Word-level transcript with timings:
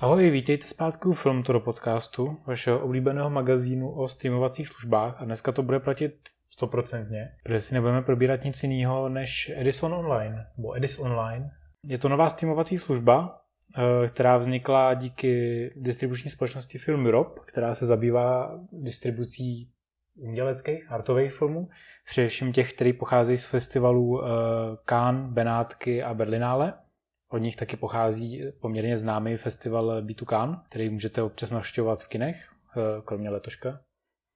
Ahoj, 0.00 0.30
vítejte 0.30 0.66
zpátky 0.66 1.08
u 1.08 1.12
Filmtoro 1.12 1.60
podcastu, 1.60 2.36
vašeho 2.46 2.80
oblíbeného 2.80 3.30
magazínu 3.30 3.90
o 3.90 4.08
streamovacích 4.08 4.68
službách 4.68 5.22
a 5.22 5.24
dneska 5.24 5.52
to 5.52 5.62
bude 5.62 5.80
platit 5.80 6.14
stoprocentně, 6.50 7.28
protože 7.42 7.60
si 7.60 7.74
nebudeme 7.74 8.02
probírat 8.02 8.44
nic 8.44 8.62
jiného 8.62 9.08
než 9.08 9.52
Edison 9.56 9.94
Online, 9.94 10.46
nebo 10.56 10.76
Edis 10.76 10.98
Online. 10.98 11.50
Je 11.84 11.98
to 11.98 12.08
nová 12.08 12.30
streamovací 12.30 12.78
služba, 12.78 13.40
eh, 13.78 14.08
která 14.08 14.36
vznikla 14.36 14.94
díky 14.94 15.70
distribuční 15.76 16.30
společnosti 16.30 16.78
Film 16.78 17.06
Europe, 17.06 17.40
která 17.46 17.74
se 17.74 17.86
zabývá 17.86 18.60
distribucí 18.72 19.70
uměleckých, 20.16 20.92
artových 20.92 21.32
filmů, 21.32 21.68
především 22.06 22.52
těch, 22.52 22.72
které 22.72 22.92
pocházejí 22.92 23.38
z 23.38 23.44
festivalů 23.44 24.24
eh, 24.24 24.28
Cannes, 24.88 25.32
Benátky 25.32 26.02
a 26.02 26.14
Berlinále. 26.14 26.74
Od 27.28 27.38
nich 27.38 27.56
taky 27.56 27.76
pochází 27.76 28.42
poměrně 28.60 28.98
známý 28.98 29.36
festival 29.36 30.02
B2Can, 30.02 30.62
který 30.68 30.90
můžete 30.90 31.22
občas 31.22 31.50
navštěvovat 31.50 32.02
v 32.02 32.08
kinech, 32.08 32.48
eh, 32.76 32.80
kromě 33.04 33.30
letoška, 33.30 33.80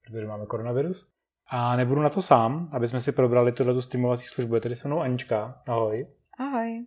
protože 0.06 0.26
máme 0.26 0.46
koronavirus. 0.46 1.12
A 1.46 1.76
nebudu 1.76 2.02
na 2.02 2.10
to 2.10 2.22
sám, 2.22 2.68
aby 2.72 2.88
jsme 2.88 3.00
si 3.00 3.12
probrali 3.12 3.52
tuhle 3.52 3.82
streamovací 3.82 4.26
službu. 4.26 4.54
Je 4.54 4.60
tady 4.60 4.76
se 4.76 4.88
mnou 4.88 5.00
Anička. 5.00 5.62
Ahoj. 5.66 6.06
Ahoj. 6.38 6.86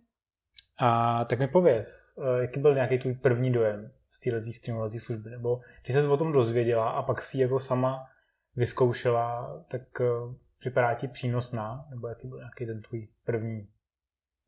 A 0.78 1.24
tak 1.24 1.38
mi 1.38 1.48
pověz, 1.48 2.18
eh, 2.18 2.42
jaký 2.42 2.60
byl 2.60 2.74
nějaký 2.74 2.98
tvůj 2.98 3.14
první 3.14 3.52
dojem 3.52 3.90
z 4.10 4.20
této 4.20 4.52
streamovací 4.52 5.00
služby? 5.00 5.30
Nebo 5.30 5.60
když 5.82 5.96
jsi 5.96 6.08
o 6.08 6.16
tom 6.16 6.32
dozvěděla 6.32 6.90
a 6.90 7.02
pak 7.02 7.22
si 7.22 7.40
jako 7.40 7.60
sama 7.60 8.06
vyzkoušela, 8.56 9.58
tak 9.68 10.00
eh, 10.00 10.04
připadá 10.58 10.94
ti 10.94 11.08
přínosná? 11.08 11.86
Nebo 11.90 12.08
jaký 12.08 12.28
byl 12.28 12.38
nějaký 12.38 12.66
ten 12.66 12.82
tvůj 12.82 13.08
první 13.24 13.68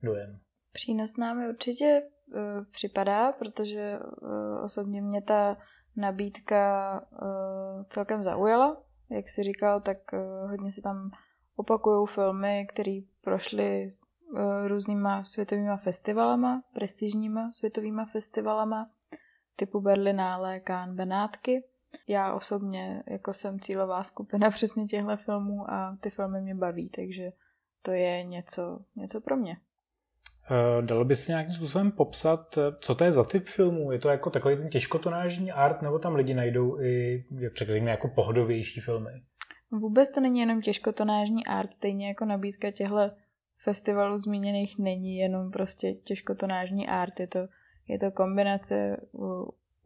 dojem? 0.02 0.40
Přínosná 0.76 1.34
mi 1.34 1.48
určitě 1.48 2.02
uh, 2.02 2.64
připadá, 2.70 3.32
protože 3.32 3.98
uh, 3.98 4.64
osobně 4.64 5.02
mě 5.02 5.22
ta 5.22 5.56
nabídka 5.96 6.92
uh, 7.00 7.84
celkem 7.88 8.24
zaujala. 8.24 8.82
Jak 9.10 9.28
jsi 9.28 9.42
říkal, 9.42 9.80
tak 9.80 9.98
uh, 10.12 10.50
hodně 10.50 10.72
se 10.72 10.82
tam 10.82 11.10
opakují 11.56 12.06
filmy, 12.06 12.66
které 12.72 13.00
prošly 13.20 13.96
uh, 14.32 14.66
různýma 14.66 15.24
světovýma 15.24 15.76
festivalama, 15.76 16.62
prestižníma 16.74 17.52
světovýma 17.52 18.04
festivalama, 18.04 18.90
typu 19.56 19.80
Berlinále, 19.80 20.60
Cannes, 20.60 20.96
Benátky. 20.96 21.64
Já 22.08 22.34
osobně 22.34 23.02
jako 23.06 23.32
jsem 23.32 23.60
cílová 23.60 24.02
skupina 24.02 24.50
přesně 24.56 24.86
těchto 24.86 25.16
filmů 25.16 25.70
a 25.70 25.96
ty 26.00 26.10
filmy 26.10 26.40
mě 26.40 26.54
baví, 26.54 26.88
takže 26.88 27.32
to 27.82 27.92
je 27.92 28.24
něco, 28.24 28.78
něco 28.96 29.20
pro 29.20 29.36
mě. 29.36 29.56
Eh, 30.50 30.82
dalo 30.82 31.04
by 31.04 31.16
se 31.16 31.32
nějakým 31.32 31.54
způsobem 31.54 31.92
popsat, 31.92 32.58
eh, 32.58 32.60
co 32.80 32.94
to 32.94 33.04
je 33.04 33.12
za 33.12 33.24
typ 33.24 33.46
filmů? 33.46 33.92
Je 33.92 33.98
to 33.98 34.08
jako 34.08 34.30
takový 34.30 34.56
ten 34.56 34.68
těžkotonážní 34.68 35.52
art, 35.52 35.82
nebo 35.82 35.98
tam 35.98 36.14
lidi 36.14 36.34
najdou 36.34 36.80
i, 36.80 37.24
jak 37.38 37.56
řekněme, 37.56 37.90
jako 37.90 38.08
pohodovější 38.08 38.80
filmy? 38.80 39.10
Vůbec 39.70 40.10
to 40.10 40.20
není 40.20 40.40
jenom 40.40 40.62
těžkotonážní 40.62 41.46
art, 41.46 41.74
stejně 41.74 42.08
jako 42.08 42.24
nabídka 42.24 42.70
těchto 42.70 43.10
festivalů 43.64 44.18
zmíněných 44.18 44.78
není 44.78 45.16
jenom 45.16 45.50
prostě 45.50 45.92
těžkotonážní 45.92 46.88
art, 46.88 47.20
je 47.20 47.26
to, 47.26 47.38
je 47.88 47.98
to 47.98 48.10
kombinace 48.10 48.96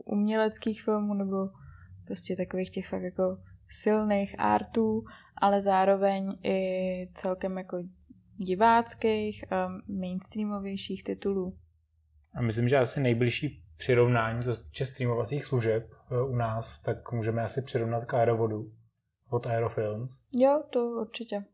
uměleckých 0.05 0.83
filmů 0.83 1.15
nebo 1.15 1.37
prostě 2.07 2.37
takových 2.37 2.71
těch 2.71 2.89
fakt 2.89 3.03
jako 3.03 3.39
silných 3.69 4.41
artů, 4.41 5.05
ale 5.37 5.61
zároveň 5.61 6.39
i 6.43 6.59
celkem 7.15 7.59
jako 7.59 7.83
diváckých 8.41 9.53
a 9.53 9.69
mainstreamovějších 9.89 11.05
titulů. 11.05 11.59
A 12.35 12.43
myslím, 12.43 12.69
že 12.69 12.79
asi 12.79 13.01
nejbližší 13.01 13.63
přirovnání, 13.77 14.43
co 14.43 14.55
se 14.55 14.65
týče 14.65 14.87
streamovacích 14.87 15.45
služeb 15.45 15.91
e, 16.11 16.23
u 16.23 16.35
nás, 16.35 16.83
tak 16.83 17.13
můžeme 17.13 17.43
asi 17.43 17.63
přirovnat 17.63 18.05
k 18.05 18.15
Aerovodu 18.15 18.73
od 19.31 19.47
Aerofilms. 19.47 20.13
Jo, 20.33 20.63
to 20.71 20.81
určitě. 20.81 21.45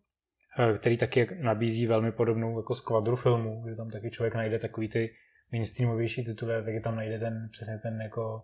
E, 0.59 0.79
který 0.79 0.99
taky 0.99 1.29
nabízí 1.43 1.87
velmi 1.87 2.13
podobnou 2.13 2.59
jako 2.59 2.75
skvadru 2.75 3.17
filmů, 3.17 3.63
kde 3.65 3.77
tam 3.77 3.91
taky 3.91 4.11
člověk 4.11 4.35
najde 4.35 4.59
takový 4.59 4.89
ty 4.89 5.11
mainstreamovější 5.53 6.25
tituly, 6.25 6.65
taky 6.65 6.81
tam 6.81 6.97
najde 6.97 7.19
ten 7.19 7.49
přesně 7.51 7.79
ten 7.79 8.01
jako 8.01 8.43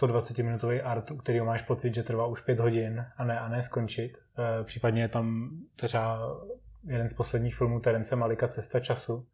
120-minutový 0.00 0.80
art, 0.84 1.10
u 1.10 1.16
kterého 1.16 1.46
máš 1.46 1.62
pocit, 1.62 1.94
že 1.94 2.02
trvá 2.02 2.26
už 2.26 2.40
pět 2.40 2.58
hodin 2.58 3.04
a 3.16 3.24
ne, 3.24 3.40
a 3.40 3.48
ne 3.48 3.62
skončit. 3.62 4.12
E, 4.38 4.64
případně 4.64 5.02
je 5.02 5.08
tam 5.08 5.50
třeba 5.76 6.18
jeden 6.84 7.08
z 7.08 7.12
posledních 7.12 7.56
filmů 7.56 7.80
Terence 7.80 8.16
Malika 8.16 8.48
Cesta 8.48 8.80
času, 8.80 9.26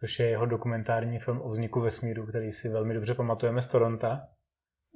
což 0.00 0.18
je 0.18 0.28
jeho 0.28 0.46
dokumentární 0.46 1.18
film 1.18 1.40
o 1.42 1.50
vzniku 1.50 1.80
vesmíru, 1.80 2.26
který 2.26 2.52
si 2.52 2.68
velmi 2.68 2.94
dobře 2.94 3.14
pamatujeme 3.14 3.62
z 3.62 3.68
Toronta. 3.68 4.28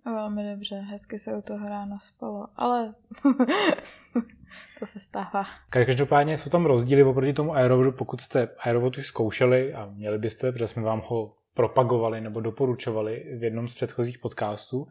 Velmi 0.05 0.51
dobře, 0.51 0.77
hezky 0.77 1.19
se 1.19 1.37
u 1.37 1.43
toho 1.43 1.69
ráno 1.69 1.99
spalo, 2.01 2.49
ale 2.56 2.95
to 4.79 4.87
se 4.87 5.01
stává. 5.01 5.45
Každopádně 5.71 6.37
jsou 6.37 6.51
tam 6.51 6.67
rozdíly 6.67 7.03
oproti 7.03 7.33
tomu 7.33 7.55
Aerovodu, 7.55 7.93
pokud 7.93 8.21
jste 8.21 8.49
Aerovod 8.59 8.99
už 8.99 9.06
zkoušeli 9.06 9.75
a 9.75 9.87
měli 9.87 10.19
byste, 10.19 10.53
protože 10.53 10.69
jsme 10.69 10.83
vám 10.83 11.03
ho 11.06 11.35
propagovali 11.55 12.21
nebo 12.21 12.41
doporučovali 12.41 13.37
v 13.39 13.43
jednom 13.43 13.69
z 13.69 13.75
předchozích 13.75 14.19
podcastů, 14.19 14.89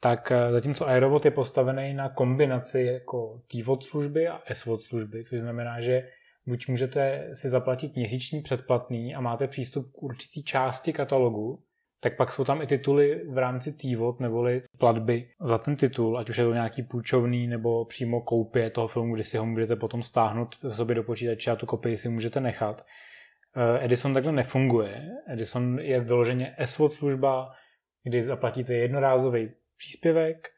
tak 0.00 0.32
eh, 0.32 0.52
zatímco 0.52 0.88
Aerovod 0.88 1.24
je 1.24 1.30
postavený 1.30 1.94
na 1.94 2.08
kombinaci 2.08 2.82
jako 2.82 3.40
T-Vod 3.46 3.84
služby 3.84 4.28
a 4.28 4.40
S-Vod 4.46 4.82
služby, 4.82 5.24
což 5.24 5.40
znamená, 5.40 5.80
že 5.80 6.08
buď 6.46 6.68
můžete 6.68 7.28
si 7.32 7.48
zaplatit 7.48 7.96
měsíční 7.96 8.42
předplatný 8.42 9.14
a 9.14 9.20
máte 9.20 9.48
přístup 9.48 9.92
k 9.92 10.02
určitý 10.02 10.44
části 10.44 10.92
katalogu, 10.92 11.62
tak 12.00 12.16
pak 12.16 12.32
jsou 12.32 12.44
tam 12.44 12.62
i 12.62 12.66
tituly 12.66 13.22
v 13.28 13.38
rámci 13.38 13.72
T-Vod 13.72 14.20
neboli 14.20 14.62
platby 14.78 15.28
za 15.40 15.58
ten 15.58 15.76
titul, 15.76 16.18
ať 16.18 16.30
už 16.30 16.38
je 16.38 16.44
to 16.44 16.52
nějaký 16.52 16.82
půjčovný 16.82 17.46
nebo 17.46 17.84
přímo 17.84 18.20
koupě 18.20 18.70
toho 18.70 18.88
filmu, 18.88 19.14
kdy 19.14 19.24
si 19.24 19.38
ho 19.38 19.46
můžete 19.46 19.76
potom 19.76 20.02
stáhnout 20.02 20.56
sobě 20.72 20.94
do 20.94 21.02
počítače 21.02 21.50
a 21.50 21.56
tu 21.56 21.66
kopii 21.66 21.96
si 21.96 22.08
můžete 22.08 22.40
nechat. 22.40 22.84
Eh, 23.56 23.84
Edison 23.84 24.14
takhle 24.14 24.32
nefunguje. 24.32 25.08
Edison 25.28 25.78
je 25.78 26.00
vyloženě 26.00 26.54
S-Vod 26.58 26.92
služba, 26.92 27.52
kdy 28.04 28.22
zaplatíte 28.22 28.74
jednorázový 28.74 29.50
příspěvek 29.80 30.48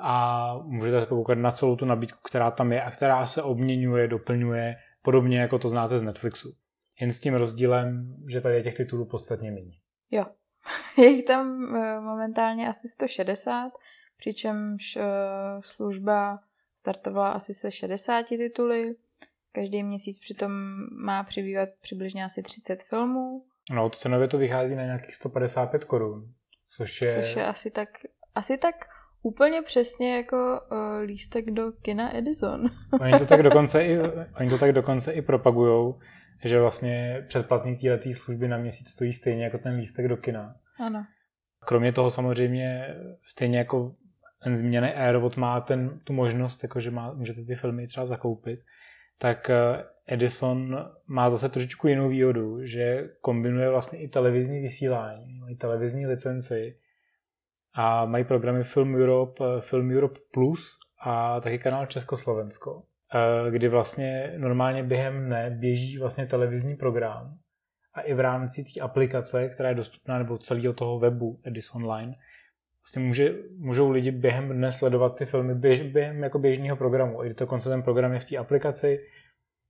a 0.00 0.54
můžete 0.62 1.00
se 1.00 1.06
koukat 1.06 1.38
na 1.38 1.50
celou 1.50 1.76
tu 1.76 1.84
nabídku, 1.84 2.18
která 2.28 2.50
tam 2.50 2.72
je 2.72 2.82
a 2.82 2.90
která 2.90 3.26
se 3.26 3.42
obměňuje, 3.42 4.08
doplňuje, 4.08 4.76
podobně 5.02 5.40
jako 5.40 5.58
to 5.58 5.68
znáte 5.68 5.98
z 5.98 6.02
Netflixu. 6.02 6.54
Jen 7.00 7.12
s 7.12 7.20
tím 7.20 7.34
rozdílem, 7.34 8.16
že 8.28 8.40
tady 8.40 8.54
je 8.54 8.62
těch 8.62 8.76
titulů 8.76 9.06
podstatně 9.06 9.50
méně. 9.50 9.76
Jo, 10.10 10.26
je 10.98 11.06
jich 11.06 11.24
tam 11.24 11.76
eh, 11.76 12.00
momentálně 12.00 12.68
asi 12.68 12.88
160, 12.88 13.72
přičemž 14.16 14.96
eh, 14.96 15.02
služba 15.60 16.38
startovala 16.74 17.30
asi 17.30 17.54
se 17.54 17.70
60 17.70 18.26
tituly. 18.28 18.94
Každý 19.52 19.82
měsíc 19.82 20.18
přitom 20.18 20.52
má 21.04 21.24
přibývat 21.24 21.68
přibližně 21.80 22.24
asi 22.24 22.42
30 22.42 22.82
filmů. 22.82 23.44
No, 23.70 23.90
cenově 23.90 24.28
to 24.28 24.38
vychází 24.38 24.76
na 24.76 24.84
nějakých 24.84 25.14
155 25.14 25.84
korun, 25.84 26.34
což 26.66 27.02
je... 27.02 27.22
Což 27.22 27.36
je 27.36 27.46
asi 27.46 27.70
tak 27.70 27.88
asi 28.38 28.58
tak 28.58 28.74
úplně 29.22 29.62
přesně 29.62 30.16
jako 30.16 30.60
uh, 30.70 30.78
lístek 31.04 31.50
do 31.50 31.72
kina 31.72 32.16
Edison. 32.16 32.70
oni, 33.00 33.18
to 33.18 33.26
tak 33.26 33.42
dokonce 33.42 33.84
i, 33.84 33.98
oni 34.40 34.50
to 34.50 34.58
tak 34.58 34.72
dokonce 34.72 35.12
i 35.12 35.22
propagujou, 35.22 35.98
že 36.44 36.60
vlastně 36.60 37.24
předplatný 37.28 37.76
této 37.76 38.12
služby 38.12 38.48
na 38.48 38.58
měsíc 38.58 38.88
stojí 38.88 39.12
stejně 39.12 39.44
jako 39.44 39.58
ten 39.58 39.76
lístek 39.76 40.08
do 40.08 40.16
kina. 40.16 40.54
Ano. 40.80 41.06
Kromě 41.64 41.92
toho 41.92 42.10
samozřejmě 42.10 42.96
stejně 43.26 43.58
jako 43.58 43.94
ten 44.44 44.56
zmíněný 44.56 44.88
Aerovod 44.88 45.36
má 45.36 45.60
ten, 45.60 46.00
tu 46.04 46.12
možnost, 46.12 46.62
jako 46.62 46.80
že 46.80 46.90
má, 46.90 47.12
můžete 47.12 47.44
ty 47.44 47.54
filmy 47.54 47.86
třeba 47.86 48.06
zakoupit, 48.06 48.60
tak 49.18 49.50
eh, 49.50 49.84
Edison 50.06 50.90
má 51.06 51.30
zase 51.30 51.48
trošičku 51.48 51.88
jinou 51.88 52.08
výhodu, 52.08 52.66
že 52.66 53.08
kombinuje 53.20 53.70
vlastně 53.70 53.98
i 53.98 54.08
televizní 54.08 54.60
vysílání, 54.60 55.40
i 55.50 55.56
televizní 55.56 56.06
licenci, 56.06 56.76
a 57.80 58.04
mají 58.04 58.24
programy 58.24 58.64
Film 58.64 58.94
Europe, 58.94 59.44
eh, 59.44 59.60
Film 59.60 59.90
Europe 59.90 60.20
Plus 60.32 60.78
a 61.02 61.40
taky 61.40 61.58
kanál 61.58 61.86
Československo, 61.86 62.82
eh, 63.14 63.50
kdy 63.50 63.68
vlastně 63.68 64.34
normálně 64.36 64.82
během 64.82 65.26
dne 65.26 65.56
běží 65.60 65.98
vlastně 65.98 66.26
televizní 66.26 66.76
program 66.76 67.38
a 67.94 68.00
i 68.00 68.14
v 68.14 68.20
rámci 68.20 68.64
té 68.64 68.80
aplikace, 68.80 69.48
která 69.48 69.68
je 69.68 69.74
dostupná, 69.74 70.18
nebo 70.18 70.38
celého 70.38 70.72
toho 70.72 70.98
webu 70.98 71.40
Edis 71.44 71.74
Online, 71.74 72.14
vlastně 72.82 73.02
může, 73.02 73.34
můžou 73.58 73.90
lidi 73.90 74.10
během 74.10 74.48
dne 74.48 74.72
sledovat 74.72 75.18
ty 75.18 75.26
filmy 75.26 75.54
běž, 75.54 75.82
během 75.82 76.22
jako 76.22 76.38
běžného 76.38 76.76
programu. 76.76 77.24
I 77.24 77.34
dokonce 77.34 77.68
ten 77.68 77.82
program 77.82 78.12
je 78.12 78.18
v 78.18 78.24
té 78.24 78.36
aplikaci, 78.36 78.98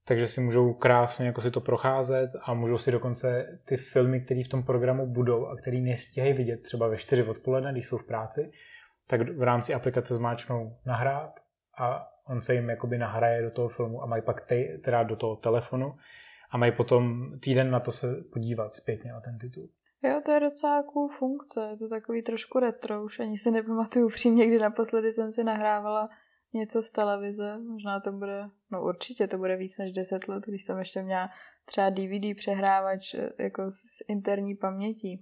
takže 0.07 0.27
si 0.27 0.41
můžou 0.41 0.73
krásně 0.73 1.25
jako 1.25 1.41
si 1.41 1.51
to 1.51 1.61
procházet 1.61 2.29
a 2.43 2.53
můžou 2.53 2.77
si 2.77 2.91
dokonce 2.91 3.59
ty 3.65 3.77
filmy, 3.77 4.21
které 4.21 4.43
v 4.43 4.47
tom 4.47 4.63
programu 4.63 5.07
budou 5.07 5.45
a 5.45 5.55
který 5.55 5.81
nestíhají 5.81 6.33
vidět 6.33 6.57
třeba 6.57 6.87
ve 6.87 6.97
4 6.97 7.23
odpoledne, 7.23 7.71
když 7.71 7.87
jsou 7.87 7.97
v 7.97 8.07
práci, 8.07 8.51
tak 9.07 9.21
v 9.21 9.43
rámci 9.43 9.73
aplikace 9.73 10.15
zmáčknou 10.15 10.77
nahrát 10.85 11.39
a 11.79 12.07
on 12.27 12.41
se 12.41 12.53
jim 12.53 12.69
jakoby 12.69 12.97
nahraje 12.97 13.41
do 13.41 13.51
toho 13.51 13.69
filmu 13.69 14.03
a 14.03 14.05
mají 14.05 14.21
pak 14.21 14.45
tej, 14.45 14.77
teda 14.77 15.03
do 15.03 15.15
toho 15.15 15.35
telefonu 15.35 15.93
a 16.51 16.57
mají 16.57 16.71
potom 16.71 17.31
týden 17.39 17.71
na 17.71 17.79
to 17.79 17.91
se 17.91 18.23
podívat 18.33 18.73
zpětně 18.73 19.11
na 19.11 19.21
ten 19.21 19.37
titul. 19.37 19.69
Jo, 20.03 20.21
to 20.25 20.31
je 20.31 20.39
docela 20.39 20.83
cool 20.83 21.09
funkce, 21.09 21.67
je 21.71 21.77
to 21.77 21.89
takový 21.89 22.23
trošku 22.23 22.59
retro, 22.59 23.03
už 23.03 23.19
ani 23.19 23.37
si 23.37 23.51
nepamatuju 23.51 24.05
upřímně, 24.05 24.47
kdy 24.47 24.59
naposledy 24.59 25.11
jsem 25.11 25.31
si 25.31 25.43
nahrávala 25.43 26.09
něco 26.53 26.83
z 26.83 26.89
televize, 26.89 27.57
možná 27.57 27.99
to 27.99 28.11
bude, 28.11 28.49
no 28.71 28.83
určitě 28.83 29.27
to 29.27 29.37
bude 29.37 29.55
víc 29.55 29.77
než 29.77 29.91
10 29.91 30.27
let, 30.27 30.43
když 30.47 30.63
jsem 30.63 30.79
ještě 30.79 31.01
měla 31.01 31.29
třeba 31.65 31.89
DVD 31.89 32.37
přehrávač 32.37 33.13
eh, 33.13 33.29
jako 33.39 33.71
s 33.71 34.03
interní 34.07 34.55
pamětí. 34.55 35.21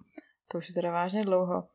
To 0.51 0.57
už 0.57 0.69
je 0.69 0.73
teda 0.73 0.91
vážně 0.91 1.25
dlouho. 1.25 1.67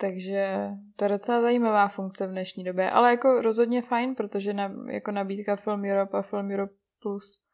Takže 0.00 0.68
to 0.96 1.04
je 1.04 1.08
docela 1.08 1.42
zajímavá 1.42 1.88
funkce 1.88 2.26
v 2.26 2.30
dnešní 2.30 2.64
době, 2.64 2.90
ale 2.90 3.10
jako 3.10 3.42
rozhodně 3.42 3.82
fajn, 3.82 4.14
protože 4.14 4.52
na, 4.52 4.74
jako 4.90 5.10
nabídka 5.10 5.56
Film 5.56 5.84
Europe 5.84 6.18
a 6.18 6.22
Film 6.22 6.50
Europe 6.50 6.74
Plus 7.02 7.48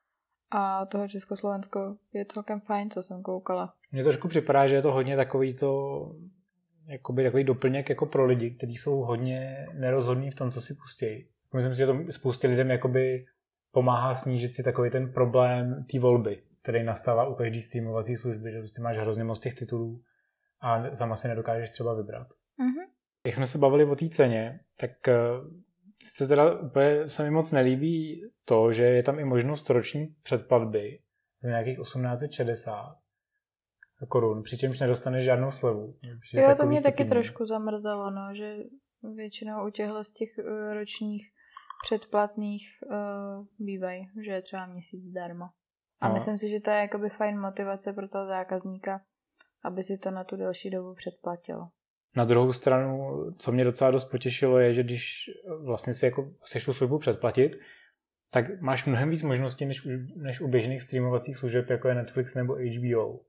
a 0.50 0.87
toho 0.87 1.08
Československo 1.08 1.96
je 2.12 2.25
celkem 2.25 2.61
fajn, 2.61 2.91
co 2.91 3.02
jsem 3.02 3.23
koukala. 3.23 3.75
Mně 3.93 4.02
trošku 4.02 4.29
připadá, 4.29 4.67
že 4.67 4.75
je 4.75 4.82
to 4.82 4.93
hodně 4.93 5.17
takový 5.17 5.55
to, 5.55 6.11
jakoby 6.87 7.25
takový 7.25 7.44
doplněk 7.44 7.88
jako 7.88 8.06
pro 8.06 8.26
lidi, 8.26 8.50
kteří 8.50 8.76
jsou 8.76 8.96
hodně 8.96 9.67
nerozhodní 9.79 10.31
v 10.31 10.35
tom, 10.35 10.50
co 10.50 10.61
si 10.61 10.75
pustí. 10.75 11.29
Myslím 11.55 11.75
si, 11.75 11.79
že 11.79 11.87
to 11.87 11.99
spoustě 12.11 12.49
lidem 12.49 12.71
jakoby 12.71 13.27
pomáhá 13.71 14.15
snížit 14.15 14.55
si 14.55 14.62
takový 14.62 14.91
ten 14.91 15.12
problém 15.12 15.85
té 15.93 15.99
volby, 15.99 16.43
který 16.62 16.85
nastává 16.85 17.29
u 17.29 17.35
každé 17.35 17.61
streamovací 17.61 18.17
služby, 18.17 18.53
že 18.53 18.59
prostě 18.59 18.83
máš 18.83 18.97
hrozně 18.97 19.25
moc 19.25 19.41
těch 19.41 19.55
titulů 19.55 20.03
a 20.61 20.97
sama 20.97 21.17
si 21.17 21.29
nedokážeš 21.29 21.71
třeba 21.71 21.95
vybrat. 21.95 22.29
Mm-hmm. 22.29 22.89
Jak 23.27 23.35
jsme 23.35 23.47
se 23.47 23.59
bavili 23.59 23.85
o 23.85 23.97
té 23.97 24.09
ceně, 24.09 24.61
tak 24.77 24.91
se 26.03 26.29
teda 26.29 26.61
úplně 26.61 27.09
se 27.09 27.25
mi 27.25 27.31
moc 27.31 27.53
nelíbí 27.53 28.23
to, 28.45 28.73
že 28.73 28.83
je 28.83 29.03
tam 29.03 29.19
i 29.19 29.25
možnost 29.25 29.71
roční 29.71 30.06
předplatby 30.23 31.01
z 31.39 31.47
nějakých 31.47 31.79
1860 31.79 32.97
korun, 34.09 34.43
přičemž 34.43 34.81
nedostaneš 34.81 35.25
žádnou 35.25 35.51
slevu. 35.51 35.97
Jo, 36.33 36.55
to 36.56 36.67
mě 36.67 36.83
taky 36.83 37.05
trošku 37.05 37.47
zamrzelo, 37.47 38.11
no, 38.11 38.35
že 38.35 38.56
většinou 39.17 39.67
u 39.67 39.71
těchto 39.71 40.05
z 40.05 40.12
těch 40.12 40.29
uh, 40.39 40.75
ročních 40.75 41.33
předplatných 41.85 42.63
uh, 42.87 43.47
bývají, 43.59 44.09
že 44.25 44.31
je 44.31 44.43
třeba 44.43 44.67
měsíc 44.67 45.05
zdarma. 45.05 45.53
A 46.01 46.09
no. 46.09 46.15
myslím 46.15 46.39
si, 46.39 46.49
že 46.49 46.61
to 46.61 46.71
je 46.71 46.77
jakoby 46.77 47.09
fajn 47.09 47.41
motivace 47.41 47.93
pro 47.93 48.09
toho 48.09 48.27
zákazníka, 48.27 49.01
aby 49.65 49.83
si 49.83 49.99
to 49.99 50.11
na 50.11 50.25
tu 50.25 50.37
delší 50.37 50.71
dobu 50.71 50.95
předplatilo. 50.95 51.69
Na 52.17 52.25
druhou 52.25 52.53
stranu, 52.53 53.11
co 53.39 53.53
mě 53.53 53.65
docela 53.65 53.91
dost 53.91 54.05
potěšilo, 54.05 54.59
je, 54.59 54.75
že 54.75 54.83
když 54.83 55.31
vlastně 55.65 55.95
si 55.95 56.05
jako 56.05 56.31
chceš 56.43 56.65
tu 56.65 56.73
službu 56.73 56.99
předplatit, 56.99 57.57
tak 58.31 58.61
máš 58.61 58.87
mnohem 58.87 59.11
víc 59.11 59.23
možností 59.23 59.67
než, 59.67 59.87
než 60.17 60.41
u 60.41 60.49
běžných 60.49 60.83
streamovacích 60.83 61.37
služeb, 61.37 61.71
jako 61.71 61.89
je 61.89 61.95
Netflix 61.95 62.35
nebo 62.35 62.55
HBO. 62.55 63.21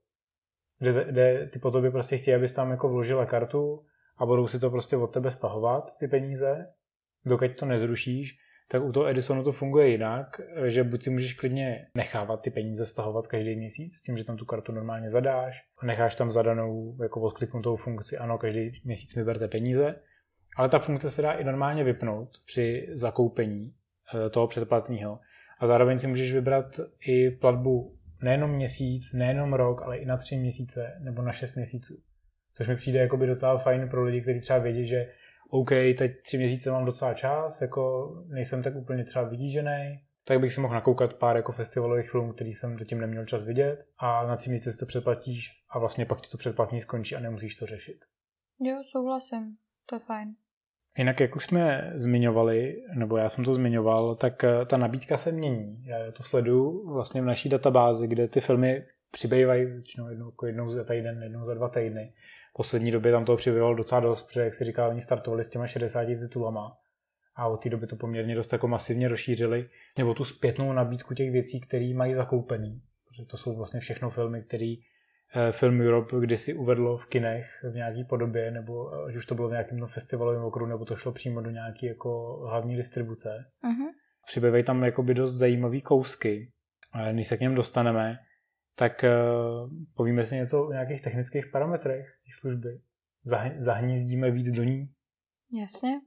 Kde, 0.78 1.04
kde 1.04 1.48
ty 1.52 1.58
po 1.58 1.70
tobě 1.70 1.90
prostě 1.90 2.18
chtějí, 2.18 2.34
abys 2.34 2.52
tam 2.52 2.70
jako 2.70 2.88
vložila 2.88 3.26
kartu 3.26 3.84
a 4.16 4.26
budou 4.26 4.48
si 4.48 4.58
to 4.58 4.70
prostě 4.70 4.96
od 4.96 5.06
tebe 5.06 5.30
stahovat, 5.30 5.96
ty 5.98 6.08
peníze, 6.08 6.66
dokud 7.24 7.56
to 7.58 7.66
nezrušíš 7.66 8.38
tak 8.68 8.82
u 8.82 8.92
toho 8.92 9.08
Edisonu 9.08 9.44
to 9.44 9.52
funguje 9.52 9.88
jinak, 9.88 10.40
že 10.66 10.84
buď 10.84 11.02
si 11.02 11.10
můžeš 11.10 11.34
klidně 11.34 11.86
nechávat 11.94 12.40
ty 12.40 12.50
peníze 12.50 12.86
stahovat 12.86 13.26
každý 13.26 13.56
měsíc, 13.56 13.96
s 13.96 14.02
tím, 14.02 14.16
že 14.16 14.24
tam 14.24 14.36
tu 14.36 14.44
kartu 14.44 14.72
normálně 14.72 15.08
zadáš, 15.08 15.64
necháš 15.82 16.14
tam 16.14 16.30
zadanou 16.30 16.96
jako 17.02 17.20
odkliknutou 17.20 17.76
funkci, 17.76 18.18
ano, 18.18 18.38
každý 18.38 18.80
měsíc 18.84 19.14
mi 19.14 19.24
berte 19.24 19.48
peníze, 19.48 19.94
ale 20.56 20.68
ta 20.68 20.78
funkce 20.78 21.10
se 21.10 21.22
dá 21.22 21.32
i 21.32 21.44
normálně 21.44 21.84
vypnout 21.84 22.28
při 22.46 22.88
zakoupení 22.92 23.74
eh, 24.14 24.30
toho 24.30 24.46
předplatného. 24.46 25.20
A 25.58 25.66
zároveň 25.66 25.98
si 25.98 26.06
můžeš 26.06 26.32
vybrat 26.32 26.80
i 27.06 27.30
platbu 27.30 27.96
nejenom 28.22 28.50
měsíc, 28.50 29.12
nejenom 29.12 29.52
rok, 29.52 29.82
ale 29.82 29.96
i 29.96 30.04
na 30.04 30.16
tři 30.16 30.36
měsíce 30.36 30.96
nebo 31.00 31.22
na 31.22 31.32
šest 31.32 31.54
měsíců. 31.54 31.94
Což 32.54 32.68
mi 32.68 32.76
přijde 32.76 32.98
jako 32.98 33.16
by 33.16 33.26
docela 33.26 33.58
fajn 33.58 33.88
pro 33.88 34.04
lidi, 34.04 34.20
kteří 34.20 34.40
třeba 34.40 34.58
vědí, 34.58 34.86
že 34.86 35.06
OK, 35.50 35.70
teď 35.70 36.12
tři 36.22 36.38
měsíce 36.38 36.70
mám 36.70 36.84
docela 36.84 37.14
čas, 37.14 37.60
jako 37.60 38.12
nejsem 38.28 38.62
tak 38.62 38.74
úplně 38.76 39.04
třeba 39.04 39.28
vydížený, 39.28 40.00
tak 40.24 40.40
bych 40.40 40.52
si 40.52 40.60
mohl 40.60 40.74
nakoukat 40.74 41.14
pár 41.14 41.36
jako 41.36 41.52
festivalových 41.52 42.10
filmů, 42.10 42.32
který 42.32 42.52
jsem 42.52 42.78
zatím 42.78 43.00
neměl 43.00 43.26
čas 43.26 43.44
vidět 43.44 43.86
a 43.98 44.26
na 44.26 44.36
tři 44.36 44.50
měsíce 44.50 44.72
si 44.72 44.78
to 44.78 44.86
předplatíš 44.86 45.48
a 45.70 45.78
vlastně 45.78 46.06
pak 46.06 46.20
ti 46.20 46.30
to 46.30 46.38
předplatní 46.38 46.80
skončí 46.80 47.16
a 47.16 47.20
nemusíš 47.20 47.56
to 47.56 47.66
řešit. 47.66 48.04
Jo, 48.60 48.82
souhlasím, 48.92 49.56
to 49.86 49.96
je 49.96 50.00
fajn. 50.00 50.34
Jinak, 50.98 51.20
jak 51.20 51.36
už 51.36 51.44
jsme 51.44 51.92
zmiňovali, 51.94 52.82
nebo 52.94 53.16
já 53.16 53.28
jsem 53.28 53.44
to 53.44 53.54
zmiňoval, 53.54 54.16
tak 54.16 54.44
eh, 54.44 54.66
ta 54.66 54.76
nabídka 54.76 55.16
se 55.16 55.32
mění. 55.32 55.84
Já 55.84 56.12
to 56.12 56.22
sleduju 56.22 56.92
vlastně 56.92 57.22
v 57.22 57.24
naší 57.24 57.48
databázi, 57.48 58.06
kde 58.06 58.28
ty 58.28 58.40
filmy 58.40 58.86
přibývají 59.10 59.64
většinou 59.64 60.08
jednou, 60.08 60.26
jako 60.26 60.46
jednou 60.46 60.70
za 60.70 60.84
týden, 60.84 61.22
jednou 61.22 61.44
za 61.44 61.54
dva 61.54 61.68
týdny 61.68 62.12
poslední 62.56 62.90
době 62.90 63.12
tam 63.12 63.24
toho 63.24 63.36
přibývalo 63.36 63.74
docela 63.74 64.00
dost, 64.00 64.26
protože 64.26 64.40
jak 64.40 64.54
si 64.54 64.64
říká, 64.64 64.88
oni 64.88 65.00
startovali 65.00 65.44
s 65.44 65.48
těma 65.48 65.66
60 65.66 66.04
titulama 66.04 66.76
a 67.36 67.48
od 67.48 67.56
té 67.56 67.68
doby 67.68 67.86
to 67.86 67.96
poměrně 67.96 68.34
dost 68.34 68.52
jako 68.52 68.68
masivně 68.68 69.08
rozšířili, 69.08 69.68
nebo 69.98 70.14
tu 70.14 70.24
zpětnou 70.24 70.72
nabídku 70.72 71.14
těch 71.14 71.30
věcí, 71.30 71.60
které 71.60 71.94
mají 71.94 72.14
zakoupený. 72.14 72.82
Protože 73.08 73.26
to 73.26 73.36
jsou 73.36 73.56
vlastně 73.56 73.80
všechno 73.80 74.10
filmy, 74.10 74.42
které 74.42 74.74
eh, 75.34 75.52
Film 75.52 75.80
Europe 75.80 76.16
kdysi 76.20 76.54
uvedlo 76.54 76.98
v 76.98 77.06
kinech 77.06 77.46
v 77.72 77.74
nějaké 77.74 78.04
podobě, 78.04 78.50
nebo 78.50 78.94
eh, 78.94 79.08
ať 79.08 79.16
už 79.16 79.26
to 79.26 79.34
bylo 79.34 79.48
v 79.48 79.52
nějakém 79.52 79.86
festivalovém 79.86 80.44
okruhu, 80.44 80.68
nebo 80.68 80.84
to 80.84 80.96
šlo 80.96 81.12
přímo 81.12 81.40
do 81.40 81.50
nějaké 81.50 81.86
jako 81.86 82.40
hlavní 82.50 82.76
distribuce. 82.76 83.44
Uh-huh. 83.64 83.90
Přibývají 84.26 84.64
tam 84.64 84.84
jakoby 84.84 85.14
dost 85.14 85.34
zajímavý 85.34 85.82
kousky. 85.82 86.52
Než 87.12 87.28
se 87.28 87.36
k 87.36 87.40
něm 87.40 87.54
dostaneme, 87.54 88.18
tak 88.78 89.04
uh, 89.04 89.70
povíme 89.94 90.24
si 90.24 90.34
něco 90.34 90.66
o 90.66 90.72
nějakých 90.72 91.02
technických 91.02 91.46
parametrech 91.46 92.06
té 92.06 92.30
služby. 92.40 92.80
Zah- 93.26 93.54
zahnízdíme 93.58 94.30
víc 94.30 94.52
do 94.52 94.62
ní. 94.62 94.88
Jasně. 95.52 96.00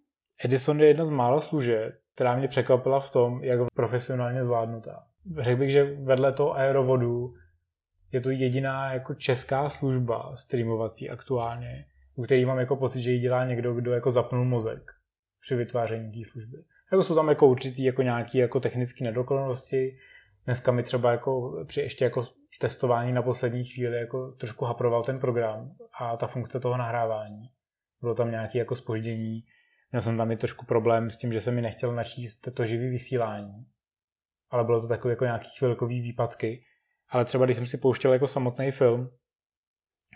Edison 0.46 0.80
je 0.80 0.88
jedna 0.88 1.06
z 1.06 1.10
mála 1.10 1.40
služeb, 1.40 1.94
která 2.16 2.36
mě 2.36 2.48
překvapila 2.48 3.00
v 3.00 3.12
tom, 3.12 3.44
jak 3.44 3.60
profesionálně 3.74 4.44
zvládnutá. 4.44 5.04
Řekl 5.40 5.60
bych, 5.60 5.72
že 5.72 5.84
vedle 5.84 6.34
toho 6.34 6.54
aerovodu 6.54 7.34
je 8.12 8.22
to 8.22 8.30
jediná 8.30 8.94
jako 8.94 9.14
česká 9.14 9.70
služba 9.70 10.36
streamovací 10.36 11.10
aktuálně, 11.10 11.86
u 12.16 12.24
který 12.24 12.46
mám 12.46 12.60
jako 12.60 12.76
pocit, 12.76 13.02
že 13.02 13.12
ji 13.12 13.20
dělá 13.20 13.46
někdo, 13.46 13.74
kdo 13.74 13.92
jako 13.92 14.12
zapnul 14.12 14.46
mozek 14.46 14.92
při 15.42 15.56
vytváření 15.56 16.12
té 16.12 16.30
služby. 16.30 16.58
Jako 16.92 17.04
jsou 17.04 17.16
tam 17.16 17.30
jako 17.30 17.48
určitý 17.48 17.84
jako 17.84 18.02
nějaký 18.02 18.38
jako 18.38 18.60
technické 18.60 19.04
nedokonalosti. 19.04 19.98
Dneska 20.46 20.72
mi 20.72 20.84
třeba 20.84 21.12
jako 21.12 21.64
při 21.68 21.82
ještě 21.82 22.06
jako 22.06 22.28
testování 22.60 23.14
na 23.14 23.22
poslední 23.22 23.64
chvíli 23.64 23.98
jako 23.98 24.32
trošku 24.32 24.66
haproval 24.66 25.04
ten 25.04 25.20
program 25.20 25.76
a 26.00 26.18
ta 26.18 26.28
funkce 26.28 26.60
toho 26.60 26.78
nahrávání. 26.78 27.50
Bylo 28.02 28.16
tam 28.16 28.32
nějaké 28.32 28.60
jako 28.60 28.76
spoždění. 28.76 29.44
Měl 29.92 30.02
jsem 30.02 30.18
tam 30.18 30.32
i 30.32 30.38
trošku 30.38 30.66
problém 30.66 31.10
s 31.10 31.18
tím, 31.18 31.34
že 31.34 31.42
se 31.42 31.52
mi 31.52 31.62
nechtěl 31.62 31.96
načíst 31.96 32.48
to 32.54 32.66
živý 32.66 32.90
vysílání. 32.90 33.66
Ale 34.50 34.64
bylo 34.64 34.82
to 34.82 34.88
takové 34.88 35.12
jako 35.12 35.26
nějaký 35.26 35.50
chvilkový 35.58 36.02
výpadky. 36.02 36.64
Ale 37.10 37.26
třeba 37.26 37.46
když 37.46 37.58
jsem 37.58 37.68
si 37.68 37.78
pouštěl 37.78 38.14
jako 38.14 38.28
samotný 38.28 38.72
film, 38.72 39.10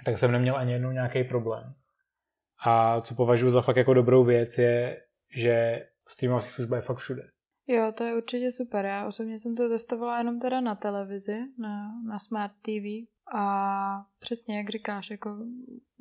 tak 0.06 0.18
jsem 0.18 0.32
neměl 0.32 0.58
ani 0.58 0.74
jednou 0.74 0.92
nějaký 0.92 1.24
problém. 1.24 1.74
A 2.66 3.02
co 3.02 3.16
považuji 3.16 3.52
za 3.52 3.62
fakt 3.62 3.78
jako 3.78 3.94
dobrou 3.94 4.24
věc 4.24 4.58
je, 4.58 5.02
že 5.36 5.86
streamovací 6.08 6.50
služba 6.50 6.76
je 6.76 6.82
fakt 6.82 6.98
všude. 6.98 7.33
Jo, 7.68 7.92
to 7.98 8.04
je 8.04 8.16
určitě 8.16 8.52
super. 8.52 8.86
Já 8.86 9.08
osobně 9.08 9.40
jsem 9.40 9.56
to 9.56 9.70
testovala 9.70 10.18
jenom 10.18 10.40
teda 10.40 10.62
na 10.62 10.76
televizi, 10.76 11.38
na, 11.58 12.02
na 12.08 12.20
Smart 12.20 12.54
TV 12.62 13.08
a 13.36 14.06
přesně 14.20 14.58
jak 14.58 14.70
říkáš, 14.70 15.10
jako 15.10 15.38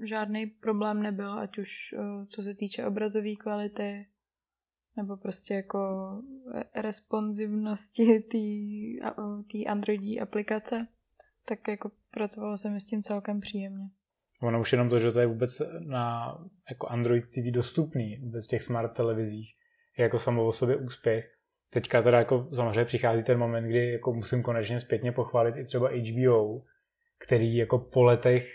žádný 0.05 0.47
problém 0.47 1.03
nebyl, 1.03 1.33
ať 1.33 1.59
už 1.59 1.95
eh, 1.99 2.27
co 2.27 2.43
se 2.43 2.55
týče 2.55 2.87
obrazové 2.87 3.35
kvality, 3.35 4.07
nebo 4.97 5.17
prostě 5.17 5.55
jako 5.55 5.79
responsivnosti 6.75 8.21
té 9.53 9.59
Androidí 9.69 10.21
aplikace, 10.21 10.89
tak 11.45 11.69
jako 11.69 11.91
pracovalo 12.11 12.59
se 12.59 12.71
mi 12.71 12.81
s 12.81 12.85
tím 12.85 13.03
celkem 13.03 13.41
příjemně. 13.41 13.91
Ono 14.43 14.61
už 14.61 14.73
jenom 14.73 14.89
to, 14.89 14.99
že 14.99 15.13
to 15.13 15.21
je 15.21 15.27
vůbec 15.27 15.63
na 15.79 16.37
jako 16.71 16.89
Android 16.89 17.25
TV 17.25 17.51
dostupný 17.51 18.17
v 18.17 18.47
těch 18.47 18.63
smart 18.63 18.93
televizích, 18.93 19.55
je 19.99 20.03
jako 20.03 20.19
samo 20.19 20.47
o 20.47 20.53
sobě 20.53 20.77
úspěch 20.77 21.42
teďka 21.73 22.03
teda 22.03 22.19
jako 22.19 22.49
samozřejmě 22.55 22.85
přichází 22.85 23.25
ten 23.25 23.39
moment, 23.39 23.65
kdy 23.65 23.93
jako 23.93 24.13
musím 24.13 24.43
konečně 24.43 24.81
zpětně 24.81 25.13
pochválit 25.13 25.57
i 25.57 25.65
třeba 25.65 25.89
HBO, 25.89 26.63
který 27.19 27.57
jako 27.57 27.79
po 27.79 28.03
letech 28.03 28.49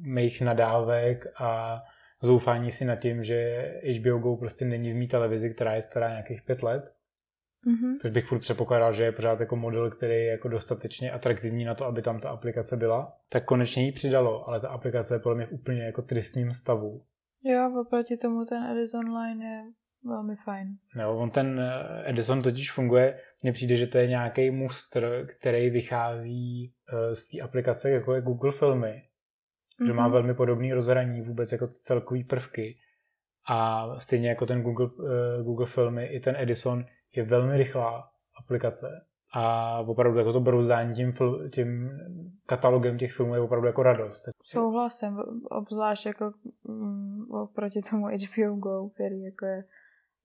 mých 0.00 0.40
nadávek 0.40 1.26
a 1.40 1.82
zoufání 2.22 2.70
si 2.70 2.84
nad 2.84 2.96
tím, 2.96 3.24
že 3.24 3.70
HBO 3.98 4.18
Go 4.18 4.36
prostě 4.36 4.64
není 4.64 4.92
v 4.92 4.96
mý 4.96 5.08
televizi, 5.08 5.54
která 5.54 5.74
je 5.74 5.82
stará 5.82 6.08
nějakých 6.08 6.42
pět 6.42 6.62
let. 6.62 6.92
Mm-hmm. 7.66 7.94
Což 8.00 8.10
bych 8.10 8.26
furt 8.26 8.38
předpokládal, 8.38 8.92
že 8.92 9.04
je 9.04 9.12
pořád 9.12 9.40
jako 9.40 9.56
model, 9.56 9.90
který 9.90 10.14
je 10.14 10.26
jako 10.26 10.48
dostatečně 10.48 11.12
atraktivní 11.12 11.64
na 11.64 11.74
to, 11.74 11.84
aby 11.84 12.02
tam 12.02 12.20
ta 12.20 12.30
aplikace 12.30 12.76
byla. 12.76 13.16
Tak 13.28 13.44
konečně 13.44 13.84
ji 13.84 13.92
přidalo, 13.92 14.48
ale 14.48 14.60
ta 14.60 14.68
aplikace 14.68 15.14
je 15.14 15.18
podle 15.18 15.36
mě 15.36 15.46
v 15.46 15.52
úplně 15.52 15.82
jako 15.82 16.02
tristním 16.02 16.52
stavu. 16.52 17.02
Jo, 17.44 17.80
oproti 17.80 18.16
tomu 18.16 18.44
ten 18.44 18.64
Edison 18.64 19.16
Line 19.16 19.44
je 19.44 19.62
velmi 20.04 20.36
fajn. 20.36 20.68
Jo, 21.00 21.16
on 21.16 21.30
ten 21.30 21.60
eh, 21.60 22.10
Edison 22.10 22.42
totiž 22.42 22.72
funguje, 22.72 23.20
mně 23.42 23.52
přijde, 23.52 23.76
že 23.76 23.86
to 23.86 23.98
je 23.98 24.06
nějaký 24.06 24.50
mustr, 24.50 25.26
který 25.38 25.70
vychází 25.70 26.72
eh, 26.92 27.14
z 27.14 27.28
té 27.28 27.40
aplikace, 27.40 27.90
jako 27.90 28.14
je 28.14 28.22
Google 28.22 28.52
Filmy. 28.52 29.02
mm-hmm. 29.80 29.86
že 29.86 29.92
má 29.92 30.08
velmi 30.08 30.34
podobný 30.34 30.72
rozhraní 30.72 31.22
vůbec 31.22 31.52
jako 31.52 31.66
celkový 31.66 32.24
prvky 32.24 32.78
a 33.48 33.88
stejně 34.00 34.28
jako 34.28 34.46
ten 34.46 34.62
Google, 34.62 34.86
uh, 34.86 35.44
Google 35.44 35.66
Filmy, 35.66 36.06
i 36.06 36.20
ten 36.20 36.36
Edison 36.38 36.84
je 37.16 37.24
velmi 37.24 37.56
rychlá 37.56 38.10
aplikace 38.44 39.06
a 39.34 39.78
opravdu 39.80 40.18
jako 40.18 40.32
to 40.32 40.40
brouzdání 40.40 40.94
tím, 40.94 41.14
tím 41.54 41.90
katalogem 42.46 42.98
těch 42.98 43.12
filmů 43.12 43.34
je 43.34 43.40
opravdu 43.40 43.66
jako 43.66 43.82
radost. 43.82 44.24
Souhlasím, 44.42 45.18
obzvlášť 45.50 46.06
jako 46.06 46.32
mm, 46.64 47.30
oproti 47.30 47.80
tomu 47.90 48.06
HBO 48.06 48.56
Go, 48.56 48.88
který 48.88 49.22
jako 49.22 49.46
je 49.46 49.64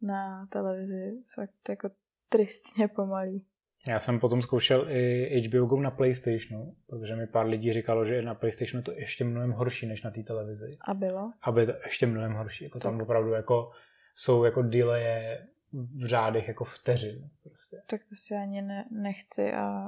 na 0.01 0.47
televizi 0.51 1.23
fakt 1.35 1.69
jako 1.69 1.89
tristně 2.29 2.87
pomalý. 2.87 3.45
Já 3.87 3.99
jsem 3.99 4.19
potom 4.19 4.41
zkoušel 4.41 4.85
i 4.89 5.41
HBO 5.41 5.65
Go 5.65 5.81
na 5.81 5.91
PlayStationu, 5.91 6.75
protože 6.87 7.15
mi 7.15 7.27
pár 7.27 7.45
lidí 7.45 7.73
říkalo, 7.73 8.05
že 8.05 8.21
na 8.21 8.35
PlayStationu 8.35 8.83
to 8.83 8.91
ještě 8.91 9.23
mnohem 9.23 9.51
horší 9.51 9.87
než 9.87 10.03
na 10.03 10.11
té 10.11 10.23
televizi. 10.23 10.77
A 10.81 10.93
bylo? 10.93 11.31
A 11.41 11.51
bylo 11.51 11.65
to 11.65 11.73
ještě 11.83 12.07
mnohem 12.07 12.33
horší. 12.33 12.63
Jako 12.63 12.79
tam 12.79 13.01
opravdu 13.01 13.31
jako 13.31 13.71
jsou 14.15 14.43
jako 14.43 14.61
delaye 14.61 15.47
v 15.73 16.05
řádech 16.05 16.47
jako 16.47 16.65
vteřin. 16.65 17.29
Prostě. 17.43 17.81
Tak 17.89 18.01
to 18.09 18.15
si 18.15 18.35
ani 18.35 18.61
ne, 18.61 18.85
nechci 18.91 19.53
a 19.53 19.85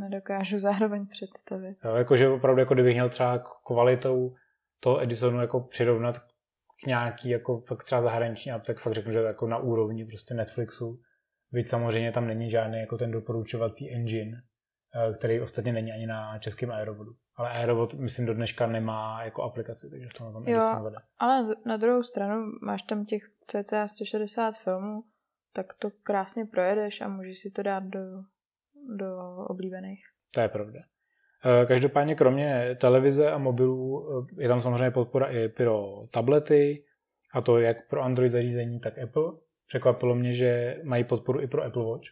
nedokážu 0.00 0.58
zároveň 0.68 1.06
představit. 1.06 1.76
Jo, 1.84 1.94
jakože 1.94 2.28
opravdu, 2.28 2.60
jako 2.60 2.74
kdybych 2.74 2.94
měl 2.94 3.08
třeba 3.08 3.38
kvalitou 3.66 4.34
toho 4.80 5.02
Edisonu 5.02 5.40
jako 5.40 5.60
přirovnat 5.60 6.22
k 6.82 6.86
nějaký 6.86 7.28
jako 7.28 7.60
fakt 7.60 7.84
třeba 7.84 8.02
zahraniční 8.02 8.52
a 8.52 8.58
tak 8.58 8.78
fakt 8.78 8.92
řeknu, 8.94 9.12
že 9.12 9.18
jako 9.18 9.46
na 9.46 9.58
úrovni 9.58 10.04
prostě 10.04 10.34
Netflixu. 10.34 11.00
Víc 11.52 11.68
samozřejmě 11.68 12.12
tam 12.12 12.26
není 12.26 12.50
žádný 12.50 12.78
jako 12.80 12.98
ten 12.98 13.10
doporučovací 13.10 13.94
engine, 13.94 14.42
eh, 14.94 15.14
který 15.14 15.40
ostatně 15.40 15.72
není 15.72 15.92
ani 15.92 16.06
na 16.06 16.38
českém 16.38 16.70
Aerovodu. 16.70 17.10
Ale 17.36 17.50
Aerovod, 17.50 17.94
myslím, 17.94 18.26
do 18.26 18.34
dneška 18.34 18.66
nemá 18.66 19.24
jako 19.24 19.42
aplikaci, 19.42 19.90
takže 19.90 20.08
v 20.08 20.18
tom 20.18 20.32
tam 20.32 20.44
jo, 20.46 20.82
vede. 20.82 20.96
Ale 21.18 21.54
na 21.66 21.76
druhou 21.76 22.02
stranu 22.02 22.44
máš 22.62 22.82
tam 22.82 23.04
těch 23.04 23.22
cca 23.46 23.88
160 23.88 24.56
filmů, 24.56 25.04
tak 25.52 25.74
to 25.74 25.90
krásně 26.02 26.44
projedeš 26.44 27.00
a 27.00 27.08
můžeš 27.08 27.38
si 27.38 27.50
to 27.50 27.62
dát 27.62 27.84
do, 27.84 28.00
do 28.96 29.36
oblíbených. 29.48 30.04
To 30.30 30.40
je 30.40 30.48
pravda. 30.48 30.80
Eh, 31.44 31.66
každopádně 31.66 32.14
kromě 32.14 32.76
televize 32.80 33.30
a 33.30 33.38
mobilů 33.38 34.08
eh, 34.38 34.42
je 34.42 34.48
tam 34.48 34.60
samozřejmě 34.60 34.90
podpora 34.90 35.26
i 35.26 35.48
pro 35.48 36.04
tablety, 36.12 36.84
a 37.34 37.40
to 37.40 37.58
jak 37.58 37.88
pro 37.88 38.02
Android 38.02 38.32
zařízení, 38.32 38.80
tak 38.80 38.98
Apple. 38.98 39.32
Překvapilo 39.66 40.14
mě, 40.14 40.32
že 40.32 40.80
mají 40.82 41.04
podporu 41.04 41.40
i 41.40 41.46
pro 41.46 41.64
Apple 41.64 41.84
Watch. 41.84 42.08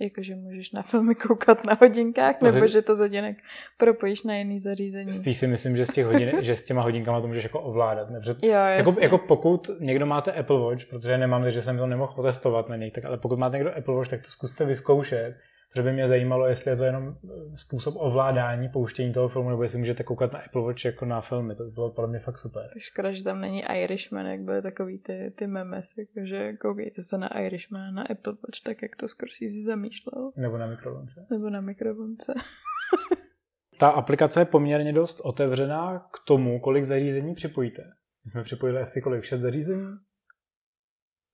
Jakože 0.00 0.34
můžeš 0.34 0.72
na 0.72 0.82
filmy 0.82 1.14
koukat 1.14 1.64
na 1.64 1.78
hodinkách, 1.80 2.40
nebo 2.40 2.52
Zase... 2.52 2.68
že 2.68 2.82
to 2.82 2.94
z 2.94 2.98
hodinek 2.98 3.36
propojíš 3.78 4.22
na 4.22 4.36
jiný 4.36 4.58
zařízení. 4.58 5.12
Spíš 5.12 5.36
si 5.36 5.46
myslím, 5.46 5.76
že, 5.76 5.86
z 5.86 5.92
těch 5.92 6.06
hodin, 6.06 6.32
že 6.40 6.56
s 6.56 6.64
těma 6.64 6.82
hodinkama 6.82 7.20
to 7.20 7.26
můžeš 7.26 7.44
jako 7.44 7.60
ovládat. 7.60 8.10
Ne? 8.10 8.20
Protože, 8.20 8.34
jo, 8.42 8.52
jako, 8.52 8.94
jako, 9.00 9.18
pokud 9.18 9.70
někdo 9.80 10.06
máte 10.06 10.32
Apple 10.32 10.60
Watch, 10.60 10.84
protože 10.84 11.18
nemám, 11.18 11.42
takže 11.42 11.62
jsem 11.62 11.78
to 11.78 11.86
nemohl 11.86 12.14
otestovat 12.16 12.68
na 12.68 12.76
něj, 12.76 12.90
tak 12.90 13.04
ale 13.04 13.18
pokud 13.18 13.38
máte 13.38 13.56
někdo 13.56 13.76
Apple 13.76 13.94
Watch, 13.94 14.10
tak 14.10 14.20
to 14.22 14.28
zkuste 14.28 14.64
vyzkoušet 14.64 15.34
že 15.76 15.82
by 15.82 15.92
mě 15.92 16.08
zajímalo, 16.08 16.46
jestli 16.46 16.70
je 16.70 16.76
to 16.76 16.84
jenom 16.84 17.08
eh, 17.08 17.56
způsob 17.56 17.94
ovládání, 17.98 18.68
pouštění 18.68 19.12
toho 19.12 19.28
filmu, 19.28 19.50
nebo 19.50 19.62
jestli 19.62 19.78
můžete 19.78 20.04
koukat 20.04 20.32
na 20.32 20.38
Apple 20.38 20.62
Watch 20.62 20.84
jako 20.84 21.04
na 21.04 21.20
filmy. 21.20 21.54
To 21.54 21.64
by 21.64 21.70
bylo 21.70 21.90
podle 21.90 22.10
mě 22.10 22.18
fakt 22.18 22.38
super. 22.38 22.70
Škoda, 22.78 23.12
že 23.12 23.24
tam 23.24 23.40
není 23.40 23.62
Irishman, 23.62 24.26
jak 24.26 24.40
byly 24.40 24.62
takový 24.62 24.98
ty, 24.98 25.34
ty 25.38 25.46
memes, 25.46 25.88
jakože 25.98 26.52
koukejte 26.52 27.02
se 27.02 27.18
na 27.18 27.38
Irishman, 27.38 27.94
na 27.94 28.02
Apple 28.02 28.32
Watch, 28.32 28.60
tak 28.64 28.82
jak 28.82 28.96
to 28.96 29.08
skoro 29.08 29.30
si 29.32 29.64
zamýšlel. 29.64 30.32
Nebo 30.36 30.58
na 30.58 30.66
mikrovlnce. 30.66 31.26
Nebo 31.30 31.50
na 31.50 31.60
mikrovlnce. 31.60 32.34
Ta 33.78 33.88
aplikace 33.88 34.40
je 34.40 34.44
poměrně 34.44 34.92
dost 34.92 35.20
otevřená 35.20 35.98
k 35.98 36.26
tomu, 36.26 36.60
kolik 36.60 36.84
zařízení 36.84 37.34
připojíte. 37.34 37.82
My 38.24 38.30
jsme 38.30 38.42
připojili 38.42 38.80
asi 38.80 39.00
kolik? 39.00 39.22
Šest 39.22 39.40
zařízení? 39.40 39.86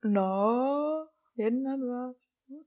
No, 0.04 1.06
jedna, 1.37 1.76
dva, 1.76 2.12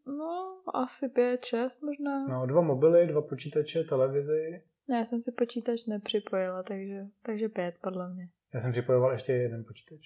No, 0.08 0.62
asi 0.74 1.10
pět, 1.10 1.46
šest 1.46 1.82
možná. 1.82 2.28
No, 2.28 2.46
dva 2.46 2.62
mobily, 2.62 3.08
dva 3.08 3.22
počítače, 3.22 3.84
televizi. 3.84 4.64
Ne, 4.88 4.98
já 4.98 5.06
jsem 5.06 5.22
si 5.22 5.32
počítač 5.38 5.86
nepřipojila, 5.86 6.64
takže, 6.64 7.06
takže 7.26 7.50
pět 7.50 7.76
podle 7.82 8.14
mě. 8.14 8.30
Já 8.54 8.60
jsem 8.60 8.72
připojoval 8.72 9.12
ještě 9.12 9.34
jeden 9.34 9.64
počítač. 9.68 10.00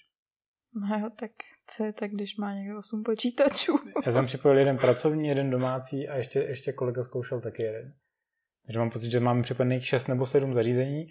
No 0.75 0.98
jo, 1.00 1.10
tak 1.19 1.31
co 1.67 1.84
je 1.84 1.93
tak, 1.93 2.12
když 2.12 2.38
má 2.38 2.53
někdo 2.53 2.77
osm 2.77 3.03
počítačů? 3.03 3.79
já 4.05 4.12
jsem 4.12 4.25
připojil 4.25 4.57
jeden 4.57 4.77
pracovní, 4.77 5.27
jeden 5.27 5.50
domácí 5.50 6.07
a 6.07 6.17
ještě, 6.17 6.39
ještě 6.39 6.74
kolega 6.74 7.03
zkoušel 7.03 7.41
taky 7.41 7.63
jeden. 7.63 7.93
Takže 8.65 8.79
mám 8.79 8.89
pocit, 8.89 9.12
že 9.12 9.19
máme 9.19 9.43
připojených 9.43 9.86
šest 9.86 10.07
nebo 10.07 10.25
sedm 10.25 10.53
zařízení 10.53 11.07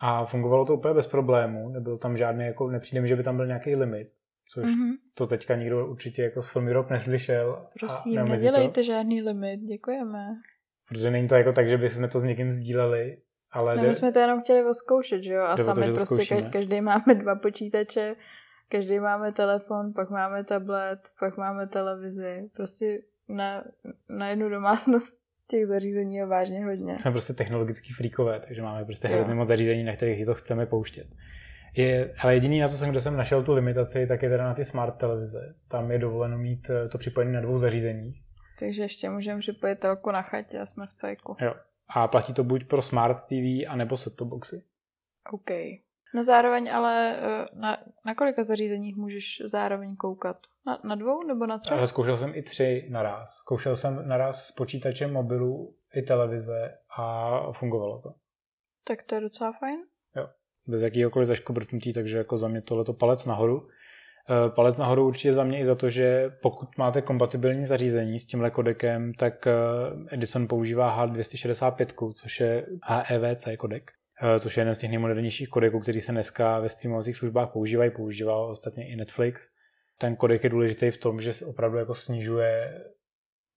a 0.00 0.24
fungovalo 0.24 0.64
to 0.64 0.74
úplně 0.74 0.94
bez 0.94 1.06
problému. 1.06 1.68
Nebyl 1.68 1.98
tam 1.98 2.16
žádný, 2.16 2.44
jako 2.44 2.70
nepřijde 2.70 3.00
mi, 3.00 3.08
že 3.08 3.16
by 3.16 3.22
tam 3.22 3.36
byl 3.36 3.46
nějaký 3.46 3.76
limit 3.76 4.12
což 4.48 4.64
mm-hmm. 4.64 4.92
to 5.14 5.26
teďka 5.26 5.56
nikdo 5.56 5.86
určitě 5.86 6.22
jako 6.22 6.42
z 6.42 6.52
Film 6.52 6.68
Europe 6.68 6.94
neslyšel. 6.94 7.66
Prosím, 7.80 8.24
nedělejte 8.24 8.80
to. 8.80 8.82
žádný 8.82 9.22
limit, 9.22 9.60
děkujeme. 9.60 10.26
Protože 10.88 11.10
není 11.10 11.28
to 11.28 11.34
jako 11.34 11.52
tak, 11.52 11.68
že 11.68 11.78
bychom 11.78 12.08
to 12.08 12.20
s 12.20 12.24
někým 12.24 12.52
sdíleli, 12.52 13.18
ale... 13.50 13.76
No, 13.76 13.82
my 13.82 13.94
jsme 13.94 14.12
to 14.12 14.18
jenom 14.18 14.40
chtěli 14.40 14.64
oskoušet, 14.64 15.22
že 15.22 15.32
jo? 15.32 15.42
A 15.42 15.56
sami 15.56 15.86
to, 15.86 15.94
prostě 15.94 16.34
ka- 16.34 16.50
každý 16.50 16.80
máme 16.80 17.14
dva 17.14 17.34
počítače, 17.34 18.16
každý 18.68 18.98
máme 18.98 19.32
telefon, 19.32 19.92
pak 19.92 20.10
máme 20.10 20.44
tablet, 20.44 21.00
pak 21.20 21.36
máme 21.36 21.66
televizi. 21.66 22.50
Prostě 22.56 22.98
na, 23.28 23.64
na 24.08 24.28
jednu 24.28 24.48
domácnost 24.48 25.18
těch 25.50 25.66
zařízení 25.66 26.16
je 26.16 26.26
vážně 26.26 26.64
hodně. 26.64 26.98
Jsme 26.98 27.10
prostě 27.10 27.32
technologický 27.32 27.92
fríkové, 27.92 28.40
takže 28.40 28.62
máme 28.62 28.84
prostě 28.84 29.08
hrozně 29.08 29.34
moc 29.34 29.48
zařízení, 29.48 29.84
na 29.84 29.96
kterých 29.96 30.26
to 30.26 30.34
chceme 30.34 30.66
pouštět. 30.66 31.06
Je, 31.76 32.14
ale 32.18 32.34
jediný, 32.34 32.60
na 32.60 32.68
co 32.68 32.76
jsem, 32.76 32.90
kde 32.90 33.00
jsem 33.00 33.16
našel 33.16 33.44
tu 33.44 33.52
limitaci, 33.52 34.06
tak 34.06 34.22
je 34.22 34.28
teda 34.28 34.44
na 34.44 34.54
ty 34.54 34.64
smart 34.64 34.96
televize. 34.96 35.54
Tam 35.68 35.90
je 35.90 35.98
dovoleno 35.98 36.38
mít 36.38 36.70
eh, 36.70 36.88
to 36.88 36.98
připojení 36.98 37.32
na 37.32 37.40
dvou 37.40 37.58
zařízeních. 37.58 38.22
Takže 38.58 38.82
ještě 38.82 39.10
můžeme 39.10 39.40
připojit 39.40 39.78
telku 39.78 40.10
na 40.10 40.22
chatě 40.22 40.58
a 40.58 40.66
jsme 40.66 40.86
v 40.86 40.92
cajku. 40.92 41.36
Jo. 41.40 41.54
A 41.88 42.08
platí 42.08 42.34
to 42.34 42.44
buď 42.44 42.64
pro 42.64 42.82
smart 42.82 43.24
TV, 43.24 43.66
anebo 43.68 43.96
set-top 43.96 44.28
boxy. 44.28 44.64
OK. 45.32 45.50
No 46.14 46.22
zároveň 46.22 46.72
ale 46.72 47.16
eh, 47.16 47.46
na, 47.54 47.78
na 48.06 48.14
kolika 48.14 48.42
zařízeních 48.42 48.96
můžeš 48.96 49.42
zároveň 49.44 49.96
koukat? 49.96 50.36
Na, 50.66 50.80
na 50.84 50.94
dvou 50.94 51.26
nebo 51.26 51.46
na 51.46 51.58
třech? 51.58 51.78
Ale 51.78 51.86
zkoušel 51.86 52.16
jsem 52.16 52.34
i 52.34 52.42
tři 52.42 52.86
naraz. 52.90 53.36
Zkoušel 53.36 53.76
jsem 53.76 54.08
naraz 54.08 54.46
s 54.46 54.52
počítačem 54.52 55.12
mobilu 55.12 55.74
i 55.94 56.02
televize 56.02 56.78
a 56.96 57.52
fungovalo 57.52 58.00
to. 58.00 58.14
Tak 58.84 59.02
to 59.02 59.14
je 59.14 59.20
docela 59.20 59.52
fajn 59.52 59.78
bez 60.68 60.82
jakýhokoliv 60.82 61.28
zaškobrtnutí, 61.28 61.92
takže 61.92 62.16
jako 62.16 62.36
za 62.38 62.48
mě 62.48 62.62
tohleto 62.62 62.92
palec 62.92 63.26
nahoru. 63.26 63.68
Eh, 64.30 64.50
palec 64.50 64.78
nahoru 64.78 65.06
určitě 65.06 65.32
za 65.32 65.44
mě 65.44 65.60
i 65.60 65.64
za 65.64 65.74
to, 65.74 65.90
že 65.90 66.30
pokud 66.42 66.78
máte 66.78 67.02
kompatibilní 67.02 67.66
zařízení 67.66 68.20
s 68.20 68.26
tímhle 68.26 68.50
kodekem, 68.50 69.14
tak 69.14 69.46
eh, 69.46 69.52
Edison 70.10 70.48
používá 70.48 71.06
H265, 71.06 72.12
což 72.12 72.40
je 72.40 72.66
HEVC 72.82 73.48
kodek, 73.58 73.90
eh, 74.22 74.40
což 74.40 74.56
je 74.56 74.60
jeden 74.60 74.74
z 74.74 74.78
těch 74.78 74.90
nejmodernějších 74.90 75.48
kodeků, 75.48 75.80
který 75.80 76.00
se 76.00 76.12
dneska 76.12 76.60
ve 76.60 76.68
streamovacích 76.68 77.16
službách 77.16 77.52
používají, 77.52 77.90
používal 77.90 78.50
ostatně 78.50 78.88
i 78.88 78.96
Netflix. 78.96 79.50
Ten 79.98 80.16
kodek 80.16 80.44
je 80.44 80.50
důležitý 80.50 80.90
v 80.90 80.96
tom, 80.96 81.20
že 81.20 81.32
se 81.32 81.46
opravdu 81.46 81.78
jako 81.78 81.94
snižuje 81.94 82.84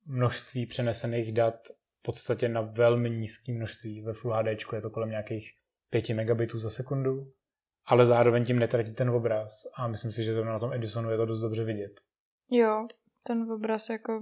množství 0.05 0.65
přenesených 0.65 1.31
dat 1.31 1.55
v 1.99 2.01
podstatě 2.01 2.49
na 2.49 2.61
velmi 2.61 3.09
nízké 3.09 3.51
množství. 3.51 4.01
Ve 4.01 4.13
Full 4.13 4.33
HD 4.33 4.73
je 4.73 4.81
to 4.81 4.89
kolem 4.89 5.09
nějakých 5.09 5.51
5 5.91 6.09
megabitů 6.09 6.59
za 6.59 6.69
sekundu, 6.69 7.31
ale 7.85 8.05
zároveň 8.05 8.45
tím 8.45 8.59
netratí 8.59 8.93
ten 8.93 9.09
obraz 9.09 9.51
a 9.77 9.87
myslím 9.87 10.11
si, 10.11 10.23
že 10.23 10.33
zrovna 10.33 10.53
na 10.53 10.59
tom 10.59 10.73
Edisonu 10.73 11.11
je 11.11 11.17
to 11.17 11.25
dost 11.25 11.41
dobře 11.41 11.63
vidět. 11.63 12.01
Jo, 12.51 12.87
ten 13.23 13.51
obraz 13.51 13.89
jako 13.89 14.21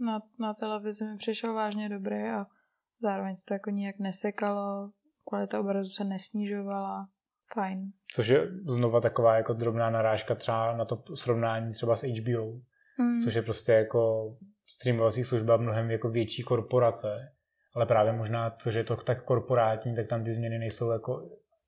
na, 0.00 0.22
na 0.40 0.54
televizi 0.54 1.04
mi 1.04 1.16
přišel 1.16 1.54
vážně 1.54 1.88
dobrý 1.88 2.22
a 2.22 2.46
zároveň 3.02 3.36
se 3.36 3.44
to 3.48 3.54
jako 3.54 3.70
nijak 3.70 3.98
nesekalo, 3.98 4.90
kvalita 5.28 5.60
obrazu 5.60 5.90
se 5.90 6.04
nesnižovala, 6.04 7.08
fajn. 7.54 7.92
Což 8.14 8.28
je 8.28 8.48
znova 8.66 9.00
taková 9.00 9.36
jako 9.36 9.52
drobná 9.52 9.90
narážka 9.90 10.34
třeba 10.34 10.76
na 10.76 10.84
to 10.84 11.16
srovnání 11.16 11.72
třeba 11.72 11.96
s 11.96 12.02
HBO, 12.02 12.52
mm. 12.98 13.20
což 13.20 13.34
je 13.34 13.42
prostě 13.42 13.72
jako 13.72 14.32
streamovací 14.66 15.24
služba 15.24 15.56
mnohem 15.56 15.90
jako 15.90 16.10
větší 16.10 16.42
korporace, 16.42 17.32
ale 17.76 17.86
právě 17.86 18.12
možná 18.12 18.50
to, 18.50 18.70
že 18.70 18.78
je 18.78 18.84
to 18.84 18.96
tak 18.96 19.24
korporátní, 19.24 19.96
tak 19.96 20.06
tam 20.06 20.24
ty 20.24 20.32
změny 20.32 20.58
nejsou 20.58 20.90
jako 20.90 21.22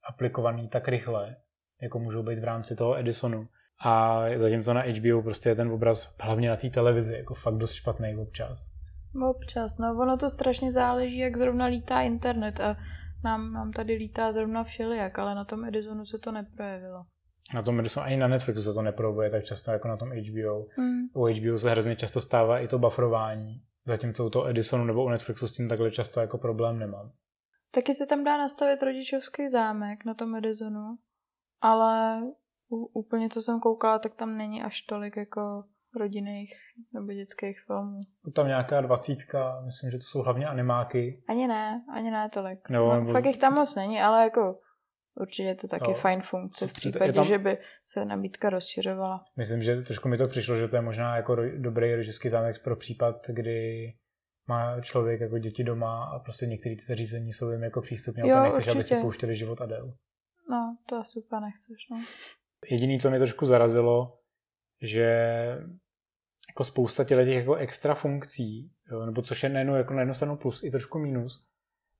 aplikované 0.08 0.68
tak 0.68 0.88
rychle, 0.88 1.36
jako 1.82 1.98
můžou 1.98 2.22
být 2.22 2.38
v 2.38 2.44
rámci 2.44 2.76
toho 2.76 2.98
Edisonu. 2.98 3.48
A 3.84 4.22
zatímco 4.36 4.74
na 4.74 4.82
HBO 4.82 5.22
prostě 5.22 5.48
je 5.48 5.54
ten 5.54 5.70
obraz 5.70 6.16
hlavně 6.20 6.48
na 6.48 6.56
té 6.56 6.70
televizi 6.70 7.16
jako 7.16 7.34
fakt 7.34 7.54
dost 7.54 7.72
špatný 7.72 8.16
občas. 8.16 8.72
Občas, 9.30 9.78
no 9.78 9.96
ono 10.02 10.16
to 10.16 10.30
strašně 10.30 10.72
záleží, 10.72 11.18
jak 11.18 11.36
zrovna 11.36 11.66
lítá 11.66 12.00
internet 12.00 12.60
a 12.60 12.76
nám, 13.24 13.52
nám 13.52 13.72
tady 13.72 13.94
lítá 13.94 14.32
zrovna 14.32 14.64
všelijak, 14.64 15.18
ale 15.18 15.34
na 15.34 15.44
tom 15.44 15.64
Edisonu 15.64 16.04
se 16.04 16.18
to 16.18 16.32
neprojevilo. 16.32 17.04
Na 17.54 17.62
tom 17.62 17.80
Edisonu 17.80 18.06
ani 18.06 18.16
na 18.16 18.28
Netflixu 18.28 18.62
se 18.62 18.74
to 18.74 18.82
neprojevuje 18.82 19.30
tak 19.30 19.44
často 19.44 19.70
jako 19.70 19.88
na 19.88 19.96
tom 19.96 20.08
HBO. 20.08 20.66
Hmm. 20.76 21.08
U 21.14 21.26
HBO 21.26 21.58
se 21.58 21.70
hrozně 21.70 21.96
často 21.96 22.20
stává 22.20 22.58
i 22.58 22.68
to 22.68 22.78
buffrování, 22.78 23.62
Zatímco 23.88 24.26
u 24.26 24.30
toho 24.30 24.48
Edisonu 24.48 24.84
nebo 24.84 25.04
u 25.04 25.08
Netflixu 25.08 25.48
s 25.48 25.52
tím 25.52 25.68
takhle 25.68 25.90
často 25.90 26.20
jako 26.20 26.38
problém 26.38 26.78
nemám. 26.78 27.12
Taky 27.70 27.94
se 27.94 28.06
tam 28.06 28.24
dá 28.24 28.38
nastavit 28.38 28.82
rodičovský 28.82 29.48
zámek 29.50 30.04
na 30.04 30.14
tom 30.14 30.36
Edisonu, 30.36 30.98
ale 31.60 32.22
úplně 32.92 33.28
co 33.28 33.42
jsem 33.42 33.60
koukala, 33.60 33.98
tak 33.98 34.14
tam 34.14 34.36
není 34.36 34.62
až 34.62 34.82
tolik 34.82 35.16
jako 35.16 35.64
rodinných 35.96 36.54
nebo 36.92 37.12
dětských 37.12 37.60
filmů. 37.66 38.00
Tam 38.34 38.46
nějaká 38.46 38.80
dvacítka, 38.80 39.60
myslím, 39.64 39.90
že 39.90 39.98
to 39.98 40.02
jsou 40.02 40.22
hlavně 40.22 40.46
animáky. 40.46 41.22
Ani 41.28 41.48
ne, 41.48 41.84
ani 41.94 42.10
ne 42.10 42.30
tolik. 42.32 42.70
No, 42.70 42.88
no, 42.88 43.00
nebo... 43.00 43.12
Fakt 43.12 43.24
jich 43.24 43.38
tam 43.38 43.54
moc 43.54 43.74
není, 43.74 44.00
ale 44.00 44.22
jako 44.22 44.60
určitě 45.20 45.42
je 45.42 45.54
to 45.54 45.68
taky 45.68 45.90
no, 45.90 45.94
fajn 45.94 46.22
funkce 46.22 46.66
v 46.66 46.72
případě, 46.72 47.12
tam... 47.12 47.24
že 47.24 47.38
by 47.38 47.58
se 47.84 48.04
nabídka 48.04 48.50
rozšiřovala. 48.50 49.16
Myslím, 49.36 49.62
že 49.62 49.82
trošku 49.82 50.08
mi 50.08 50.16
to 50.16 50.28
přišlo, 50.28 50.56
že 50.56 50.68
to 50.68 50.76
je 50.76 50.82
možná 50.82 51.16
jako 51.16 51.36
dobrý 51.56 51.94
rodičovský 51.94 52.28
zámek 52.28 52.62
pro 52.62 52.76
případ, 52.76 53.26
kdy 53.28 53.92
má 54.48 54.80
člověk 54.80 55.20
jako 55.20 55.38
děti 55.38 55.64
doma 55.64 56.04
a 56.04 56.18
prostě 56.18 56.46
některé 56.46 56.76
ty 56.76 56.82
zařízení 56.88 57.32
jsou 57.32 57.50
jim 57.50 57.62
jako 57.62 57.80
přístupné 57.80 58.22
a 58.22 58.42
nechceš, 58.42 58.58
určitě. 58.58 58.70
aby 58.70 58.84
si 58.84 58.96
pouštěli 58.96 59.34
život 59.34 59.60
Adel. 59.60 59.94
No, 60.50 60.76
to 60.86 60.96
asi 60.96 61.18
úplně 61.18 61.40
nechceš, 61.40 61.88
no. 61.90 62.04
Jediný, 62.70 63.00
co 63.00 63.10
mě 63.10 63.18
trošku 63.18 63.46
zarazilo, 63.46 64.18
že 64.82 65.04
jako 66.48 66.64
spousta 66.64 67.04
těch 67.04 67.28
jako 67.28 67.54
extra 67.54 67.94
funkcí, 67.94 68.70
jo, 68.90 69.06
nebo 69.06 69.22
což 69.22 69.42
je 69.42 69.48
nejenom 69.48 69.76
jako 69.76 69.94
na 69.94 70.00
jednu 70.00 70.14
stranu 70.14 70.36
plus 70.36 70.62
i 70.62 70.70
trošku 70.70 70.98
minus, 70.98 71.47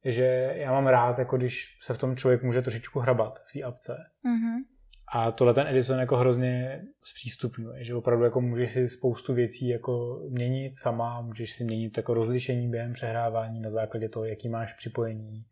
že 0.05 0.53
já 0.57 0.73
mám 0.73 0.87
rád, 0.87 1.19
jako 1.19 1.37
když 1.37 1.79
se 1.83 1.95
v 1.95 1.99
tom 1.99 2.17
člověk 2.17 2.43
může 2.43 2.63
trošičku 2.63 3.01
hrabat 3.01 3.39
v 3.39 3.53
té 3.53 3.63
apce. 3.63 3.97
Mm-hmm. 4.25 4.65
A 5.13 5.33
tohle 5.33 5.55
ten 5.55 5.67
Edison 5.67 5.99
jako 5.99 6.17
hrozně 6.17 6.83
zpřístupňuje, 7.05 7.85
že 7.85 7.95
opravdu 7.95 8.25
jako 8.25 8.41
můžeš 8.41 8.73
si 8.73 8.89
spoustu 8.89 9.35
věcí 9.35 9.69
jako 9.69 10.21
měnit 10.29 10.77
sama, 10.77 11.21
můžeš 11.21 11.53
si 11.53 11.65
měnit 11.65 11.97
jako 11.97 12.15
rozlišení 12.15 12.71
během 12.71 12.93
přehrávání 12.93 13.61
na 13.61 13.71
základě 13.71 14.09
toho, 14.09 14.25
jaký 14.25 14.49
máš 14.49 14.75
připojení. 14.75 15.45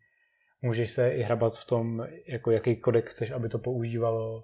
Můžeš 0.61 0.89
se 0.89 1.09
i 1.09 1.23
hrabat 1.23 1.57
v 1.57 1.65
tom, 1.65 2.07
jako 2.27 2.51
jaký 2.51 2.75
kodek 2.75 3.05
chceš, 3.05 3.31
aby 3.31 3.49
to 3.49 3.59
používalo. 3.59 4.43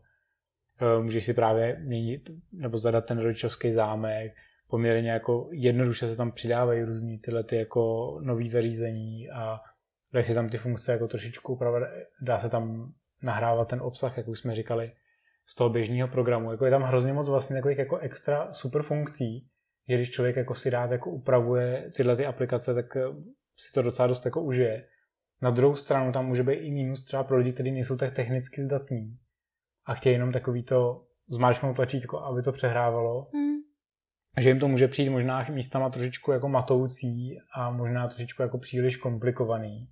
Eh, 0.81 1.03
můžeš 1.03 1.25
si 1.25 1.33
právě 1.33 1.79
měnit 1.79 2.29
nebo 2.51 2.77
zadat 2.77 3.05
ten 3.05 3.19
rodičovský 3.19 3.71
zámek. 3.71 4.33
Poměrně 4.67 5.11
jako 5.11 5.49
jednoduše 5.51 6.07
se 6.07 6.15
tam 6.15 6.31
přidávají 6.31 6.83
různý 6.83 7.19
tyhle 7.19 7.43
ty 7.43 7.55
jako 7.55 8.17
nový 8.21 8.47
zařízení 8.47 9.29
a 9.29 9.59
dají 10.13 10.23
si 10.23 10.33
tam 10.33 10.49
ty 10.49 10.57
funkce 10.57 10.91
jako 10.91 11.07
trošičku 11.07 11.53
upravit. 11.53 11.87
Dá 12.21 12.39
se 12.39 12.49
tam 12.49 12.93
nahrávat 13.21 13.67
ten 13.67 13.81
obsah, 13.81 14.17
jak 14.17 14.27
už 14.27 14.39
jsme 14.39 14.55
říkali, 14.55 14.91
z 15.45 15.55
toho 15.55 15.69
běžného 15.69 16.07
programu. 16.07 16.51
Jako 16.51 16.65
je 16.65 16.71
tam 16.71 16.81
hrozně 16.81 17.13
moc 17.13 17.29
vlastně 17.29 17.55
takových 17.55 17.77
jako 17.77 17.97
extra 17.97 18.53
super 18.53 18.83
funkcí, 18.83 19.47
že 19.89 19.95
když 19.95 20.11
člověk 20.11 20.35
jako 20.35 20.55
si 20.55 20.69
rád 20.69 20.91
jako 20.91 21.11
upravuje 21.11 21.91
tyhle 21.95 22.15
ty 22.15 22.25
aplikace, 22.25 22.73
tak 22.73 22.95
eh, 22.95 23.01
si 23.57 23.73
to 23.73 23.81
docela 23.81 24.07
dost 24.07 24.25
jako 24.25 24.41
užije. 24.41 24.87
Na 25.41 25.49
druhou 25.49 25.75
stranu 25.75 26.11
tam 26.11 26.25
může 26.25 26.43
být 26.43 26.53
i 26.53 26.71
mínus 26.71 27.03
třeba 27.03 27.23
pro 27.23 27.37
lidi, 27.37 27.53
kteří 27.53 27.71
nejsou 27.71 27.97
tak 27.97 28.13
technicky 28.13 28.61
zdatní 28.61 29.17
a 29.85 29.93
chtějí 29.93 30.13
jenom 30.13 30.31
takový 30.31 30.63
to 30.63 31.05
zmáčknout 31.29 31.75
tlačítko, 31.75 32.19
aby 32.19 32.41
to 32.41 32.51
přehrávalo. 32.51 33.29
Hmm. 33.33 33.53
Že 34.39 34.49
jim 34.49 34.59
to 34.59 34.67
může 34.67 34.87
přijít 34.87 35.09
možná 35.09 35.45
místama 35.49 35.89
trošičku 35.89 36.31
jako 36.31 36.49
matoucí 36.49 37.37
a 37.55 37.71
možná 37.71 38.07
trošičku 38.07 38.41
jako 38.41 38.57
příliš 38.57 38.97
komplikovaný. 38.97 39.89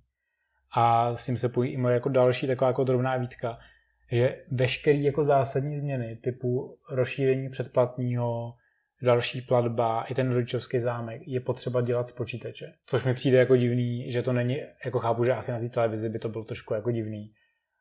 A 0.74 1.16
s 1.16 1.26
tím 1.26 1.36
se 1.36 1.48
pojí 1.48 1.72
i 1.72 1.76
moje 1.76 1.94
jako 1.94 2.08
další 2.08 2.46
taková 2.46 2.68
jako 2.68 2.84
drobná 2.84 3.16
výtka, 3.16 3.58
že 4.12 4.44
veškerý 4.50 5.04
jako 5.04 5.24
zásadní 5.24 5.78
změny 5.78 6.16
typu 6.16 6.78
rozšíření 6.90 7.48
předplatního, 7.48 8.54
další 9.02 9.40
platba, 9.40 10.02
i 10.02 10.14
ten 10.14 10.32
rodičovský 10.32 10.80
zámek 10.80 11.22
je 11.26 11.40
potřeba 11.40 11.80
dělat 11.80 12.08
z 12.08 12.12
počítače. 12.12 12.72
Což 12.86 13.04
mi 13.04 13.14
přijde 13.14 13.38
jako 13.38 13.56
divný, 13.56 14.10
že 14.10 14.22
to 14.22 14.32
není, 14.32 14.58
jako 14.84 14.98
chápu, 14.98 15.24
že 15.24 15.32
asi 15.32 15.52
na 15.52 15.58
té 15.58 15.68
televizi 15.68 16.08
by 16.08 16.18
to 16.18 16.28
bylo 16.28 16.44
trošku 16.44 16.74
jako 16.74 16.90
divný, 16.90 17.32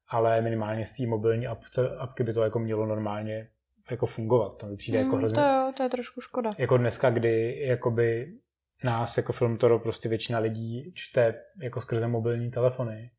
ale 0.08 0.42
minimálně 0.42 0.86
z 0.86 0.92
té 0.92 1.08
mobilní 1.08 1.48
apce, 1.48 1.90
apky 1.98 2.24
by 2.24 2.34
to 2.34 2.44
jako 2.44 2.60
mělo 2.60 2.86
normálně 2.86 3.48
jako 3.92 4.06
fungovat. 4.06 4.58
To 4.58 4.66
mi 4.68 4.76
přijde 4.76 5.00
mm, 5.00 5.06
jako 5.06 5.18
hrozně... 5.18 5.36
To, 5.36 5.48
jo, 5.48 5.72
to 5.78 5.84
je 5.84 5.90
trošku 5.90 6.22
škoda. 6.22 6.52
Jako 6.58 6.78
dneska, 6.78 7.10
kdy 7.10 7.62
jakoby 7.66 8.34
nás 8.84 9.18
jako 9.18 9.34
film 9.34 9.58
Toro 9.58 9.80
prostě 9.80 10.10
většina 10.10 10.40
lidí 10.40 10.92
čte 10.94 11.44
jako 11.62 11.82
skrze 11.82 12.08
mobilní 12.08 12.52
telefony 12.52 13.12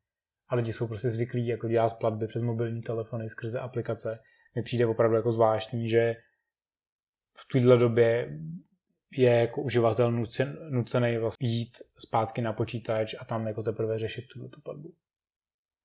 a 0.48 0.55
lidi 0.55 0.72
jsou 0.72 0.88
prostě 0.88 1.11
zvyklí 1.11 1.46
jako 1.46 1.68
dělat 1.68 1.98
platby 1.98 2.27
přes 2.27 2.42
mobilní 2.42 2.83
telefony 2.83 3.31
skrze 3.31 3.61
aplikace. 3.61 4.18
Mi 4.57 4.62
přijde 4.62 4.87
opravdu 4.87 5.16
jako 5.16 5.33
zvláštní, 5.33 5.88
že 5.88 6.14
v 7.37 7.46
této 7.53 7.77
době 7.77 8.38
je 9.16 9.31
jako 9.31 9.62
uživatel 9.62 10.12
nucen, 10.12 10.59
nucený 10.70 11.18
vlastně 11.18 11.48
jít 11.48 11.77
zpátky 11.98 12.42
na 12.42 12.53
počítač 12.53 13.14
a 13.18 13.25
tam 13.25 13.46
jako 13.46 13.62
teprve 13.62 13.98
řešit 13.98 14.25
tu, 14.33 14.48
tu 14.48 14.61
platbu. 14.61 14.94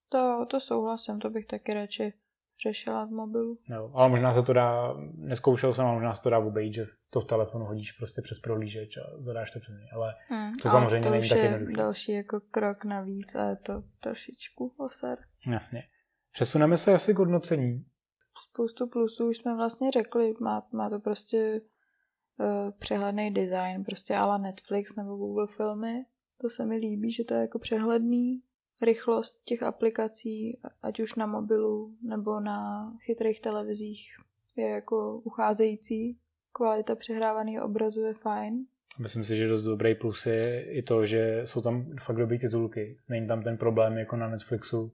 To, 0.10 0.46
to 0.50 0.60
souhlasím, 0.60 1.20
to 1.20 1.30
bych 1.30 1.46
taky 1.46 1.74
radši 1.74 2.14
řešila 2.64 3.06
v 3.06 3.10
mobilu. 3.10 3.58
No, 3.70 3.92
ale 3.94 4.10
možná 4.10 4.34
se 4.34 4.44
to 4.44 4.54
dá, 4.54 4.94
neskoušel 5.16 5.74
jsem, 5.74 5.86
ale 5.86 5.94
možná 5.94 6.14
se 6.14 6.24
to 6.24 6.30
dá 6.30 6.40
obejít, 6.40 6.74
že 6.74 6.86
to 7.10 7.22
v 7.22 7.26
telefonu 7.26 7.66
hodíš 7.66 7.92
prostě 7.92 8.22
přes 8.22 8.40
prohlížeč 8.40 8.98
a 8.98 9.22
zadáš 9.22 9.52
to 9.52 9.60
přes 9.60 9.76
něj, 9.76 9.90
ale 9.94 10.14
hmm, 10.28 10.54
to 10.62 10.70
samozřejmě 10.70 11.08
to 11.08 11.14
není 11.14 11.30
tak 11.30 11.38
jednoduché. 11.38 11.74
další 11.74 12.12
jako 12.12 12.40
krok 12.52 12.86
navíc 12.86 13.36
a 13.36 13.50
je 13.50 13.56
to 13.56 13.84
trošičku 14.02 14.74
oser. 14.78 15.18
Jasně. 15.52 15.84
Přesuneme 16.34 16.78
se 16.78 16.94
asi 16.94 17.14
k 17.14 17.18
hodnocení. 17.18 17.86
Spoustu 18.52 18.88
plusů 18.88 19.30
už 19.30 19.38
jsme 19.38 19.56
vlastně 19.56 19.92
řekli, 19.92 20.34
má, 20.42 20.68
má 20.74 20.90
to 20.90 21.00
prostě 21.00 21.62
uh, 22.40 22.72
přehledný 22.80 23.34
design, 23.34 23.84
prostě 23.84 24.16
ala 24.16 24.38
Netflix 24.38 24.96
nebo 24.96 25.16
Google 25.16 25.48
filmy. 25.58 26.06
To 26.42 26.50
se 26.50 26.66
mi 26.66 26.76
líbí, 26.76 27.12
že 27.12 27.24
to 27.24 27.34
je 27.34 27.42
jako 27.42 27.60
přehledný, 27.60 28.42
rychlost 28.82 29.42
těch 29.46 29.64
aplikací, 29.64 30.60
ať 30.82 31.00
už 31.00 31.16
na 31.16 31.26
mobilu 31.26 31.96
nebo 32.02 32.40
na 32.40 32.92
chytrých 33.00 33.42
televizích, 33.42 34.10
je 34.56 34.70
jako 34.70 35.22
ucházející. 35.24 36.18
Kvalita 36.52 36.96
přehrávaného 36.96 37.66
obrazu 37.66 38.02
je 38.02 38.14
fajn. 38.14 38.66
Myslím 39.00 39.24
si, 39.24 39.38
že 39.38 39.48
dost 39.48 39.64
dobrý 39.64 39.96
plus 39.96 40.26
je 40.26 40.72
i 40.72 40.82
to, 40.82 41.06
že 41.06 41.42
jsou 41.46 41.62
tam 41.62 41.96
fakt 42.02 42.18
dobrý 42.18 42.40
titulky. 42.40 42.98
Není 43.10 43.28
tam 43.28 43.44
ten 43.44 43.58
problém 43.58 43.98
jako 43.98 44.16
na 44.16 44.30
Netflixu, 44.30 44.92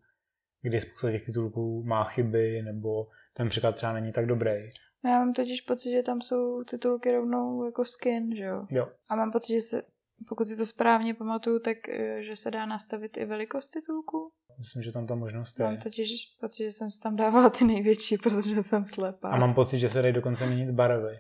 kdy 0.62 0.80
spousta 0.80 1.12
těch 1.12 1.26
titulků 1.26 1.84
má 1.84 2.04
chyby 2.04 2.62
nebo 2.62 3.08
ten 3.34 3.50
překlad 3.50 3.76
třeba 3.76 3.94
není 3.94 4.12
tak 4.12 4.26
dobrý. 4.26 4.70
Já 5.06 5.20
mám 5.20 5.34
totiž 5.34 5.62
pocit, 5.62 5.92
že 5.92 6.04
tam 6.04 6.22
jsou 6.22 6.64
titulky 6.64 7.12
rovnou 7.12 7.66
jako 7.66 7.86
skin, 7.86 8.36
že 8.36 8.44
jo? 8.44 8.66
Jo. 8.70 8.90
A 9.10 9.16
mám 9.16 9.32
pocit, 9.32 9.54
že 9.54 9.62
se 9.62 9.84
pokud 10.30 10.48
si 10.48 10.58
to 10.58 10.66
správně 10.66 11.14
pamatuju, 11.14 11.60
tak 11.60 11.90
eh, 11.90 12.24
že 12.24 12.36
se 12.36 12.52
dá 12.52 12.66
nastavit 12.66 13.18
i 13.18 13.26
velikost 13.26 13.68
titulku. 13.68 14.32
Myslím, 14.60 14.84
že 14.84 14.92
tam 14.92 15.08
ta 15.08 15.16
možnost 15.16 15.60
je. 15.60 15.66
Mám 15.66 15.78
totiž 15.78 16.10
pocit, 16.42 16.64
že 16.64 16.72
jsem 16.72 16.92
si 16.92 17.02
tam 17.02 17.16
dávala 17.16 17.50
ty 17.50 17.66
největší, 17.66 18.18
protože 18.24 18.64
jsem 18.64 18.86
slepá. 18.86 19.30
A 19.30 19.38
mám 19.38 19.54
pocit, 19.54 19.80
že 19.80 19.90
se 19.90 20.02
dají 20.02 20.14
dokonce 20.14 20.46
měnit 20.46 20.72
barvy. 20.72 21.20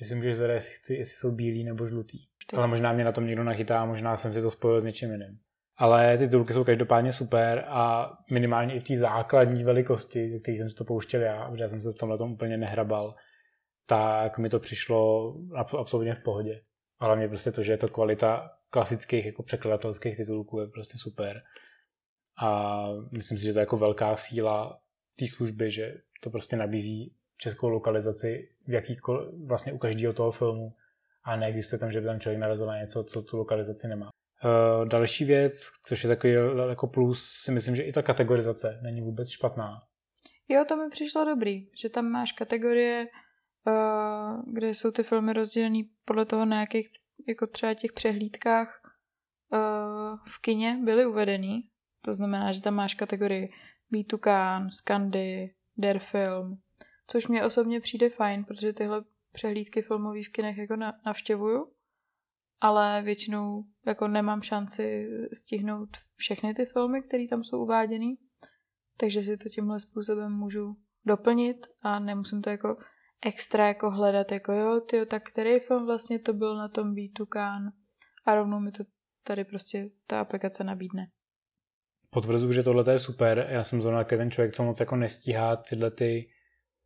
Že 0.00 0.04
si 0.08 0.14
můžeš 0.14 0.36
zadat, 0.36 0.54
jestli, 0.54 0.74
chci, 0.74 0.94
jestli 0.94 1.16
jsou 1.16 1.30
bílí 1.30 1.64
nebo 1.64 1.86
žlutý. 1.86 2.18
Ty. 2.50 2.56
Ale 2.56 2.66
možná 2.66 2.92
mě 2.92 3.04
na 3.04 3.12
tom 3.12 3.26
někdo 3.26 3.44
nachytá, 3.44 3.84
možná 3.84 4.16
jsem 4.16 4.32
si 4.32 4.42
to 4.42 4.50
spojil 4.50 4.80
s 4.80 4.84
něčím 4.84 5.10
jiným. 5.10 5.38
Ale 5.76 6.18
ty 6.18 6.24
titulky 6.24 6.52
jsou 6.52 6.64
každopádně 6.64 7.12
super 7.12 7.64
a 7.68 8.12
minimálně 8.30 8.74
i 8.74 8.80
v 8.80 8.84
té 8.84 8.96
základní 8.96 9.64
velikosti, 9.64 10.40
který 10.42 10.56
jsem 10.56 10.70
si 10.70 10.76
to 10.76 10.84
pouštěl 10.84 11.20
já, 11.20 11.50
protože 11.50 11.62
já 11.62 11.68
jsem 11.68 11.80
se 11.80 11.92
v 11.92 11.98
tomhle 11.98 12.18
tom 12.18 12.32
úplně 12.32 12.56
nehrabal, 12.56 13.14
tak 13.86 14.38
mi 14.38 14.48
to 14.48 14.60
přišlo 14.60 15.32
absolutně 15.78 16.14
v 16.14 16.22
pohodě. 16.22 16.60
Ale 16.98 17.08
hlavně 17.08 17.28
prostě 17.28 17.52
to, 17.52 17.62
že 17.62 17.72
je 17.72 17.78
to 17.78 17.88
kvalita 17.88 18.50
klasických 18.70 19.26
jako 19.26 19.42
překladatelských 19.42 20.16
titulků 20.16 20.60
je 20.60 20.66
prostě 20.66 20.98
super. 20.98 21.42
A 22.42 22.84
myslím 23.12 23.38
si, 23.38 23.44
že 23.44 23.52
to 23.52 23.58
je 23.58 23.62
jako 23.62 23.76
velká 23.76 24.16
síla 24.16 24.80
té 25.18 25.26
služby, 25.26 25.70
že 25.70 25.94
to 26.20 26.30
prostě 26.30 26.56
nabízí 26.56 27.14
českou 27.36 27.68
lokalizaci 27.68 28.48
v 28.66 28.72
jakýkoliv, 28.72 29.28
vlastně 29.46 29.72
u 29.72 29.78
každého 29.78 30.12
toho 30.12 30.32
filmu 30.32 30.74
a 31.24 31.36
neexistuje 31.36 31.78
tam, 31.78 31.92
že 31.92 32.00
by 32.00 32.06
tam 32.06 32.20
člověk 32.20 32.40
narazil 32.40 32.66
na 32.66 32.78
něco, 32.78 33.04
co 33.04 33.22
tu 33.22 33.36
lokalizaci 33.36 33.88
nemá. 33.88 34.10
Uh, 34.44 34.88
další 34.88 35.24
věc, 35.24 35.70
což 35.86 36.04
je 36.04 36.08
takový 36.08 36.32
jako 36.68 36.86
plus, 36.86 37.24
si 37.24 37.52
myslím, 37.52 37.76
že 37.76 37.82
i 37.82 37.92
ta 37.92 38.02
kategorizace 38.02 38.78
není 38.82 39.00
vůbec 39.00 39.30
špatná. 39.30 39.82
Jo, 40.48 40.64
to 40.68 40.76
mi 40.76 40.90
přišlo 40.90 41.24
dobrý, 41.24 41.68
že 41.82 41.88
tam 41.88 42.04
máš 42.04 42.32
kategorie 42.32 43.06
kde 44.46 44.68
jsou 44.68 44.90
ty 44.90 45.02
filmy 45.02 45.32
rozdělené 45.32 45.82
podle 46.04 46.24
toho, 46.24 46.44
na 46.44 46.60
jakých 46.60 46.90
jako 47.28 47.46
třeba 47.46 47.74
těch 47.74 47.92
přehlídkách 47.92 48.80
v 50.28 50.40
kině 50.40 50.78
byly 50.84 51.06
uvedený. 51.06 51.68
To 52.04 52.14
znamená, 52.14 52.52
že 52.52 52.62
tam 52.62 52.74
máš 52.74 52.94
kategorii 52.94 53.52
B2Can, 53.92 54.68
Scandy, 54.68 55.54
Der 55.76 55.98
Film, 55.98 56.58
což 57.06 57.26
mě 57.26 57.44
osobně 57.44 57.80
přijde 57.80 58.10
fajn, 58.10 58.44
protože 58.44 58.72
tyhle 58.72 59.04
přehlídky 59.32 59.82
filmových 59.82 60.28
v 60.28 60.32
kinech 60.32 60.56
jako 60.56 60.76
navštěvuju, 61.06 61.72
ale 62.60 63.02
většinou 63.02 63.64
jako 63.86 64.08
nemám 64.08 64.42
šanci 64.42 65.08
stihnout 65.32 65.88
všechny 66.16 66.54
ty 66.54 66.66
filmy, 66.66 67.02
které 67.02 67.28
tam 67.28 67.44
jsou 67.44 67.62
uváděny, 67.62 68.16
takže 68.96 69.22
si 69.22 69.36
to 69.36 69.48
tímhle 69.48 69.80
způsobem 69.80 70.32
můžu 70.32 70.76
doplnit 71.04 71.66
a 71.82 71.98
nemusím 71.98 72.42
to 72.42 72.50
jako 72.50 72.76
extra 73.24 73.68
jako 73.68 73.90
hledat, 73.90 74.32
jako 74.32 74.52
jo, 74.52 74.80
tyjo, 74.80 75.06
tak 75.06 75.22
který 75.30 75.60
film 75.60 75.86
vlastně 75.86 76.18
to 76.18 76.32
byl 76.32 76.56
na 76.56 76.68
tom 76.68 76.94
B2Can 76.94 77.72
a 78.26 78.34
rovnou 78.34 78.60
mi 78.60 78.72
to 78.72 78.84
tady 79.26 79.44
prostě 79.44 79.88
ta 80.06 80.20
aplikace 80.20 80.64
nabídne. 80.64 81.06
potvrzuji, 82.10 82.52
že 82.52 82.62
tohle 82.62 82.92
je 82.92 82.98
super. 82.98 83.46
Já 83.50 83.64
jsem 83.64 83.82
zrovna 83.82 84.04
ten 84.04 84.30
člověk, 84.30 84.54
co 84.54 84.64
moc 84.64 84.80
jako 84.80 84.96
nestíhá 84.96 85.56
tyhle 85.56 85.90
ty, 85.90 86.28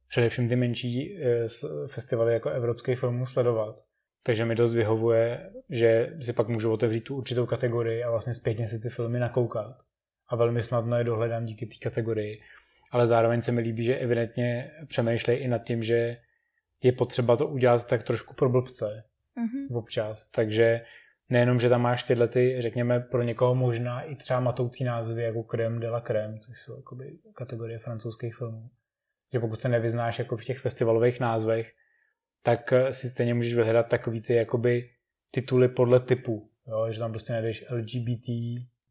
především 0.09 0.49
ty 0.49 0.57
menší 0.57 1.19
eh, 1.23 1.47
festivaly 1.87 2.33
jako 2.33 2.51
evropských 2.51 2.99
filmů 2.99 3.27
sledovat. 3.27 3.77
Takže 4.23 4.45
mi 4.45 4.55
dost 4.55 4.75
vyhovuje, 4.75 5.53
že 5.71 6.17
si 6.21 6.33
pak 6.33 6.49
můžu 6.49 6.73
otevřít 6.73 7.01
tu 7.01 7.17
určitou 7.17 7.47
kategorii 7.47 8.05
a 8.05 8.11
vlastně 8.11 8.35
zpětně 8.35 8.69
si 8.69 8.81
ty 8.81 8.89
filmy 8.89 9.19
nakoukat. 9.19 9.77
A 10.29 10.37
velmi 10.37 10.63
snadno 10.63 10.99
je 10.99 11.05
dohledám 11.05 11.45
díky 11.45 11.67
té 11.67 11.75
kategorii. 11.83 12.41
Ale 12.91 13.07
zároveň 13.07 13.43
se 13.43 13.53
mi 13.53 13.61
líbí, 13.61 13.85
že 13.85 13.97
evidentně 13.97 14.71
přemýšlej 14.87 15.43
i 15.43 15.49
nad 15.49 15.59
tím, 15.59 15.83
že 15.83 16.17
je 16.83 16.93
potřeba 16.93 17.37
to 17.37 17.47
udělat 17.47 17.87
tak 17.87 18.03
trošku 18.03 18.35
pro 18.35 18.49
blbce 18.49 19.05
mm-hmm. 19.37 19.77
občas. 19.77 20.31
Takže 20.31 20.81
nejenom, 21.29 21.61
že 21.61 21.69
tam 21.69 21.83
máš 21.83 22.03
tyhle 22.03 22.29
ty, 22.29 22.57
řekněme, 22.59 23.01
pro 23.01 23.23
někoho 23.23 23.55
možná 23.55 24.03
i 24.03 24.17
třeba 24.17 24.41
matoucí 24.41 24.85
názvy 24.85 25.23
jako 25.23 25.43
Crème 25.43 25.81
de 25.81 25.91
la 25.91 26.01
Crème, 26.01 26.39
což 26.39 26.63
jsou 26.63 26.77
jakoby 26.77 27.19
kategorie 27.35 27.79
francouzských 27.79 28.37
filmů. 28.37 28.71
Že 29.33 29.41
pokud 29.41 29.61
se 29.61 29.69
nevyznáš 29.69 30.19
jako 30.19 30.37
v 30.37 30.45
těch 30.45 30.59
festivalových 30.59 31.21
názvech, 31.21 31.73
tak 32.43 32.73
eh, 32.73 32.93
si 32.93 33.09
stejně 33.09 33.35
můžeš 33.35 33.55
vyhledat 33.55 33.89
takový 33.89 34.21
ty 34.21 34.35
jakoby 34.35 34.91
tituly 35.31 35.69
podle 35.69 36.01
typu, 36.01 36.51
jo? 36.67 36.87
že 36.91 36.99
tam 36.99 37.11
prostě 37.11 37.33
najdeš 37.33 37.65
LGBT, 37.71 38.29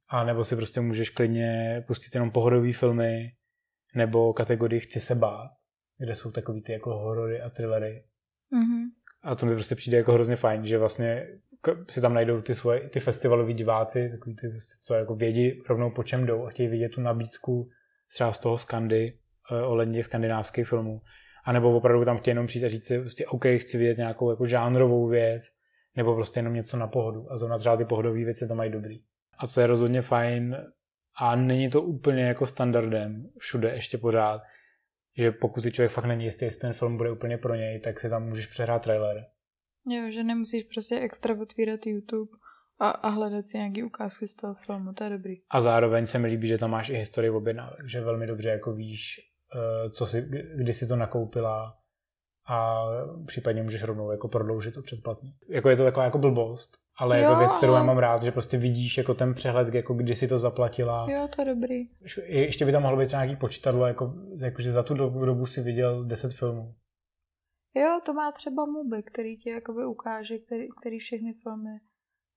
a 0.09 0.23
nebo 0.23 0.43
si 0.43 0.55
prostě 0.55 0.81
můžeš 0.81 1.09
klidně 1.09 1.83
pustit 1.87 2.15
jenom 2.15 2.31
pohodové 2.31 2.73
filmy, 2.73 3.33
nebo 3.95 4.33
kategorii 4.33 4.79
Chci 4.79 4.99
se 4.99 5.15
bát, 5.15 5.51
kde 5.97 6.15
jsou 6.15 6.31
takový 6.31 6.61
ty 6.61 6.71
jako 6.71 6.95
horory 6.95 7.41
a 7.41 7.49
thrillery. 7.49 8.03
Mm-hmm. 8.53 8.83
A 9.23 9.35
to 9.35 9.45
mi 9.45 9.53
prostě 9.53 9.75
přijde 9.75 9.97
jako 9.97 10.13
hrozně 10.13 10.35
fajn, 10.35 10.65
že 10.65 10.77
vlastně 10.77 11.27
si 11.89 12.01
tam 12.01 12.13
najdou 12.13 12.41
ty 12.41 12.55
svoje, 12.55 12.89
ty 12.89 12.99
festivalové 12.99 13.53
diváci, 13.53 14.09
takový 14.09 14.35
ty, 14.35 14.57
co 14.81 14.93
jako 14.93 15.15
vědí 15.15 15.61
rovnou 15.69 15.91
po 15.91 16.03
čem 16.03 16.25
jdou 16.25 16.45
a 16.45 16.49
chtějí 16.49 16.69
vidět 16.69 16.89
tu 16.89 17.01
nabídku 17.01 17.69
třeba 18.13 18.33
z 18.33 18.39
toho 18.39 18.57
Skandy, 18.57 19.17
eh, 19.51 19.61
ohledně 19.61 20.03
skandinávských 20.03 20.67
filmů. 20.67 21.01
A 21.43 21.51
nebo 21.51 21.77
opravdu 21.77 22.05
tam 22.05 22.17
chtějí 22.17 22.31
jenom 22.31 22.47
přijít 22.47 22.65
a 22.65 22.69
říct 22.69 22.85
si, 22.85 22.99
prostě, 22.99 23.25
OK, 23.25 23.45
chci 23.57 23.77
vidět 23.77 23.97
nějakou 23.97 24.29
jako 24.29 24.45
žánrovou 24.45 25.07
věc, 25.07 25.43
nebo 25.95 26.15
prostě 26.15 26.39
jenom 26.39 26.53
něco 26.53 26.77
na 26.77 26.87
pohodu. 26.87 27.31
A 27.31 27.37
zrovna 27.37 27.57
třeba 27.57 27.77
ty 27.77 27.85
pohodové 27.85 28.23
věci 28.23 28.47
to 28.47 28.55
mají 28.55 28.71
dobrý. 28.71 29.01
A 29.37 29.47
co 29.47 29.61
je 29.61 29.67
rozhodně 29.67 30.01
fajn, 30.01 30.57
a 31.19 31.35
není 31.35 31.69
to 31.69 31.81
úplně 31.81 32.23
jako 32.23 32.45
standardem 32.45 33.29
všude 33.39 33.69
ještě 33.69 33.97
pořád, 33.97 34.41
že 35.17 35.31
pokud 35.31 35.61
si 35.61 35.71
člověk 35.71 35.91
fakt 35.91 36.05
není 36.05 36.23
jistý, 36.23 36.45
jestli 36.45 36.61
ten 36.61 36.73
film 36.73 36.97
bude 36.97 37.11
úplně 37.11 37.37
pro 37.37 37.55
něj, 37.55 37.79
tak 37.79 37.99
si 37.99 38.09
tam 38.09 38.23
můžeš 38.23 38.47
přehrát 38.47 38.81
trailer. 38.81 39.25
Jo, 39.89 40.05
že 40.13 40.23
nemusíš 40.23 40.63
prostě 40.63 40.99
extra 40.99 41.41
otvírat 41.41 41.85
YouTube 41.85 42.31
a, 42.79 42.89
a 42.89 43.09
hledat 43.09 43.47
si 43.47 43.57
nějaký 43.57 43.83
ukázky 43.83 44.27
z 44.27 44.35
toho 44.35 44.55
filmu, 44.65 44.93
to 44.93 45.03
je 45.03 45.09
dobrý. 45.09 45.35
A 45.49 45.61
zároveň 45.61 46.05
se 46.05 46.19
mi 46.19 46.27
líbí, 46.27 46.47
že 46.47 46.57
tam 46.57 46.71
máš 46.71 46.89
i 46.89 46.97
historii 46.97 47.29
objednávek, 47.29 47.89
že 47.89 48.01
velmi 48.01 48.27
dobře 48.27 48.49
jako 48.49 48.73
víš, 48.73 49.19
eh, 49.55 49.89
co 49.89 50.05
si, 50.05 50.21
kdy 50.55 50.73
si 50.73 50.87
to 50.87 50.95
nakoupila 50.95 51.77
a 52.49 52.85
případně 53.25 53.63
můžeš 53.63 53.83
rovnou 53.83 54.11
jako 54.11 54.27
prodloužit 54.27 54.73
to 54.73 54.81
předplatný. 54.81 55.35
Jako 55.49 55.69
je 55.69 55.75
to 55.75 55.83
taková 55.83 56.05
jako 56.05 56.17
blbost, 56.17 56.77
ale 56.97 57.17
jo, 57.17 57.23
je 57.23 57.29
to 57.29 57.39
věc, 57.39 57.57
kterou 57.57 57.73
já 57.73 57.83
mám 57.83 57.97
rád, 57.97 58.23
že 58.23 58.31
prostě 58.31 58.57
vidíš 58.57 58.97
jako 58.97 59.13
ten 59.13 59.33
přehled, 59.33 59.73
jako 59.73 59.93
kdy 59.93 60.15
si 60.15 60.27
to 60.27 60.37
zaplatila. 60.37 61.07
Jo, 61.09 61.27
to 61.35 61.41
je 61.41 61.55
dobrý. 61.55 61.87
Ještě 62.25 62.65
by 62.65 62.71
tam 62.71 62.81
mohlo 62.81 62.97
být 62.97 63.05
třeba 63.05 63.23
nějaký 63.25 63.39
počítadlo, 63.39 63.87
jako, 63.87 64.13
jako 64.41 64.61
že 64.61 64.71
za 64.71 64.83
tu 64.83 64.93
dobu, 64.93 65.25
dobu 65.25 65.45
si 65.45 65.61
viděl 65.61 66.03
10 66.03 66.33
filmů. 66.33 66.75
Jo, 67.75 67.99
to 68.05 68.13
má 68.13 68.31
třeba 68.31 68.65
Mubi, 68.65 69.03
který 69.03 69.37
ti 69.37 69.49
jakoby 69.49 69.85
ukáže, 69.85 70.37
který, 70.37 70.67
který 70.79 70.99
všechny 70.99 71.33
filmy 71.43 71.79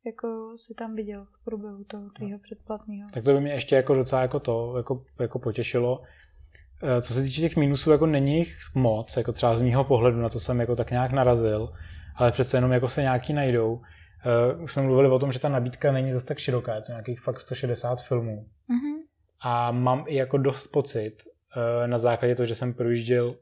jako 0.06 0.54
si 0.56 0.74
tam 0.74 0.94
viděl 0.94 1.24
v 1.24 1.44
průběhu 1.44 1.84
toho 1.84 2.10
tvýho 2.16 2.38
no. 2.38 2.38
předplatného. 2.42 3.08
Tak 3.12 3.24
to 3.24 3.32
by 3.32 3.40
mě 3.40 3.52
ještě 3.52 3.76
jako 3.76 3.94
docela 3.94 4.22
jako 4.22 4.40
to 4.40 4.74
jako, 4.76 5.04
jako 5.20 5.38
potěšilo. 5.38 6.02
Eh, 6.82 7.02
co 7.02 7.14
se 7.14 7.22
týče 7.22 7.40
těch 7.40 7.56
minusů, 7.56 7.90
jako 7.90 8.06
není 8.06 8.36
jich 8.36 8.56
moc, 8.74 9.16
jako 9.16 9.32
třeba 9.32 9.56
z 9.56 9.62
mýho 9.62 9.84
pohledu, 9.84 10.20
na 10.20 10.28
to 10.28 10.40
jsem 10.40 10.60
jako 10.60 10.76
tak 10.76 10.90
nějak 10.90 11.12
narazil, 11.12 11.72
ale 12.16 12.32
přece 12.32 12.56
jenom 12.56 12.72
jako 12.72 12.88
se 12.88 13.02
nějaký 13.02 13.32
najdou. 13.32 13.80
Uh, 14.54 14.62
už 14.62 14.72
jsme 14.72 14.82
mluvili 14.82 15.08
o 15.08 15.18
tom, 15.18 15.32
že 15.32 15.38
ta 15.38 15.48
nabídka 15.48 15.92
není 15.92 16.12
zase 16.12 16.26
tak 16.26 16.38
široká, 16.38 16.74
je 16.74 16.82
to 16.82 16.92
nějakých 16.92 17.20
fakt 17.20 17.40
160 17.40 18.02
filmů. 18.02 18.46
Mm-hmm. 18.70 18.96
A 19.40 19.72
mám 19.72 20.04
i 20.06 20.14
jako 20.14 20.38
dost 20.38 20.66
pocit, 20.66 21.16
uh, 21.56 21.86
na 21.86 21.98
základě 21.98 22.34
toho, 22.34 22.46
že 22.46 22.54
jsem 22.54 22.74
projížděl 22.74 23.36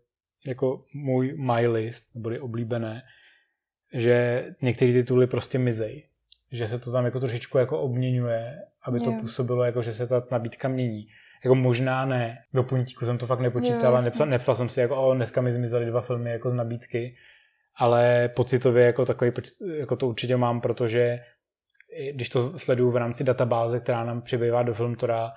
jako 0.47 0.85
můj 0.95 1.35
my 1.37 1.67
list, 1.67 2.15
nebo 2.15 2.31
oblíbené, 2.41 3.03
že 3.95 4.47
některé 4.63 4.93
tituly 4.93 5.27
prostě 5.27 5.59
mizejí. 5.59 6.05
Že 6.53 6.69
se 6.69 6.79
to 6.79 6.93
tam 6.93 7.05
jako 7.05 7.21
trošičku 7.21 7.59
jako 7.59 7.81
obměňuje, 7.81 8.59
aby 8.83 9.01
to 9.01 9.13
působilo 9.13 9.65
jako, 9.65 9.83
že 9.83 9.93
se 9.93 10.07
ta 10.07 10.23
nabídka 10.33 10.69
mění. 10.69 11.07
Jako 11.45 11.55
možná 11.55 12.07
ne, 12.07 12.39
do 12.55 12.63
puntíku 12.63 13.07
jsem 13.07 13.19
to 13.19 13.27
fakt 13.27 13.41
nepočítal 13.41 13.97
a 13.97 14.01
nepsal, 14.01 14.27
nepsal 14.27 14.55
jsem 14.55 14.69
si 14.69 14.81
jako, 14.81 14.97
o, 14.97 15.15
dneska 15.15 15.41
mi 15.41 15.53
zmizely 15.53 15.87
dva 15.87 16.01
filmy 16.01 16.31
jako 16.31 16.51
z 16.51 16.55
nabídky, 16.55 17.17
ale 17.79 18.29
pocitově 18.29 18.87
jako 18.87 19.07
takový, 19.07 19.31
jako 19.79 19.97
to 19.97 20.07
určitě 20.07 20.37
mám, 20.37 20.61
protože 20.61 21.19
když 22.13 22.29
to 22.29 22.59
sleduju 22.59 22.91
v 22.91 22.97
rámci 22.97 23.25
databáze, 23.25 23.81
která 23.81 24.05
nám 24.05 24.23
přibývá 24.23 24.63
do 24.63 24.75
Filmtora, 24.75 25.33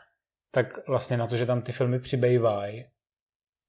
tak 0.52 0.88
vlastně 0.88 1.18
na 1.18 1.28
to, 1.28 1.38
že 1.38 1.46
tam 1.46 1.62
ty 1.62 1.72
filmy 1.72 2.00
přibývají, 2.00 2.86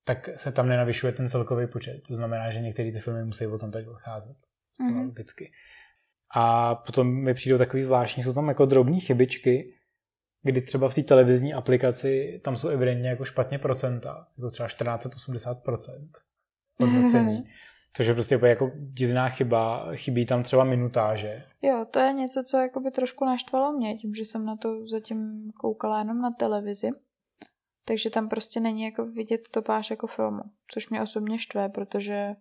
tak 0.05 0.29
se 0.39 0.53
tam 0.53 0.69
nenavyšuje 0.69 1.13
ten 1.13 1.29
celkový 1.29 1.67
počet. 1.67 2.03
To 2.09 2.15
znamená, 2.15 2.51
že 2.51 2.61
některé 2.61 2.93
ty 2.93 3.01
filmy 3.01 3.25
musí 3.25 3.47
o 3.47 3.59
tom 3.59 3.71
tak 3.71 3.89
odcházet. 3.89 4.37
mm-hmm. 4.81 5.07
logicky. 5.07 5.53
A 6.35 6.75
potom 6.75 7.25
mi 7.25 7.35
přijdou 7.35 7.59
takový 7.59 7.83
zvláštní, 7.83 8.23
jsou 8.23 8.33
tam 8.33 8.49
jako 8.49 8.67
drobné 8.67 9.01
chybičky, 9.01 9.75
kdy 10.43 10.63
třeba 10.63 10.89
v 10.89 10.95
té 10.95 11.03
televizní 11.03 11.55
aplikaci 11.55 12.41
tam 12.45 12.57
jsou 12.57 12.69
evidentně 12.69 13.09
jako 13.09 13.25
špatně 13.25 13.59
procenta, 13.59 14.27
jako 14.39 14.51
třeba 14.51 14.69
1480% 14.69 16.09
hodnocení. 16.81 17.45
Což 17.97 18.07
je 18.07 18.15
prostě 18.15 18.39
jako 18.43 18.71
divná 18.75 19.29
chyba, 19.29 19.87
chybí 19.95 20.27
tam 20.27 20.43
třeba 20.43 20.65
minutáže. 20.65 21.45
Jo, 21.63 21.87
to 21.91 21.99
je 21.99 22.13
něco, 22.13 22.43
co 22.45 22.57
jako 22.57 22.81
by 22.81 22.91
trošku 22.91 23.25
naštvalo 23.25 23.73
mě, 23.73 23.97
tím, 23.97 24.15
že 24.15 24.25
jsem 24.25 24.45
na 24.45 24.57
to 24.57 24.87
zatím 24.87 25.51
koukala 25.61 25.99
jenom 25.99 26.21
na 26.21 26.31
televizi. 26.31 26.91
Takže 27.85 28.11
tam 28.11 28.29
prostě 28.29 28.61
není 28.61 28.83
jako 28.83 29.07
vidět 29.07 29.43
stopáž 29.43 29.91
jako 29.91 30.07
filmu, 30.07 30.43
což 30.69 30.89
mě 30.89 31.03
osobně 31.03 31.39
štve, 31.39 31.69
protože 31.69 32.37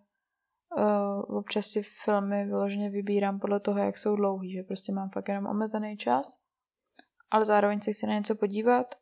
uh, 0.76 1.36
občas 1.36 1.66
si 1.66 1.82
filmy 2.04 2.46
vyloženě 2.46 2.90
vybírám 2.90 3.40
podle 3.40 3.60
toho, 3.60 3.78
jak 3.78 3.98
jsou 3.98 4.16
dlouhý, 4.16 4.52
že 4.52 4.62
prostě 4.62 4.92
mám 4.92 5.10
fakt 5.10 5.28
jenom 5.28 5.46
omezený 5.46 5.96
čas, 5.96 6.40
ale 7.30 7.44
zároveň 7.44 7.80
se 7.80 7.92
chci 7.92 8.06
na 8.06 8.14
něco 8.14 8.34
podívat 8.34 8.94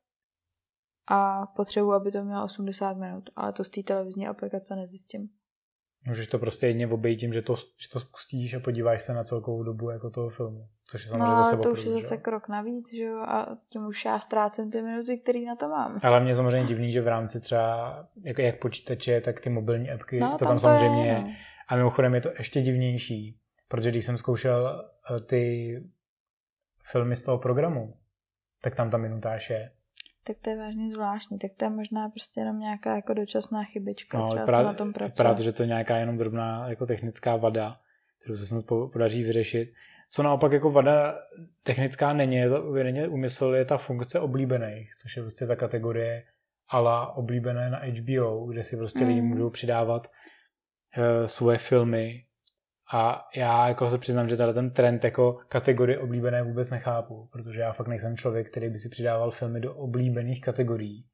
a 1.07 1.47
potřebuji, 1.47 1.93
aby 1.93 2.13
to 2.13 2.25
mělo 2.25 2.45
80 2.45 2.97
minut, 2.97 3.31
ale 3.37 3.53
to 3.53 3.65
z 3.65 3.71
té 3.71 3.83
televizní 3.83 4.29
aplikace 4.29 4.77
nezjistím. 4.77 5.31
Můžeš 6.07 6.27
to 6.27 6.39
prostě 6.39 6.67
jedně 6.67 6.87
obejít 6.87 7.21
tím, 7.21 7.33
že 7.33 7.43
to, 7.43 7.57
že 7.57 7.89
to 7.93 8.01
spustíš 8.01 8.55
a 8.55 8.61
podíváš 8.61 9.03
se 9.03 9.15
na 9.15 9.23
celkovou 9.23 9.63
dobu 9.63 9.91
jako 9.91 10.11
toho 10.11 10.29
filmu. 10.29 10.69
Což 10.87 11.03
je 11.03 11.09
samozřejmě 11.09 11.27
no, 11.27 11.43
zase 11.43 11.57
to 11.57 11.73
už 11.73 11.85
je 11.85 11.93
zase 11.93 12.17
krok 12.17 12.49
navíc, 12.49 12.95
že 12.95 13.03
jo, 13.03 13.19
a 13.19 13.57
tím 13.69 13.87
už 13.87 14.05
já 14.05 14.19
ztrácím 14.21 14.71
ty 14.71 14.83
minuty, 14.83 15.19
které 15.19 15.41
na 15.41 15.57
to 15.57 15.69
mám. 15.69 16.01
Ale 16.03 16.21
mě 16.21 16.35
samozřejmě 16.35 16.69
divný, 16.69 16.93
že 16.93 17.01
v 17.01 17.09
rámci 17.09 17.41
třeba 17.41 18.09
jako 18.23 18.41
jak 18.41 18.59
počítače, 18.59 19.21
tak 19.21 19.41
ty 19.41 19.51
mobilní 19.51 19.91
appky, 19.91 20.21
no, 20.21 20.31
to 20.31 20.39
tam, 20.39 20.49
tam 20.49 20.57
to 20.57 20.61
samozřejmě 20.61 21.07
je. 21.07 21.21
No. 21.21 21.29
A 21.69 21.77
mimochodem 21.77 22.15
je 22.15 22.21
to 22.21 22.31
ještě 22.39 22.63
divnější, 22.63 23.39
protože 23.69 23.91
když 23.91 24.05
jsem 24.05 24.17
zkoušel 24.17 24.91
eh, 25.17 25.21
ty 25.21 25.75
filmy 26.91 27.17
z 27.17 27.23
toho 27.23 27.39
programu, 27.39 27.95
tak 28.63 28.75
tam 28.75 28.91
ta 28.91 28.99
minutáž 28.99 29.51
je 29.51 29.71
tak 30.24 30.37
to 30.42 30.50
je 30.50 30.56
vážně 30.56 30.90
zvláštní. 30.90 31.38
Tak 31.38 31.50
to 31.56 31.64
je 31.64 31.70
možná 31.70 32.09
prostě 32.09 32.40
jenom 32.40 32.59
nějaká 32.59 32.96
jako 32.96 33.14
dočasná 33.14 33.64
chybička. 33.64 34.18
No, 34.18 34.28
Třeba 34.28 34.46
právě, 34.46 34.66
na 34.66 34.74
tom 34.74 34.92
Právě, 35.16 35.44
že 35.44 35.52
to 35.52 35.62
je 35.62 35.66
nějaká 35.66 35.96
jenom 35.96 36.18
drobná 36.18 36.68
jako 36.68 36.87
technická 36.87 37.37
vada, 37.37 37.80
kterou 38.22 38.37
se 38.37 38.46
snad 38.46 38.64
podaří 38.92 39.22
vyřešit. 39.22 39.72
Co 40.11 40.22
naopak 40.22 40.52
jako 40.52 40.70
vada 40.70 41.18
technická 41.62 42.12
není, 42.12 42.37
je 42.37 42.48
to 42.48 42.62
uvědeně 42.62 43.09
úmysl, 43.09 43.54
je 43.54 43.64
ta 43.64 43.78
funkce 43.78 44.20
oblíbených, 44.20 44.94
což 45.02 45.16
je 45.16 45.22
prostě 45.22 45.46
ta 45.46 45.56
kategorie 45.56 46.24
ala 46.68 47.16
oblíbené 47.16 47.70
na 47.70 47.78
HBO, 47.78 48.46
kde 48.46 48.62
si 48.62 48.76
prostě 48.76 49.00
mm. 49.00 49.09
lidi 49.09 49.22
můžou 49.22 49.50
přidávat 49.50 50.06
uh, 50.06 51.26
svoje 51.26 51.59
filmy 51.59 52.24
a 52.92 53.29
já 53.37 53.68
jako 53.68 53.90
se 53.90 53.98
přiznám, 53.98 54.29
že 54.29 54.37
tady 54.37 54.55
ten 54.55 54.70
trend 54.70 55.05
jako 55.05 55.33
kategorie 55.48 55.98
oblíbené 55.98 56.42
vůbec 56.42 56.70
nechápu, 56.70 57.29
protože 57.33 57.61
já 57.61 57.72
fakt 57.72 57.88
nejsem 57.88 58.16
člověk, 58.16 58.50
který 58.50 58.70
by 58.70 58.79
si 58.79 58.88
přidával 58.88 59.31
filmy 59.31 59.61
do 59.61 59.74
oblíbených 59.74 60.40
kategorií. 60.40 61.07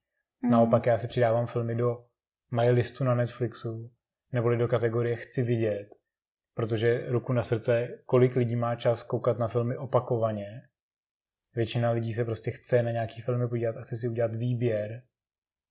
Mm. 0.42 0.50
Naopak 0.50 0.86
já 0.86 0.98
si 0.98 1.08
přidávám 1.08 1.46
filmy 1.46 1.74
do 1.74 2.04
my 2.50 2.70
listu 2.70 3.04
na 3.04 3.14
Netflixu, 3.14 3.90
neboli 4.32 4.56
do 4.56 4.68
kategorie 4.68 5.16
chci 5.16 5.42
vidět, 5.42 5.88
protože 6.54 7.06
ruku 7.08 7.32
na 7.32 7.42
srdce, 7.42 7.88
kolik 8.06 8.36
lidí 8.36 8.56
má 8.56 8.76
čas 8.76 9.02
koukat 9.02 9.38
na 9.38 9.48
filmy 9.48 9.76
opakovaně. 9.76 10.62
Většina 11.54 11.90
lidí 11.90 12.12
se 12.12 12.24
prostě 12.24 12.50
chce 12.50 12.82
na 12.82 12.90
nějaký 12.90 13.22
filmy 13.22 13.48
podívat 13.48 13.76
a 13.76 13.82
chce 13.82 13.96
si 13.96 14.08
udělat 14.08 14.36
výběr 14.36 15.02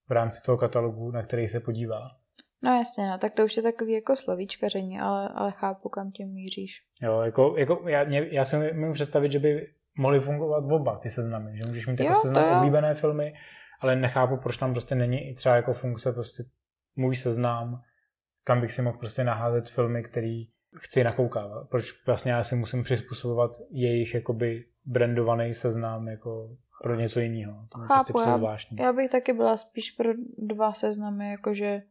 v 0.08 0.12
rámci 0.12 0.42
toho 0.46 0.58
katalogu, 0.58 1.12
na 1.12 1.24
který 1.24 1.48
se 1.48 1.60
podívá. 1.60 2.25
No 2.62 2.76
jasně, 2.78 3.08
no, 3.08 3.18
tak 3.18 3.34
to 3.34 3.46
už 3.46 3.58
je 3.58 3.64
takový 3.64 3.94
jako 3.94 4.16
slovíčkaření, 4.16 5.00
ale, 5.00 5.30
ale 5.30 5.52
chápu, 5.52 5.90
kam 5.90 6.12
tím 6.12 6.34
míříš. 6.34 6.84
Jo, 7.02 7.22
jako, 7.22 7.56
jako 7.58 7.84
já, 7.88 8.04
mě, 8.04 8.28
já 8.32 8.46
si 8.46 8.74
můžu 8.74 8.94
představit, 8.94 9.32
že 9.32 9.40
by 9.40 9.68
mohly 9.98 10.20
fungovat 10.20 10.64
oba 10.72 10.98
ty 10.98 11.10
seznamy, 11.10 11.58
že 11.58 11.68
můžeš 11.68 11.88
mít 11.88 12.00
jako 12.00 12.14
Jo, 12.14 12.20
seznam 12.22 12.58
oblíbené 12.58 12.96
filmy, 12.96 13.34
ale 13.80 13.96
nechápu, 13.96 14.38
proč 14.38 14.58
tam 14.58 14.72
prostě 14.72 14.96
není 14.96 15.30
i 15.30 15.34
třeba 15.34 15.56
jako 15.56 15.74
funkce 15.74 16.14
prostě 16.14 16.44
můj 16.96 17.16
seznam, 17.16 17.82
kam 18.44 18.62
bych 18.62 18.72
si 18.72 18.82
mohl 18.82 18.98
prostě 18.98 19.24
naházet 19.24 19.70
filmy, 19.70 20.04
který 20.04 20.48
chci 20.76 21.04
nakoukávat. 21.04 21.70
Proč 21.70 22.06
vlastně 22.06 22.32
já 22.32 22.44
si 22.44 22.56
musím 22.56 22.84
přizpůsobovat 22.84 23.52
jejich 23.72 24.14
jakoby 24.14 24.66
brandovaný 24.86 25.54
seznam 25.54 26.08
jako 26.08 26.58
pro 26.84 26.96
něco 26.96 27.20
jiného. 27.20 27.68
To 27.72 27.78
mi 27.78 27.88
Chápu, 27.88 28.14
prostě 28.14 28.30
já-. 28.30 28.84
Já 28.84 28.94
bych 28.94 29.12
taky 29.12 29.34
byla 29.34 29.58
spíš 29.58 29.92
pro 29.92 30.10
dva 30.38 30.74
seznamy, 30.74 31.32
jakože 31.32 31.82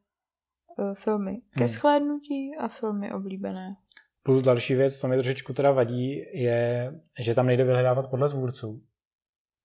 filmy 0.94 1.36
ke 1.36 1.58
Hmm. 1.60 1.68
shlédnutí 1.68 2.56
a 2.56 2.68
filmy 2.68 3.12
oblíbené. 3.12 3.76
Plus 4.22 4.42
další 4.42 4.74
věc, 4.74 5.00
co 5.00 5.08
mi 5.08 5.16
trošičku 5.16 5.52
teda 5.52 5.72
vadí, 5.72 6.24
je, 6.32 6.94
že 7.20 7.34
tam 7.34 7.46
nejde 7.46 7.64
vyhledávat 7.64 8.10
podle 8.10 8.28
tvůrců. 8.28 8.82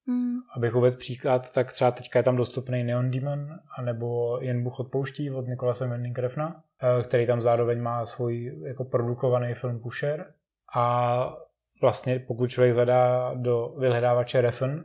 Hmm. 0.06 0.38
Abych 0.56 0.74
uvedl 0.74 0.96
příklad, 0.96 1.52
tak 1.52 1.72
třeba 1.72 1.90
teďka 1.90 2.18
je 2.18 2.22
tam 2.22 2.36
dostupný 2.36 2.84
Neon 2.84 3.10
Demon, 3.10 3.48
anebo 3.78 4.38
Jen 4.40 4.62
Bůh 4.64 4.80
odpouští 4.80 5.30
od 5.30 5.46
Nikolase 5.46 5.88
Winding 5.88 6.18
Refna, 6.18 6.64
eh, 6.82 7.02
který 7.02 7.26
tam 7.26 7.40
zároveň 7.40 7.82
má 7.82 8.06
svůj 8.06 8.60
jako 8.66 8.84
produkovaný 8.84 9.54
film 9.54 9.80
Pusher. 9.80 10.34
A 10.76 11.36
vlastně 11.80 12.18
pokud 12.18 12.46
člověk 12.46 12.74
zadá 12.74 13.34
do 13.34 13.68
vyhledávače 13.78 14.40
Refn, 14.40 14.84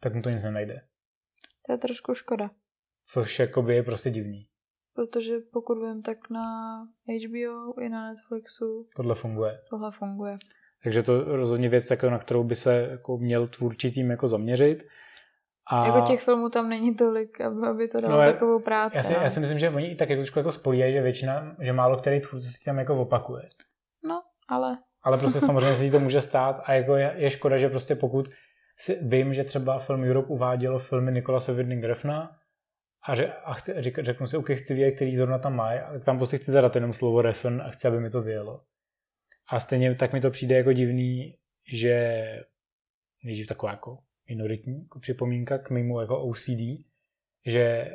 tak 0.00 0.14
mu 0.14 0.22
to 0.22 0.30
nic 0.30 0.44
nenajde. 0.44 0.80
To 1.66 1.72
je 1.72 1.78
trošku 1.78 2.14
škoda, 2.14 2.50
Což 3.04 3.38
jakoby 3.38 3.74
je 3.74 3.82
prostě 3.82 4.10
divný. 4.10 4.46
Protože 4.94 5.34
pokud 5.52 5.74
vím, 5.78 6.02
tak 6.02 6.30
na 6.30 6.44
HBO 7.06 7.80
i 7.80 7.88
na 7.88 8.08
Netflixu 8.12 8.86
Tohle 8.96 9.14
funguje. 9.14 9.60
tohle 9.70 9.90
funguje. 9.92 10.38
Takže 10.84 11.02
to 11.02 11.36
rozhodně 11.36 11.68
věc, 11.68 11.90
jako, 11.90 12.10
na 12.10 12.18
kterou 12.18 12.44
by 12.44 12.54
se 12.54 12.88
jako 12.90 13.18
měl 13.18 13.46
tvůrčí 13.46 13.92
tým 13.92 14.10
jako 14.10 14.28
zaměřit. 14.28 14.84
A 15.70 15.86
Jako 15.86 16.00
těch 16.06 16.22
filmů 16.22 16.48
tam 16.48 16.68
není 16.68 16.94
tolik, 16.94 17.40
aby, 17.40 17.66
aby 17.66 17.88
to 17.88 18.00
dalo 18.00 18.22
No, 18.22 18.32
takovou 18.32 18.58
práci. 18.58 18.96
já, 18.96 19.02
si, 19.02 19.12
no. 19.12 19.20
já 19.22 19.30
si 19.30 19.40
myslím, 19.40 19.58
že 19.58 19.70
oni 19.70 19.86
i 19.86 19.94
tak 19.96 20.10
jako 20.10 20.20
trošku 20.22 20.38
jako 20.38 20.52
spolíhají, 20.52 20.92
že 20.92 21.02
většina, 21.02 21.56
že 21.60 21.72
málo 21.72 21.96
který 21.96 22.20
tvůrce 22.20 22.46
si 22.46 22.64
tam 22.64 22.78
jako 22.78 23.00
opakuje. 23.02 23.42
no, 24.04 24.22
ale 24.48 24.78
Ale 25.02 25.18
prostě 25.18 25.40
samozřejmě 25.46 25.84
jí 25.84 25.90
to 25.90 26.00
může 26.00 26.20
stát 26.20 26.60
a 26.64 26.72
jako 26.72 26.96
je, 26.96 27.14
je 27.16 27.30
škoda, 27.30 27.56
že 27.56 27.68
prostě 27.68 27.94
pokud 27.94 28.28
si, 28.78 28.98
vím, 29.02 29.32
že 29.34 29.44
třeba 29.44 29.78
film 29.78 30.02
Europe 30.04 30.28
uvádělo 30.28 30.78
filmy 30.78 31.12
Nikolase 31.12 31.52
Winding 31.52 31.84
Refna 31.84 32.36
a, 33.04 33.14
že, 33.14 33.32
a 33.32 33.54
chci, 33.54 33.74
řek, 33.76 33.98
řeknu 33.98 34.26
si, 34.26 34.36
OK, 34.36 34.50
chci 34.50 34.74
vědět, 34.74 34.94
který 34.94 35.16
zrovna 35.16 35.38
tam 35.38 35.56
má, 35.56 35.70
a 35.70 35.98
tam 35.98 36.16
prostě 36.16 36.38
chci 36.38 36.50
zadat 36.50 36.74
jenom 36.74 36.92
slovo 36.92 37.22
Refn 37.22 37.60
a 37.60 37.70
chci, 37.70 37.88
aby 37.88 38.00
mi 38.00 38.10
to 38.10 38.22
vyjelo. 38.22 38.64
A 39.48 39.60
stejně 39.60 39.94
tak 39.94 40.12
mi 40.12 40.20
to 40.20 40.30
přijde 40.30 40.56
jako 40.56 40.72
divný, 40.72 41.38
že 41.72 42.24
nejdřív 43.24 43.46
taková 43.46 43.72
jako 43.72 43.98
minoritní 44.28 44.82
jako 44.82 45.00
připomínka 45.00 45.58
k 45.58 45.70
mému 45.70 46.00
jako 46.00 46.22
OCD, 46.22 46.60
že 47.46 47.90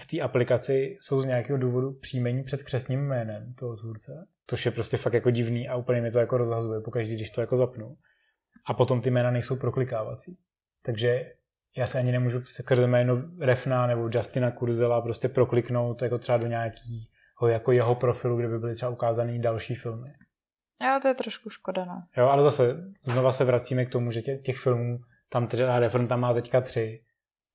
v 0.00 0.06
té 0.06 0.20
aplikaci 0.20 0.98
jsou 1.00 1.20
z 1.20 1.26
nějakého 1.26 1.58
důvodu 1.58 1.92
příjmení 1.92 2.42
před 2.42 2.62
křesním 2.62 3.00
jménem 3.00 3.54
toho 3.54 3.76
tvůrce, 3.76 4.26
což 4.46 4.66
je 4.66 4.72
prostě 4.72 4.96
fakt 4.96 5.12
jako 5.12 5.30
divný 5.30 5.68
a 5.68 5.76
úplně 5.76 6.00
mi 6.00 6.10
to 6.10 6.18
jako 6.18 6.38
rozhazuje 6.38 6.80
pokaždý, 6.80 7.14
když 7.14 7.30
to 7.30 7.40
jako 7.40 7.56
zapnu. 7.56 7.96
A 8.66 8.74
potom 8.74 9.00
ty 9.00 9.10
jména 9.10 9.30
nejsou 9.30 9.56
proklikávací. 9.56 10.38
Takže 10.82 11.32
já 11.76 11.86
se 11.86 11.98
ani 11.98 12.12
nemůžu 12.12 12.44
skrze 12.44 12.86
jméno 12.86 13.22
Refna 13.40 13.86
nebo 13.86 14.08
Justina 14.12 14.50
Kurzela 14.50 15.02
prostě 15.02 15.28
prokliknout 15.28 16.02
jako 16.02 16.18
třeba 16.18 16.38
do 16.38 16.46
nějakého 16.46 17.48
jako 17.48 17.72
jeho 17.72 17.94
profilu, 17.94 18.36
kde 18.36 18.48
by 18.48 18.58
byly 18.58 18.74
třeba 18.74 18.90
ukázané 18.90 19.38
další 19.38 19.74
filmy. 19.74 20.12
jo, 20.82 20.98
to 21.02 21.08
je 21.08 21.14
trošku 21.14 21.50
škoda, 21.50 21.84
no. 21.84 22.02
Jo, 22.16 22.26
ale 22.26 22.42
zase 22.42 22.92
znova 23.02 23.32
se 23.32 23.44
vracíme 23.44 23.84
k 23.84 23.90
tomu, 23.90 24.10
že 24.10 24.22
tě, 24.22 24.36
těch 24.36 24.58
filmů, 24.58 24.98
tam 25.28 25.46
třeba 25.46 25.78
Refn 25.78 26.06
tam 26.06 26.20
má 26.20 26.34
teďka 26.34 26.60
tři, 26.60 27.02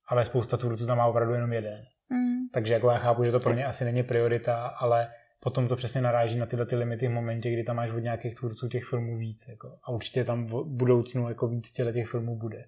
ale 0.08 0.24
spousta 0.24 0.56
tvůrců 0.56 0.86
tam 0.86 0.98
má 0.98 1.06
opravdu 1.06 1.34
jenom 1.34 1.52
jeden. 1.52 1.84
Mm. 2.08 2.48
Takže 2.52 2.74
jako 2.74 2.90
já 2.90 2.98
chápu, 2.98 3.24
že 3.24 3.32
to 3.32 3.40
pro 3.40 3.52
ně 3.52 3.66
asi 3.66 3.84
není 3.84 4.02
priorita, 4.02 4.66
ale 4.66 5.08
potom 5.40 5.68
to 5.68 5.76
přesně 5.76 6.00
naráží 6.00 6.38
na 6.38 6.46
tyhle 6.46 6.66
ty 6.66 6.76
limity 6.76 7.08
v 7.08 7.10
momentě, 7.10 7.52
kdy 7.52 7.64
tam 7.64 7.76
máš 7.76 7.90
od 7.90 7.98
nějakých 7.98 8.34
tvůrců 8.34 8.68
těch 8.68 8.84
filmů 8.84 9.18
víc. 9.18 9.48
Jako. 9.48 9.78
A 9.82 9.90
určitě 9.90 10.24
tam 10.24 10.46
v 10.46 10.64
budoucnu 10.64 11.28
jako 11.28 11.48
víc 11.48 11.72
těle 11.72 11.92
těch 11.92 12.08
filmů 12.08 12.38
bude. 12.38 12.64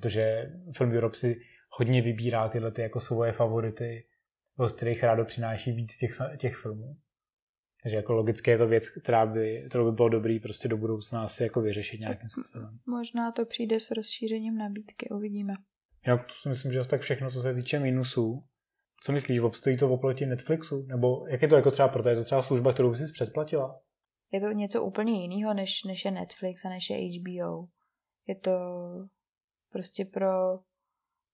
Protože 0.00 0.52
Film 0.76 0.92
Europe 0.92 1.16
si 1.16 1.40
hodně 1.70 2.02
vybírá 2.02 2.48
tyhle 2.48 2.72
ty 2.72 2.82
jako 2.82 3.00
svoje 3.00 3.32
favority, 3.32 4.06
od 4.58 4.72
kterých 4.72 5.02
rádo 5.02 5.24
přináší 5.24 5.72
víc 5.72 5.98
těch, 5.98 6.10
těch 6.36 6.56
filmů. 6.56 6.96
Takže 7.82 7.96
jako 7.96 8.12
logicky 8.12 8.50
je 8.50 8.58
to 8.58 8.66
věc, 8.66 8.88
která 8.88 9.26
by, 9.26 9.64
kterou 9.68 9.90
by 9.90 9.92
bylo 9.92 10.08
dobrý 10.08 10.40
prostě 10.40 10.68
do 10.68 10.76
budoucna 10.76 11.24
asi 11.24 11.42
jako 11.42 11.60
vyřešit 11.60 12.00
nějakým 12.00 12.30
způsobem. 12.30 12.78
Možná 12.86 13.32
to 13.32 13.46
přijde 13.46 13.80
s 13.80 13.90
rozšířením 13.90 14.58
nabídky, 14.58 15.08
uvidíme. 15.08 15.54
Jinak 16.06 16.26
to 16.26 16.32
si 16.32 16.48
myslím, 16.48 16.72
že 16.72 16.88
tak 16.88 17.00
všechno, 17.00 17.30
co 17.30 17.40
se 17.40 17.54
týče 17.54 17.80
minusů. 17.80 18.44
Co 19.02 19.12
myslíš, 19.12 19.38
obstojí 19.38 19.76
to 19.76 19.90
oproti 19.90 20.26
Netflixu? 20.26 20.86
Nebo 20.86 21.26
jak 21.26 21.42
je 21.42 21.48
to 21.48 21.56
jako 21.56 21.70
třeba 21.70 21.88
pro 21.88 22.02
to? 22.02 22.08
Je 22.08 22.16
to 22.16 22.24
třeba 22.24 22.42
služba, 22.42 22.72
kterou 22.72 22.90
bys 22.90 22.98
si 22.98 23.12
předplatila? 23.12 23.80
Je 24.32 24.40
to 24.40 24.46
něco 24.46 24.84
úplně 24.84 25.22
jiného, 25.22 25.54
než, 25.54 25.84
než 25.84 26.04
je 26.04 26.10
Netflix 26.10 26.64
a 26.64 26.68
než 26.68 26.90
je 26.90 26.96
HBO. 26.96 27.68
Je 28.26 28.34
to 28.34 28.50
prostě 29.74 30.04
pro 30.04 30.60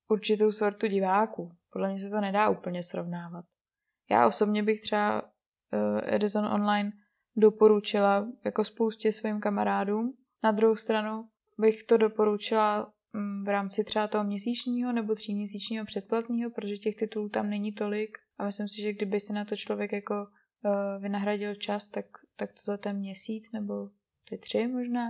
určitou 0.09 0.53
sortu 0.53 0.87
diváků. 0.87 1.53
Podle 1.73 1.89
mě 1.89 2.01
se 2.01 2.11
to 2.11 2.21
nedá 2.21 2.49
úplně 2.49 2.83
srovnávat. 2.83 3.45
Já 4.11 4.27
osobně 4.27 4.63
bych 4.63 4.81
třeba 4.81 5.23
uh, 5.23 6.01
Edison 6.05 6.47
Online 6.47 6.93
doporučila 7.37 8.29
jako 8.45 8.65
spoustě 8.65 9.13
svým 9.13 9.41
kamarádům. 9.41 10.17
Na 10.43 10.53
druhou 10.53 10.77
stranu 10.77 11.29
bych 11.59 11.83
to 11.83 11.97
doporučila 11.97 12.93
mm, 13.13 13.45
v 13.45 13.49
rámci 13.49 13.85
třeba 13.85 14.09
toho 14.09 14.25
měsíčního 14.25 14.93
nebo 14.93 15.15
tříměsíčního 15.15 15.85
předplatního, 15.85 16.51
protože 16.51 16.77
těch 16.77 16.97
titulů 16.97 17.29
tam 17.29 17.51
není 17.51 17.73
tolik 17.73 18.19
a 18.39 18.45
myslím 18.45 18.69
si, 18.69 18.83
že 18.83 18.93
kdyby 18.93 19.21
si 19.21 19.33
na 19.33 19.45
to 19.45 19.57
člověk 19.57 19.93
jako 19.93 20.15
uh, 20.15 21.03
vynahradil 21.03 21.55
čas, 21.55 21.87
tak, 21.87 22.07
tak 22.37 22.51
to 22.53 22.61
za 22.65 22.77
ten 22.77 22.97
měsíc 22.97 23.53
nebo 23.53 23.89
ty 24.29 24.39
tři 24.39 24.67
možná 24.67 25.07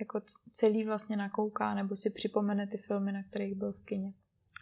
jako 0.00 0.20
celý 0.52 0.84
vlastně 0.84 1.16
nakouká 1.16 1.74
nebo 1.74 1.96
si 1.96 2.10
připomene 2.10 2.66
ty 2.66 2.78
filmy, 2.78 3.12
na 3.12 3.22
kterých 3.22 3.54
byl 3.54 3.72
v 3.72 3.84
kině. 3.84 4.12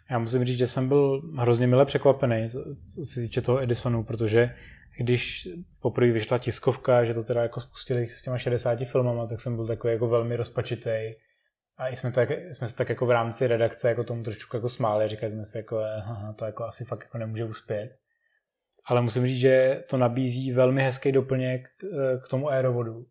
Já 0.09 0.19
musím 0.19 0.45
říct, 0.45 0.57
že 0.57 0.67
jsem 0.67 0.87
byl 0.87 1.21
hrozně 1.37 1.67
mile 1.67 1.85
překvapený, 1.85 2.49
co 2.49 3.05
se 3.05 3.21
týče 3.21 3.41
toho 3.41 3.61
Edisonu, 3.61 4.03
protože 4.03 4.55
když 4.97 5.49
poprvé 5.79 6.11
vyšla 6.11 6.37
tiskovka, 6.37 7.05
že 7.05 7.13
to 7.13 7.23
teda 7.23 7.41
jako 7.41 7.59
spustili 7.59 8.07
s 8.07 8.23
těma 8.23 8.37
60 8.37 8.79
filmama, 8.79 9.27
tak 9.27 9.41
jsem 9.41 9.55
byl 9.55 9.67
takový 9.67 9.93
jako 9.93 10.07
velmi 10.07 10.35
rozpačitý. 10.35 11.13
A 11.77 11.87
jsme, 11.87 12.11
tak, 12.11 12.31
jsme 12.51 12.67
se 12.67 12.75
tak 12.75 12.89
jako 12.89 13.05
v 13.05 13.11
rámci 13.11 13.47
redakce 13.47 13.89
jako 13.89 14.03
tomu 14.03 14.23
trošku 14.23 14.57
jako 14.57 14.69
smáli, 14.69 15.07
říkali 15.07 15.31
jsme 15.31 15.45
si 15.45 15.57
jako, 15.57 15.79
eh, 15.79 15.99
haha, 15.99 16.33
to 16.33 16.45
jako 16.45 16.63
asi 16.63 16.85
fakt 16.85 17.03
jako 17.03 17.17
nemůže 17.17 17.45
uspět. 17.45 17.97
Ale 18.85 19.01
musím 19.01 19.25
říct, 19.25 19.39
že 19.39 19.83
to 19.89 19.97
nabízí 19.97 20.51
velmi 20.51 20.83
hezký 20.83 21.11
doplněk 21.11 21.69
eh, 21.83 21.87
k 22.25 22.27
tomu 22.27 22.49
aerovodu, 22.49 23.05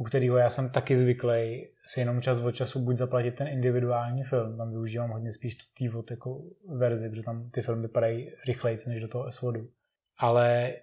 u 0.00 0.04
kterého 0.04 0.36
já 0.36 0.48
jsem 0.48 0.70
taky 0.70 0.96
zvyklý 0.96 1.68
si 1.86 2.00
jenom 2.00 2.20
čas 2.20 2.40
od 2.40 2.50
času 2.50 2.80
buď 2.80 2.96
zaplatit 2.96 3.34
ten 3.34 3.48
individuální 3.48 4.24
film, 4.24 4.56
tam 4.56 4.70
využívám 4.70 5.10
hodně 5.10 5.32
spíš 5.32 5.54
tu 5.54 5.64
T-Vod 5.78 6.10
jako 6.10 6.42
verzi, 6.76 7.08
protože 7.08 7.22
tam 7.22 7.50
ty 7.50 7.62
filmy 7.62 7.82
vypadají 7.82 8.30
rychleji 8.46 8.78
než 8.86 9.00
do 9.00 9.08
toho 9.08 9.32
SVODu. 9.32 9.68
Ale 10.18 10.74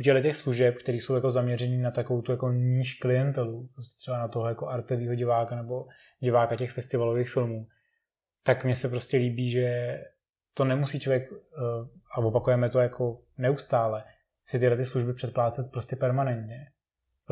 u 0.00 0.02
těch 0.02 0.36
služeb, 0.36 0.74
které 0.82 0.98
jsou 0.98 1.14
jako 1.14 1.30
zaměřený 1.30 1.78
na 1.78 1.90
takovou 1.90 2.22
tu 2.22 2.32
jako 2.32 2.52
níž 2.52 2.94
klientelu, 2.94 3.68
prostě 3.74 3.98
třeba 3.98 4.18
na 4.18 4.28
toho 4.28 4.48
jako 4.48 4.66
artového 4.68 5.14
diváka 5.14 5.56
nebo 5.56 5.86
diváka 6.20 6.56
těch 6.56 6.72
festivalových 6.72 7.32
filmů, 7.32 7.66
tak 8.42 8.64
mně 8.64 8.74
se 8.74 8.88
prostě 8.88 9.16
líbí, 9.16 9.50
že 9.50 9.98
to 10.54 10.64
nemusí 10.64 11.00
člověk, 11.00 11.32
eh, 11.32 11.36
a 12.12 12.18
opakujeme 12.18 12.70
to 12.70 12.78
jako 12.78 13.22
neustále, 13.38 14.04
si 14.44 14.58
tyhle 14.58 14.76
ty 14.76 14.84
služby 14.84 15.14
předplácet 15.14 15.70
prostě 15.70 15.96
permanentně. 15.96 16.66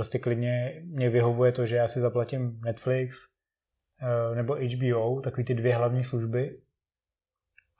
Prostě 0.00 0.18
klidně 0.18 0.82
mě 0.84 1.10
vyhovuje 1.10 1.52
to, 1.52 1.66
že 1.66 1.76
já 1.76 1.88
si 1.88 2.00
zaplatím 2.00 2.60
Netflix 2.64 3.18
eh, 4.02 4.34
nebo 4.34 4.54
HBO, 4.54 5.20
takový 5.20 5.44
ty 5.44 5.54
dvě 5.54 5.74
hlavní 5.76 6.04
služby, 6.04 6.60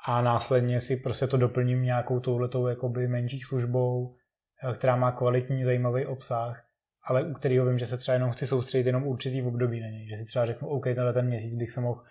a 0.07 0.23
následně 0.23 0.81
si 0.81 0.97
prostě 0.97 1.27
to 1.27 1.37
doplním 1.37 1.83
nějakou 1.83 2.21
touhletou 2.21 2.67
jakoby 2.67 3.09
menší 3.09 3.41
službou, 3.41 4.17
eh, 4.71 4.75
která 4.75 4.97
má 4.97 5.13
kvalitní, 5.13 5.65
zajímavý 5.65 6.07
obsah, 6.07 6.65
ale 7.05 7.25
u 7.25 7.33
kterého 7.33 7.67
vím, 7.67 7.79
že 7.79 7.87
se 7.87 7.99
třeba 7.99 8.15
jenom 8.15 8.31
chci 8.31 8.47
soustředit 8.47 8.87
jenom 8.87 9.07
určitý 9.07 9.43
období 9.43 9.81
na 9.81 9.89
něj. 9.89 10.09
Že 10.09 10.17
si 10.17 10.25
třeba 10.25 10.47
řeknu, 10.47 10.69
OK, 10.69 10.85
tenhle 10.85 11.13
ten 11.13 11.27
měsíc 11.27 11.55
bych 11.55 11.71
se 11.71 11.81
mohl, 11.81 12.03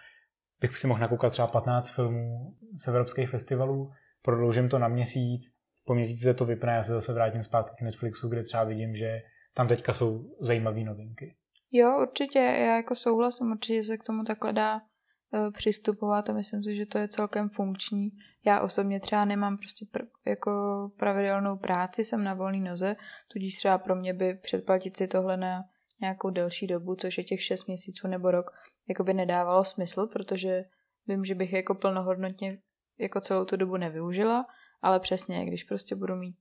bych 0.59 0.77
si 0.77 0.87
mohl 0.87 1.01
nakoukat 1.01 1.31
třeba 1.31 1.47
15 1.47 1.89
filmů 1.89 2.55
z 2.81 2.87
evropských 2.87 3.29
festivalů, 3.29 3.91
prodloužím 4.21 4.69
to 4.69 4.79
na 4.79 4.87
měsíc, 4.87 5.41
po 5.85 5.95
měsíci 5.95 6.23
se 6.23 6.33
to 6.33 6.45
vypne, 6.45 6.73
já 6.73 6.83
se 6.83 6.91
zase 6.91 7.13
vrátím 7.13 7.43
zpátky 7.43 7.75
k 7.79 7.81
Netflixu, 7.81 8.29
kde 8.29 8.43
třeba 8.43 8.63
vidím, 8.63 8.95
že 8.95 9.21
tam 9.59 9.67
teďka 9.67 9.93
jsou 9.93 10.35
zajímavé 10.39 10.83
novinky. 10.83 11.35
Jo, 11.71 12.01
určitě, 12.01 12.39
já 12.39 12.75
jako 12.75 12.95
souhlasím, 12.95 13.51
určitě 13.51 13.83
se 13.83 13.97
k 13.97 14.03
tomu 14.03 14.23
takhle 14.23 14.53
dá 14.53 14.75
uh, 14.75 15.51
přistupovat 15.51 16.29
a 16.29 16.33
myslím 16.33 16.63
si, 16.63 16.75
že 16.75 16.85
to 16.85 16.97
je 16.97 17.07
celkem 17.07 17.49
funkční. 17.49 18.09
Já 18.45 18.61
osobně 18.61 18.99
třeba 18.99 19.25
nemám 19.25 19.57
prostě 19.57 19.85
pr- 19.85 20.07
jako 20.27 20.51
pravidelnou 20.99 21.57
práci, 21.57 22.03
jsem 22.03 22.23
na 22.23 22.33
volné 22.33 22.69
noze, 22.69 22.95
tudíž 23.31 23.55
třeba 23.55 23.77
pro 23.77 23.95
mě 23.95 24.13
by 24.13 24.33
předplatit 24.33 24.97
si 24.97 25.07
tohle 25.07 25.37
na 25.37 25.63
nějakou 26.01 26.29
delší 26.29 26.67
dobu, 26.67 26.95
což 26.95 27.17
je 27.17 27.23
těch 27.23 27.41
6 27.41 27.67
měsíců 27.67 28.07
nebo 28.07 28.31
rok, 28.31 28.51
jakoby 28.89 29.13
nedávalo 29.13 29.65
smysl, 29.65 30.07
protože 30.07 30.63
vím, 31.07 31.25
že 31.25 31.35
bych 31.35 31.53
jako 31.53 31.75
plnohodnotně 31.75 32.57
jako 32.99 33.21
celou 33.21 33.45
tu 33.45 33.57
dobu 33.57 33.77
nevyužila, 33.77 34.45
ale 34.81 34.99
přesně, 34.99 35.45
když 35.45 35.63
prostě 35.63 35.95
budu 35.95 36.15
mít 36.15 36.35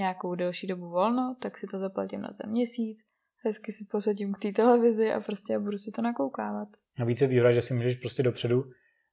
nějakou 0.00 0.34
delší 0.34 0.66
dobu 0.66 0.88
volno, 0.88 1.36
tak 1.42 1.58
si 1.58 1.66
to 1.66 1.78
zaplatím 1.78 2.20
na 2.20 2.30
ten 2.42 2.50
měsíc, 2.50 2.98
hezky 3.44 3.72
si 3.72 3.84
posadím 3.90 4.32
k 4.32 4.38
té 4.38 4.52
televizi 4.52 5.12
a 5.12 5.20
prostě 5.20 5.58
budu 5.58 5.76
si 5.76 5.90
to 5.90 6.02
nakoukávat. 6.02 6.68
A 7.00 7.04
více 7.04 7.26
výhoda, 7.26 7.52
že 7.52 7.62
si 7.62 7.74
můžeš 7.74 7.94
prostě 7.96 8.22
dopředu 8.22 8.64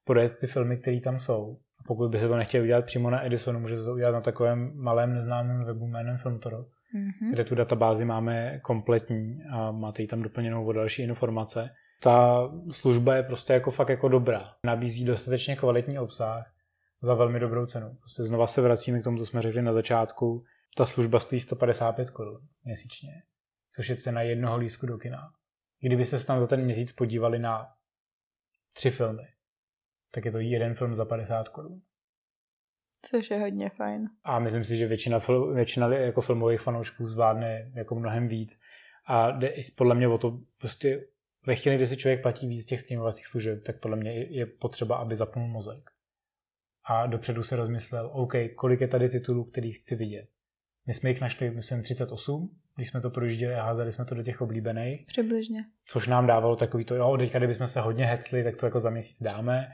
podat 0.06 0.32
ty 0.40 0.48
filmy, 0.48 0.78
které 0.78 1.00
tam 1.00 1.20
jsou. 1.20 1.58
A 1.80 1.84
pokud 1.88 2.10
by 2.10 2.20
se 2.20 2.28
to 2.28 2.38
nechtěl 2.38 2.64
udělat 2.64 2.86
přímo 2.86 3.10
na 3.10 3.26
Edisonu, 3.26 3.60
může 3.60 3.84
to 3.84 3.94
udělat 3.94 4.12
na 4.12 4.22
takovém 4.22 4.72
malém 4.76 5.14
neznámém 5.14 5.66
webu 5.66 5.88
jménem 5.88 6.18
Filmtoro, 6.18 6.58
mm-hmm. 6.58 7.32
kde 7.32 7.44
tu 7.44 7.56
databázi 7.56 8.06
máme 8.06 8.60
kompletní 8.60 9.40
a 9.52 9.72
máte 9.72 10.02
ji 10.02 10.08
tam 10.08 10.22
doplněnou 10.22 10.66
o 10.66 10.74
další 10.74 11.04
informace. 11.04 11.70
Ta 12.02 12.50
služba 12.72 13.16
je 13.16 13.24
prostě 13.24 13.54
jako 13.54 13.72
fakt 13.72 13.90
jako 13.90 14.08
dobrá. 14.08 14.44
Nabízí 14.64 15.06
dostatečně 15.06 15.56
kvalitní 15.56 16.00
obsah 16.00 16.46
za 17.02 17.14
velmi 17.14 17.40
dobrou 17.40 17.66
cenu. 17.66 17.96
Prostě 18.00 18.24
znova 18.24 18.48
se 18.48 18.62
vracíme 18.62 19.00
k 19.00 19.04
tomu, 19.04 19.18
co 19.18 19.26
jsme 19.26 19.42
řekli 19.42 19.62
na 19.62 19.74
začátku. 19.74 20.44
Ta 20.76 20.86
služba 20.86 21.20
stojí 21.20 21.42
155 21.42 22.10
korun 22.10 22.48
měsíčně, 22.64 23.24
což 23.72 23.90
je 23.90 23.96
cena 23.96 24.22
jednoho 24.22 24.58
lístku 24.58 24.86
do 24.86 24.98
kina. 24.98 25.34
Kdybyste 25.80 26.20
se 26.20 26.28
tam 26.28 26.40
za 26.40 26.48
ten 26.48 26.62
měsíc 26.62 26.92
podívali 26.92 27.40
na 27.40 27.74
tři 28.74 28.92
filmy, 28.92 29.28
tak 30.12 30.26
je 30.26 30.32
to 30.32 30.40
jeden 30.40 30.76
film 30.76 30.96
za 30.96 31.06
50 31.06 31.50
korun. 31.50 31.82
Což 33.02 33.32
je 33.32 33.40
hodně 33.40 33.70
fajn. 33.70 34.10
A 34.24 34.40
myslím 34.40 34.64
si, 34.64 34.78
že 34.78 34.88
většina, 34.88 35.22
většina 35.54 35.88
jako 35.88 36.22
filmových 36.22 36.62
fanoušků 36.62 37.08
zvládne 37.08 37.72
jako 37.76 37.96
mnohem 37.96 38.28
víc. 38.28 38.60
A 39.06 39.32
jde 39.32 39.54
podle 39.76 39.96
mě 39.96 40.08
o 40.08 40.18
to, 40.18 40.40
prostě 40.58 41.08
ve 41.46 41.56
chvíli, 41.56 41.78
kdy 41.78 41.88
si 41.88 41.98
člověk 41.98 42.22
platí 42.22 42.48
víc 42.48 42.66
těch 42.66 42.82
streamovacích 42.82 43.28
služeb, 43.28 43.64
tak 43.64 43.80
podle 43.80 43.98
mě 43.98 44.14
je 44.14 44.46
potřeba, 44.46 44.98
aby 44.98 45.16
zapnul 45.16 45.48
mozek. 45.48 45.92
A 46.84 47.08
dopředu 47.08 47.44
se 47.44 47.56
rozmyslel, 47.56 48.10
OK, 48.14 48.34
kolik 48.56 48.82
je 48.82 48.88
tady 48.88 49.10
titulů, 49.10 49.44
který 49.44 49.72
chci 49.72 49.96
vidět. 49.96 50.30
My 50.88 50.94
jsme 50.94 51.10
jich 51.10 51.22
našli, 51.22 51.52
myslím, 51.52 51.82
38, 51.82 52.50
když 52.76 52.90
jsme 52.90 53.02
to 53.02 53.10
projížděli 53.10 53.56
a 53.56 53.64
házeli 53.64 53.92
jsme 53.92 54.06
to 54.06 54.16
do 54.16 54.24
těch 54.24 54.42
oblíbených. 54.42 55.06
Přibližně. 55.08 55.66
Což 55.88 56.08
nám 56.08 56.28
dávalo 56.28 56.56
takový 56.56 56.86
to, 56.86 56.96
jo, 56.96 57.18
teďka 57.18 57.38
kdybychom 57.38 57.68
se 57.68 57.82
hodně 57.82 58.06
hecli, 58.06 58.44
tak 58.44 58.56
to 58.56 58.66
jako 58.66 58.80
za 58.80 58.90
měsíc 58.90 59.24
dáme, 59.24 59.68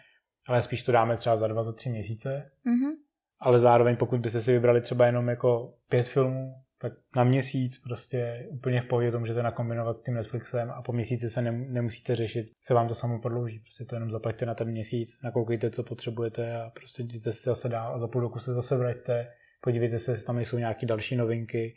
ale 0.47 0.61
spíš 0.61 0.83
to 0.83 0.91
dáme 0.91 1.17
třeba 1.17 1.37
za 1.37 1.47
dva, 1.47 1.63
za 1.63 1.73
tři 1.73 1.89
měsíce. 1.89 2.51
Mm-hmm. 2.65 2.91
Ale 3.39 3.59
zároveň, 3.59 3.95
pokud 3.95 4.19
byste 4.19 4.41
si 4.41 4.51
vybrali 4.51 4.81
třeba 4.81 5.05
jenom 5.05 5.27
jako 5.27 5.73
pět 5.89 6.07
filmů, 6.07 6.53
tak 6.81 6.93
na 7.15 7.23
měsíc 7.23 7.77
prostě 7.77 8.47
úplně 8.51 8.81
v 8.81 8.85
pohodě 8.85 9.11
to 9.11 9.19
můžete 9.19 9.43
nakombinovat 9.43 9.97
s 9.97 10.01
tím 10.01 10.13
Netflixem 10.13 10.71
a 10.71 10.81
po 10.81 10.93
měsíci 10.93 11.29
se 11.29 11.41
nemusíte 11.41 12.15
řešit, 12.15 12.45
se 12.61 12.73
vám 12.73 12.87
to 12.87 12.95
samo 12.95 13.19
prodlouží. 13.19 13.59
Prostě 13.59 13.85
to 13.85 13.95
jenom 13.95 14.11
zaplaťte 14.11 14.45
na 14.45 14.55
ten 14.55 14.67
měsíc, 14.67 15.19
nakoukejte, 15.23 15.71
co 15.71 15.83
potřebujete 15.83 16.55
a 16.55 16.69
prostě 16.69 17.03
jděte 17.03 17.31
si 17.31 17.43
zase 17.43 17.69
dál 17.69 17.95
a 17.95 17.97
za 17.97 18.07
půl 18.07 18.21
roku 18.21 18.39
se 18.39 18.53
zase 18.53 18.77
vraťte, 18.77 19.27
podívejte 19.63 19.99
se, 19.99 20.11
jestli 20.11 20.25
tam 20.25 20.35
nejsou 20.35 20.57
nějaké 20.57 20.85
další 20.85 21.15
novinky 21.15 21.75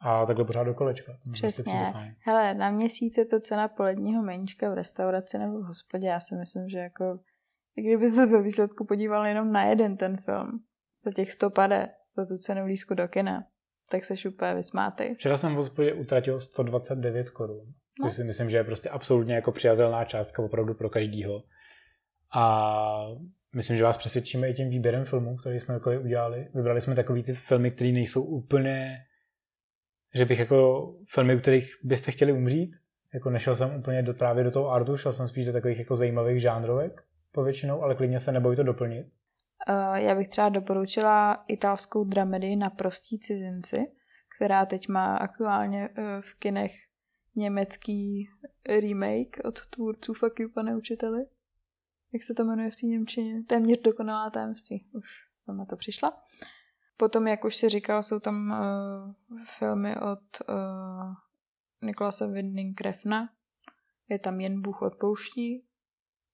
a 0.00 0.26
takhle 0.26 0.44
pořád 0.44 0.64
do 0.64 0.74
kolečka. 0.74 1.12
Přesně. 1.32 1.92
Hele, 2.18 2.54
na 2.54 2.70
měsíc 2.70 3.16
je 3.16 3.26
to 3.26 3.40
cena 3.40 3.68
poledního 3.68 4.22
meníčka 4.22 4.70
v 4.70 4.74
restauraci 4.74 5.38
nebo 5.38 5.60
v 5.60 5.64
hospodě. 5.64 6.06
Já 6.06 6.20
si 6.20 6.34
myslím, 6.34 6.68
že 6.68 6.78
jako 6.78 7.18
kdyby 7.74 8.08
se 8.08 8.26
ve 8.26 8.42
výsledku 8.42 8.86
podíval 8.86 9.26
jenom 9.26 9.52
na 9.52 9.64
jeden 9.64 9.96
ten 9.96 10.16
film, 10.16 10.60
za 11.04 11.12
těch 11.12 11.32
100 11.32 11.50
pade, 11.50 11.88
za 12.16 12.26
tu 12.26 12.38
cenu 12.38 12.66
lísku 12.66 12.94
do 12.94 13.08
kina, 13.08 13.44
tak 13.90 14.04
se 14.04 14.14
úplně 14.28 14.54
vysmátej. 14.54 15.14
Včera 15.14 15.36
jsem 15.36 15.52
v 15.52 15.56
hospodě 15.56 15.94
utratil 15.94 16.38
129 16.38 17.30
korun. 17.30 17.66
No. 18.00 18.08
Což 18.08 18.16
si 18.16 18.24
myslím, 18.24 18.50
že 18.50 18.56
je 18.56 18.64
prostě 18.64 18.88
absolutně 18.88 19.34
jako 19.34 19.52
přijatelná 19.52 20.04
částka 20.04 20.42
opravdu 20.42 20.74
pro 20.74 20.90
každýho. 20.90 21.42
A 22.34 23.06
myslím, 23.54 23.76
že 23.76 23.84
vás 23.84 23.96
přesvědčíme 23.96 24.48
i 24.48 24.54
tím 24.54 24.70
výběrem 24.70 25.04
filmů, 25.04 25.36
který 25.36 25.60
jsme 25.60 25.74
jako 25.74 25.90
udělali. 26.00 26.48
Vybrali 26.54 26.80
jsme 26.80 26.94
takový 26.94 27.22
ty 27.22 27.34
filmy, 27.34 27.70
které 27.70 27.92
nejsou 27.92 28.22
úplně, 28.22 28.98
že 30.14 30.24
bych 30.24 30.38
jako 30.38 30.88
filmy, 31.08 31.36
u 31.36 31.38
kterých 31.38 31.70
byste 31.84 32.10
chtěli 32.10 32.32
umřít. 32.32 32.76
Jako 33.14 33.30
nešel 33.30 33.56
jsem 33.56 33.76
úplně 33.76 34.02
do, 34.02 34.14
právě 34.14 34.44
do 34.44 34.50
toho 34.50 34.70
artu, 34.70 34.96
šel 34.96 35.12
jsem 35.12 35.28
spíš 35.28 35.46
do 35.46 35.52
takových 35.52 35.78
jako 35.78 35.96
zajímavých 35.96 36.40
žánrovek 36.40 37.02
povětšinou, 37.32 37.82
ale 37.82 37.94
klidně 37.94 38.20
se 38.20 38.32
neboj 38.32 38.56
to 38.56 38.62
doplnit. 38.62 39.06
Eh, 39.68 40.02
já 40.02 40.14
bych 40.14 40.28
třeba 40.28 40.48
doporučila 40.48 41.44
italskou 41.48 42.04
dramedii 42.04 42.56
na 42.56 42.70
prostí 42.70 43.18
cizinci, 43.18 43.76
která 44.36 44.66
teď 44.66 44.88
má 44.88 45.16
aktuálně 45.16 45.88
eh, 45.88 46.20
v 46.20 46.34
kinech 46.38 46.72
německý 47.36 48.28
remake 48.68 49.44
od 49.44 49.66
tvůrců 49.66 50.14
Fuck 50.14 50.40
you, 50.40 50.48
pane 50.54 50.76
učiteli. 50.76 51.24
Jak 52.12 52.22
se 52.22 52.34
to 52.34 52.44
jmenuje 52.44 52.70
v 52.70 52.76
té 52.76 52.86
Němčině? 52.86 53.42
Téměř 53.42 53.80
dokonalá 53.80 54.30
tajemství. 54.30 54.86
Už 54.92 55.04
jsem 55.44 55.56
na 55.56 55.64
to 55.64 55.76
přišla. 55.76 56.22
Potom, 56.96 57.26
jak 57.26 57.44
už 57.44 57.56
si 57.56 57.68
říkal, 57.68 58.02
jsou 58.02 58.20
tam 58.20 58.50
uh, 58.50 59.38
filmy 59.58 59.96
od 59.96 60.48
uh, 60.48 61.14
Nikolase 61.82 62.26
Winding 62.28 62.78
Krefna. 62.78 63.28
Je 64.08 64.18
tam 64.18 64.40
Jen 64.40 64.62
Bůh 64.62 64.82
odpouští, 64.82 65.64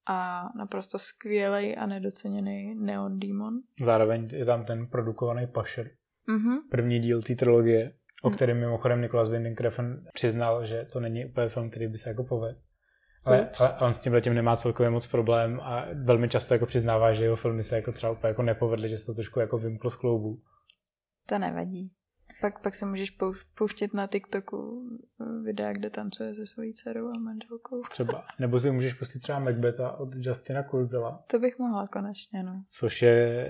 a 0.06 0.48
naprosto 0.56 0.98
skvělý 0.98 1.76
a 1.76 1.86
nedoceněný 1.86 2.74
Neon 2.74 3.18
Demon. 3.18 3.60
Zároveň 3.80 4.28
je 4.32 4.44
tam 4.44 4.64
ten 4.64 4.86
produkovaný 4.86 5.46
Pasher. 5.46 5.90
Mm-hmm. 6.28 6.58
První 6.70 6.98
díl 6.98 7.22
té 7.22 7.34
trilogie, 7.34 7.92
o 8.22 8.28
mhm. 8.28 8.36
kterém 8.36 8.60
mimochodem 8.60 9.00
Nicholas 9.00 9.28
Winding 9.28 9.60
Refn 9.60 10.04
přiznal, 10.12 10.66
že 10.66 10.86
to 10.92 11.00
není 11.00 11.26
úplně 11.26 11.48
film, 11.48 11.70
který 11.70 11.88
by 11.88 11.98
se 11.98 12.08
jako 12.08 12.24
povedl. 12.24 12.58
Ale, 13.26 13.50
ale 13.58 13.74
on 13.80 13.92
s 13.92 14.00
tím 14.00 14.12
letím 14.12 14.34
nemá 14.34 14.56
celkově 14.56 14.90
moc 14.90 15.06
problém 15.06 15.60
a 15.62 15.84
velmi 15.94 16.28
často 16.28 16.54
jako 16.54 16.66
přiznává, 16.66 17.12
že 17.12 17.24
jeho 17.24 17.36
filmy 17.36 17.62
se 17.62 17.76
jako 17.76 17.92
třeba 17.92 18.12
úplně 18.12 18.28
jako 18.28 18.42
nepovedly, 18.42 18.88
že 18.88 18.98
se 18.98 19.06
to 19.06 19.14
trošku 19.14 19.40
jako 19.40 19.58
vymklo 19.58 19.90
z 19.90 19.94
kloubu. 19.94 20.42
To 21.28 21.38
nevadí. 21.38 21.92
Pak, 22.40 22.62
pak 22.62 22.74
se 22.74 22.86
můžeš 22.86 23.16
pouštět 23.58 23.94
na 23.94 24.06
TikToku 24.06 24.88
eh, 25.20 25.42
videa, 25.42 25.72
kde 25.72 25.90
tancuje 25.90 26.34
se 26.34 26.46
svojí 26.46 26.74
dcerou 26.74 27.08
a 27.08 27.18
manželkou. 27.18 27.82
Třeba. 27.90 28.24
Nebo 28.38 28.58
si 28.58 28.70
můžeš 28.70 28.94
pustit 28.94 29.18
třeba 29.18 29.38
Macbeta 29.38 29.92
od 29.92 30.08
Justina 30.14 30.62
Kurzela. 30.62 31.24
To 31.30 31.38
bych 31.38 31.58
mohla 31.58 31.86
konečně, 31.86 32.42
no. 32.42 32.64
Což 32.68 33.02
je 33.02 33.46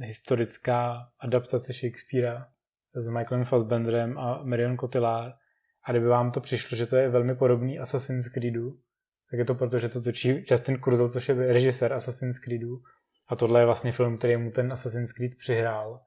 historická 0.00 1.08
adaptace 1.20 1.72
Shakespearea 1.72 2.46
s 2.94 3.08
Michaelem 3.08 3.44
Fassbenderem 3.44 4.18
a 4.18 4.42
Marion 4.44 4.78
Cotillard. 4.78 5.34
A 5.84 5.90
kdyby 5.90 6.06
vám 6.06 6.32
to 6.32 6.40
přišlo, 6.40 6.76
že 6.76 6.86
to 6.86 6.96
je 6.96 7.08
velmi 7.08 7.34
podobný 7.34 7.78
Assassin's 7.78 8.28
Creedu, 8.28 8.78
tak 9.30 9.38
je 9.38 9.44
to 9.44 9.54
proto, 9.54 9.78
že 9.78 9.88
to 9.88 10.00
točí 10.00 10.44
Justin 10.50 10.78
Kurzel, 10.78 11.08
což 11.08 11.28
je 11.28 11.34
režisér 11.34 11.92
Assassin's 11.92 12.38
Creedu. 12.38 12.82
A 13.28 13.36
tohle 13.36 13.60
je 13.60 13.66
vlastně 13.66 13.92
film, 13.92 14.18
který 14.18 14.36
mu 14.36 14.50
ten 14.50 14.72
Assassin's 14.72 15.12
Creed 15.12 15.32
přihrál 15.38 16.00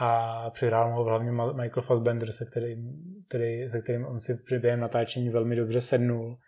a 0.00 0.50
přihrál 0.50 0.94
ho 0.94 1.04
hlavně 1.04 1.32
Michael 1.32 1.82
Fassbender, 1.82 2.32
se 2.32 2.44
kterým, 2.44 2.92
který, 3.28 3.68
se 3.68 3.80
kterým 3.80 4.06
on 4.06 4.20
si 4.20 4.34
při 4.46 4.58
během 4.58 4.80
natáčení 4.80 5.30
velmi 5.30 5.56
dobře 5.56 5.80
sednul. 5.80 6.38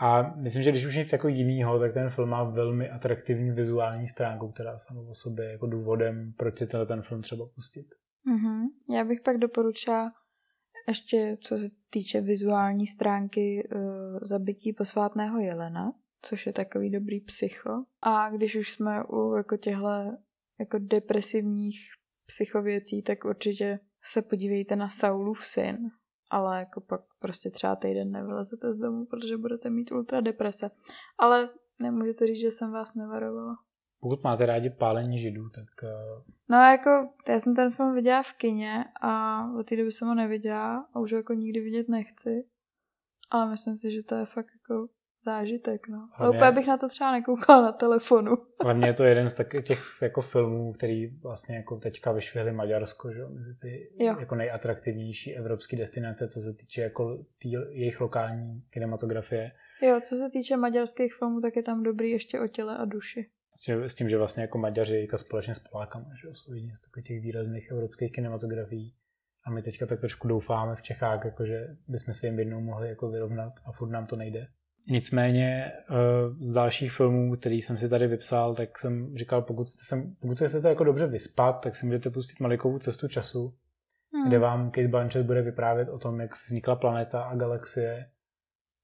A 0.00 0.22
myslím, 0.36 0.62
že 0.62 0.70
když 0.70 0.86
už 0.86 0.96
nic 0.96 1.12
jako 1.12 1.28
jinýho, 1.28 1.78
tak 1.78 1.94
ten 1.94 2.10
film 2.10 2.28
má 2.28 2.44
velmi 2.44 2.90
atraktivní 2.90 3.50
vizuální 3.50 4.08
stránku, 4.08 4.52
která 4.52 4.78
sama 4.78 5.00
o 5.00 5.14
sobě 5.14 5.52
jako 5.52 5.66
důvodem, 5.66 6.32
proč 6.36 6.58
si 6.58 6.66
ten 6.66 7.02
film 7.02 7.22
třeba 7.22 7.46
pustit. 7.54 7.86
Mm-hmm. 8.26 8.94
Já 8.96 9.04
bych 9.04 9.20
pak 9.20 9.36
doporučila 9.36 10.12
ještě, 10.88 11.36
co 11.40 11.58
se 11.58 11.70
týče 11.90 12.20
vizuální 12.20 12.86
stránky 12.86 13.68
uh, 13.74 13.80
zabití 14.22 14.72
posvátného 14.72 15.38
jelena, 15.38 15.92
což 16.22 16.46
je 16.46 16.52
takový 16.52 16.90
dobrý 16.90 17.20
psycho. 17.20 17.84
A 18.02 18.30
když 18.30 18.56
už 18.56 18.72
jsme 18.72 19.04
u 19.04 19.34
jako 19.36 19.56
těchto 19.56 19.88
jako 20.60 20.78
depresivních 20.78 21.78
psychověcí, 22.26 23.02
tak 23.02 23.24
určitě 23.24 23.78
se 24.04 24.22
podívejte 24.22 24.76
na 24.76 24.88
Saulův 24.88 25.44
syn, 25.44 25.78
ale 26.30 26.58
jako 26.58 26.80
pak 26.80 27.00
prostě 27.18 27.50
třeba 27.50 27.76
týden 27.76 28.10
nevylezete 28.10 28.72
z 28.72 28.76
domu, 28.76 29.06
protože 29.06 29.36
budete 29.36 29.70
mít 29.70 29.92
ultra 29.92 30.20
deprese. 30.20 30.70
Ale 31.18 31.48
nemůžete 31.80 32.26
říct, 32.26 32.40
že 32.40 32.50
jsem 32.50 32.72
vás 32.72 32.94
nevarovala. 32.94 33.54
Pokud 34.02 34.24
máte 34.24 34.46
rádi 34.46 34.70
pálení 34.70 35.18
židů, 35.18 35.50
tak... 35.50 35.64
Uh... 35.82 36.22
No 36.48 36.56
jako, 36.56 37.08
já 37.28 37.40
jsem 37.40 37.56
ten 37.56 37.70
film 37.70 37.94
viděla 37.94 38.22
v 38.22 38.32
kině 38.32 38.84
a 39.00 39.42
od 39.58 39.66
té 39.66 39.76
doby 39.76 39.92
jsem 39.92 40.08
ho 40.08 40.14
neviděla 40.14 40.88
a 40.94 41.00
už 41.00 41.12
ho 41.12 41.18
jako 41.18 41.32
nikdy 41.32 41.60
vidět 41.60 41.88
nechci. 41.88 42.44
Ale 43.30 43.50
myslím 43.50 43.76
si, 43.76 43.92
že 43.92 44.02
to 44.02 44.14
je 44.14 44.26
fakt 44.26 44.46
jako 44.62 44.88
zážitek, 45.24 45.88
no. 45.88 46.08
Hlavně, 46.12 46.38
Ale 46.38 46.48
úplně 46.48 46.60
bych 46.60 46.68
na 46.68 46.78
to 46.78 46.88
třeba 46.88 47.12
nekoukala 47.12 47.62
na 47.62 47.72
telefonu. 47.72 48.36
Hlavně 48.62 48.86
je 48.86 48.94
to 48.94 49.04
jeden 49.04 49.28
z 49.28 49.34
tak, 49.34 49.54
těch 49.64 49.98
jako 50.02 50.22
filmů, 50.22 50.72
který 50.72 51.06
vlastně 51.06 51.56
jako 51.56 51.76
teďka 51.76 52.12
vyšvihli 52.12 52.52
Maďarsko, 52.52 53.12
že 53.12 53.26
mezi 53.26 53.56
ty 53.62 53.92
jo. 53.98 54.16
jako 54.20 54.34
nejatraktivnější 54.34 55.36
evropské 55.36 55.76
destinace, 55.76 56.28
co 56.28 56.40
se 56.40 56.54
týče 56.54 56.82
jako 56.82 57.24
tý, 57.38 57.52
jejich 57.52 58.00
lokální 58.00 58.62
kinematografie. 58.70 59.52
Jo, 59.82 60.00
co 60.04 60.16
se 60.16 60.30
týče 60.30 60.56
maďarských 60.56 61.14
filmů, 61.14 61.40
tak 61.40 61.56
je 61.56 61.62
tam 61.62 61.82
dobrý 61.82 62.10
ještě 62.10 62.40
o 62.40 62.46
těle 62.46 62.76
a 62.76 62.84
duši. 62.84 63.30
S 63.68 63.94
tím, 63.94 64.08
že 64.08 64.18
vlastně 64.18 64.42
jako 64.42 64.58
Maďaři 64.58 65.00
jako 65.00 65.18
společně 65.18 65.54
s 65.54 65.58
Polákama, 65.58 66.06
že 66.22 66.28
jsou 66.32 66.52
jedni 66.52 66.76
z 66.76 66.80
takových 66.80 67.06
těch 67.06 67.20
výrazných 67.20 67.70
evropských 67.70 68.12
kinematografií. 68.12 68.94
A 69.46 69.50
my 69.50 69.62
teďka 69.62 69.86
tak 69.86 70.00
trošku 70.00 70.28
doufáme 70.28 70.76
v 70.76 70.82
Čechách, 70.82 71.24
jako 71.24 71.46
že 71.46 71.66
bychom 71.88 72.14
se 72.14 72.26
jim 72.26 72.38
jednou 72.38 72.60
mohli 72.60 72.88
jako 72.88 73.10
vyrovnat 73.10 73.52
a 73.64 73.72
furt 73.72 73.90
nám 73.90 74.06
to 74.06 74.16
nejde. 74.16 74.46
Nicméně 74.88 75.72
eh, 75.72 75.94
z 76.40 76.52
dalších 76.52 76.92
filmů, 76.92 77.36
který 77.36 77.62
jsem 77.62 77.78
si 77.78 77.88
tady 77.88 78.06
vypsal, 78.06 78.54
tak 78.54 78.78
jsem 78.78 79.16
říkal, 79.16 79.42
pokud, 79.42 79.68
jste 79.68 79.84
sem, 79.88 80.14
pokud 80.20 80.38
se 80.38 80.48
chcete 80.48 80.68
jako 80.68 80.84
dobře 80.84 81.06
vyspat, 81.06 81.60
tak 81.60 81.76
si 81.76 81.86
můžete 81.86 82.10
pustit 82.10 82.40
Malikovou 82.40 82.78
cestu 82.78 83.08
času, 83.08 83.54
hmm. 84.14 84.28
kde 84.28 84.38
vám 84.38 84.70
Kate 84.70 84.88
Blanchett 84.88 85.26
bude 85.26 85.42
vyprávět 85.42 85.88
o 85.88 85.98
tom, 85.98 86.20
jak 86.20 86.30
vznikla 86.32 86.76
planeta 86.76 87.22
a 87.22 87.36
galaxie. 87.36 88.06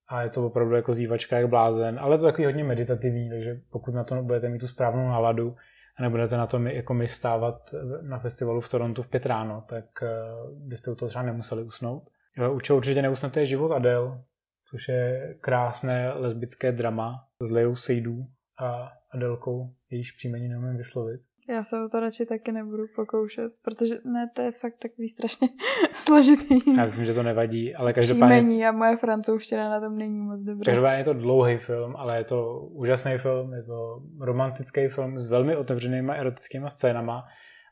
A 0.08 0.22
je 0.22 0.30
to 0.30 0.46
opravdu 0.46 0.74
jako 0.74 0.92
zývačka 0.92 1.38
jak 1.38 1.48
blázen, 1.48 1.98
ale 2.00 2.14
je 2.14 2.18
to 2.18 2.24
takový 2.24 2.44
hodně 2.44 2.64
meditativní, 2.64 3.30
takže 3.30 3.60
pokud 3.70 3.94
na 3.94 4.04
to 4.04 4.22
budete 4.22 4.48
mít 4.48 4.58
tu 4.58 4.66
správnou 4.66 5.08
náladu 5.08 5.56
a 5.98 6.02
nebudete 6.02 6.36
na 6.36 6.46
to 6.46 6.58
jako 6.58 6.94
my 6.94 7.08
stávat 7.08 7.74
na 8.02 8.18
festivalu 8.18 8.60
v 8.60 8.68
Torontu 8.68 9.02
v 9.02 9.08
pět 9.08 9.26
ráno, 9.26 9.64
tak 9.68 9.84
eh, 10.02 10.08
byste 10.52 10.90
u 10.90 10.94
toho 10.94 11.08
třeba 11.08 11.22
nemuseli 11.22 11.62
usnout. 11.62 12.10
U 12.52 12.60
čeho 12.60 12.76
určitě 12.76 13.02
neusnete 13.02 13.40
je 13.40 13.46
život 13.46 13.72
Adele, 13.72 14.22
což 14.70 14.88
je 14.88 15.34
krásné 15.40 16.12
lesbické 16.12 16.72
drama 16.72 17.24
s 17.40 17.50
Leou 17.50 17.76
Seydou 17.76 18.26
a 18.60 18.92
Adelkou, 19.10 19.74
jejíž 19.90 20.12
příjmení 20.12 20.48
neumím 20.48 20.76
vyslovit. 20.76 21.20
Já 21.48 21.64
se 21.64 21.84
o 21.84 21.88
to 21.88 22.00
radši 22.00 22.26
taky 22.26 22.52
nebudu 22.52 22.84
pokoušet, 22.96 23.52
protože 23.62 23.94
ne, 24.04 24.30
to 24.34 24.42
je 24.42 24.52
fakt 24.52 24.74
takový 24.82 25.08
strašně 25.08 25.48
složitý. 25.94 26.76
Já 26.76 26.84
myslím, 26.84 27.04
že 27.04 27.14
to 27.14 27.22
nevadí, 27.22 27.74
ale 27.74 27.92
každopádně... 27.92 28.36
Příjmení 28.36 28.66
a 28.66 28.72
moje 28.72 28.96
francouzština 28.96 29.70
na 29.70 29.80
tom 29.80 29.98
není 29.98 30.20
moc 30.20 30.40
dobrá. 30.40 30.64
Každopádně 30.64 31.00
je 31.00 31.04
to 31.04 31.12
dlouhý 31.12 31.56
film, 31.56 31.96
ale 31.96 32.18
je 32.18 32.24
to 32.24 32.60
úžasný 32.60 33.18
film, 33.18 33.54
je 33.54 33.62
to 33.62 34.02
romantický 34.20 34.88
film 34.88 35.18
s 35.18 35.28
velmi 35.28 35.56
otevřenýma 35.56 36.14
erotickými 36.14 36.70
scénama 36.70 37.24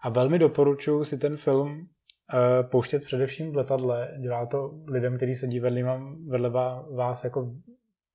a 0.02 0.08
velmi 0.08 0.38
doporučuji 0.38 1.04
si 1.04 1.18
ten 1.18 1.36
film 1.36 1.88
Eh, 2.34 2.62
pouštět 2.62 3.02
především 3.02 3.52
v 3.52 3.56
letadle. 3.56 4.08
Dělá 4.20 4.46
to 4.46 4.70
lidem, 4.88 5.16
kteří 5.16 5.34
sedí 5.34 5.60
vedle, 5.60 6.00
vedle 6.28 6.50
vás 6.96 7.24
jako 7.24 7.52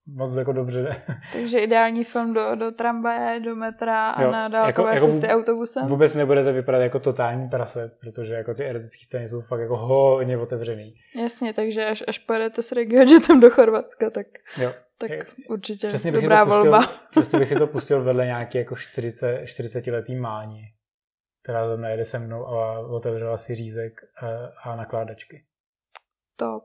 moc 0.07 0.37
jako 0.37 0.53
dobře. 0.53 0.95
Takže 1.33 1.59
ideální 1.59 2.03
film 2.03 2.33
do, 2.33 2.55
do 2.55 2.71
tramvaje, 2.71 3.39
do 3.39 3.55
metra 3.55 4.09
a 4.09 4.23
jo, 4.23 4.31
na 4.31 4.47
dálkové 4.47 4.95
jako, 4.95 5.05
cesty 5.05 5.27
jako 5.27 5.39
autobusem. 5.39 5.87
Vůbec 5.87 6.15
nebudete 6.15 6.51
vypadat 6.51 6.79
jako 6.79 6.99
totální 6.99 7.49
prase, 7.49 7.91
protože 8.01 8.33
jako 8.33 8.53
ty 8.53 8.65
erotické 8.65 9.05
scény 9.05 9.29
jsou 9.29 9.41
fakt 9.41 9.59
jako 9.59 9.77
hodně 9.77 10.37
otevřený. 10.37 10.93
Jasně, 11.21 11.53
takže 11.53 11.85
až, 11.85 12.03
až 12.07 12.19
pojedete 12.19 12.63
s 12.63 12.75
tam 13.27 13.39
do 13.39 13.49
Chorvatska, 13.49 14.09
tak, 14.09 14.27
jo. 14.57 14.73
tak 14.97 15.11
určitě 15.49 15.87
přesně 15.87 16.11
dobrá 16.11 16.45
pustil, 16.45 16.61
volba. 16.61 16.87
Přesně 17.11 17.39
bych 17.39 17.47
si 17.47 17.55
to 17.55 17.67
pustil 17.67 18.03
vedle 18.03 18.25
nějaký 18.25 18.57
jako 18.57 18.75
40, 18.75 19.45
40 19.45 19.87
letý 19.87 20.15
mání 20.15 20.61
která 21.43 21.69
tam 21.69 21.81
najede 21.81 22.05
se 22.05 22.19
mnou 22.19 22.47
a 22.47 22.79
otevřela 22.79 23.37
si 23.37 23.55
řízek 23.55 24.01
a 24.63 24.75
nakládačky. 24.75 25.45
Top. 26.35 26.63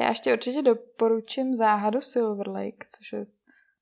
Já 0.00 0.08
ještě 0.08 0.32
určitě 0.32 0.62
doporučím 0.62 1.54
Záhadu 1.54 2.00
Silver 2.00 2.48
Lake, 2.48 2.86
což 2.96 3.12
je 3.12 3.26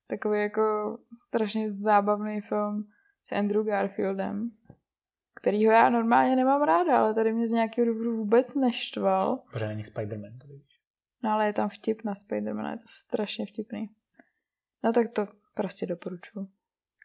takový 0.07 0.39
jako 0.39 0.97
strašně 1.27 1.71
zábavný 1.71 2.41
film 2.41 2.87
s 3.21 3.31
Andrew 3.31 3.65
Garfieldem, 3.65 4.51
kterýho 5.35 5.71
já 5.71 5.89
normálně 5.89 6.35
nemám 6.35 6.61
ráda, 6.61 6.97
ale 6.97 7.13
tady 7.13 7.33
mě 7.33 7.47
z 7.47 7.51
nějakého 7.51 7.85
důvodu 7.85 8.17
vůbec 8.17 8.55
neštval. 8.55 9.39
Protože 9.51 9.67
není 9.67 9.83
Spider-Man, 9.83 10.37
to 10.41 10.47
víš. 10.47 10.79
No 11.23 11.31
ale 11.31 11.45
je 11.45 11.53
tam 11.53 11.69
vtip 11.69 12.03
na 12.03 12.13
Spider-Mana, 12.13 12.71
je 12.71 12.77
to 12.77 12.87
strašně 12.87 13.45
vtipný. 13.45 13.89
No 14.83 14.93
tak 14.93 15.11
to 15.11 15.27
prostě 15.53 15.85
doporučuji. 15.85 16.47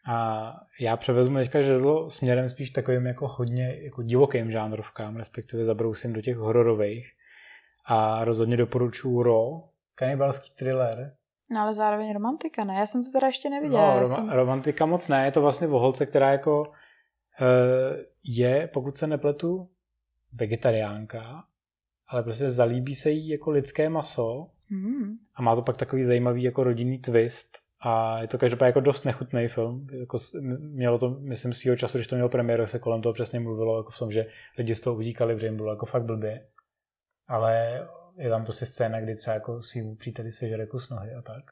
A 0.09 0.53
já 0.81 0.97
převezmu 0.97 1.37
teďka 1.37 1.63
žezlo 1.63 2.11
směrem 2.11 2.49
spíš 2.49 2.71
takovým 2.71 3.07
jako 3.07 3.29
hodně 3.29 3.83
jako 3.83 4.03
divokým 4.03 4.51
žánrovkám, 4.51 5.17
respektive 5.17 5.65
zabrousím 5.65 6.13
do 6.13 6.21
těch 6.21 6.37
hororových. 6.37 7.13
A 7.91 8.25
rozhodně 8.25 8.57
doporučuji 8.57 9.23
Ro, 9.23 9.63
kanibalský 9.95 10.55
thriller. 10.59 11.15
No 11.51 11.61
ale 11.61 11.75
zároveň 11.75 12.13
romantika, 12.13 12.65
ne? 12.65 12.75
Já 12.75 12.87
jsem 12.87 13.05
to 13.05 13.11
teda 13.11 13.27
ještě 13.27 13.51
neviděla. 13.51 13.95
No, 13.95 14.01
rom- 14.01 14.15
jsem... 14.15 14.31
romantika 14.31 14.87
moc 14.87 15.09
ne, 15.09 15.25
je 15.25 15.33
to 15.33 15.41
vlastně 15.41 15.69
o 15.69 15.79
holce, 15.79 16.07
která 16.07 16.33
jako 16.33 16.61
uh, 16.61 16.67
je, 18.25 18.71
pokud 18.73 18.97
se 18.97 19.07
nepletu, 19.07 19.69
vegetariánka, 20.33 21.45
ale 22.09 22.23
prostě 22.23 22.51
zalíbí 22.51 22.95
se 22.95 23.11
jí 23.11 23.29
jako 23.29 23.51
lidské 23.51 23.89
maso 23.89 24.51
mm. 24.71 25.17
a 25.35 25.43
má 25.43 25.57
to 25.57 25.63
pak 25.63 25.77
takový 25.77 26.05
zajímavý 26.05 26.43
jako 26.43 26.65
rodinný 26.65 26.99
twist, 26.99 27.59
a 27.83 28.21
je 28.21 28.29
to 28.29 28.39
každopádně 28.39 28.69
jako 28.69 28.81
dost 28.81 29.05
nechutný 29.05 29.49
film. 29.49 29.87
Jako 29.93 30.19
mělo 30.59 30.99
to, 30.99 31.11
myslím, 31.11 31.53
svýho 31.53 31.77
času, 31.77 31.99
když 31.99 32.07
to 32.07 32.15
mělo 32.15 32.29
premiéru, 32.29 32.67
se 32.67 32.79
kolem 32.79 33.03
toho 33.03 33.13
přesně 33.13 33.41
mluvilo, 33.41 33.77
jako 33.77 33.91
v 33.91 33.99
tom, 33.99 34.13
že 34.13 34.27
lidi 34.59 34.75
z 34.75 34.81
toho 34.81 34.97
utíkali, 34.97 35.35
protože 35.35 35.47
jim 35.47 35.57
bylo 35.57 35.73
jako 35.73 35.87
fakt 35.87 36.05
blbě. 36.05 36.47
Ale 37.31 37.87
je 38.17 38.31
tam 38.31 38.45
prostě 38.45 38.67
scéna, 38.67 39.01
kdy 39.01 39.15
třeba 39.15 39.35
jako 39.35 39.63
svým 39.63 39.97
příteli 39.97 40.33
sežere 40.33 40.67
kus 40.67 40.91
nohy 40.91 41.15
a 41.15 41.23
tak. 41.23 41.45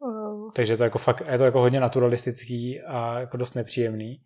Wow. 0.00 0.52
Takže 0.52 0.76
to 0.76 0.84
jako 0.84 0.98
fakt, 0.98 1.22
je 1.30 1.38
to 1.38 1.44
jako 1.44 1.60
hodně 1.60 1.80
naturalistický 1.80 2.80
a 2.80 3.20
jako 3.20 3.36
dost 3.36 3.54
nepříjemný. 3.54 4.22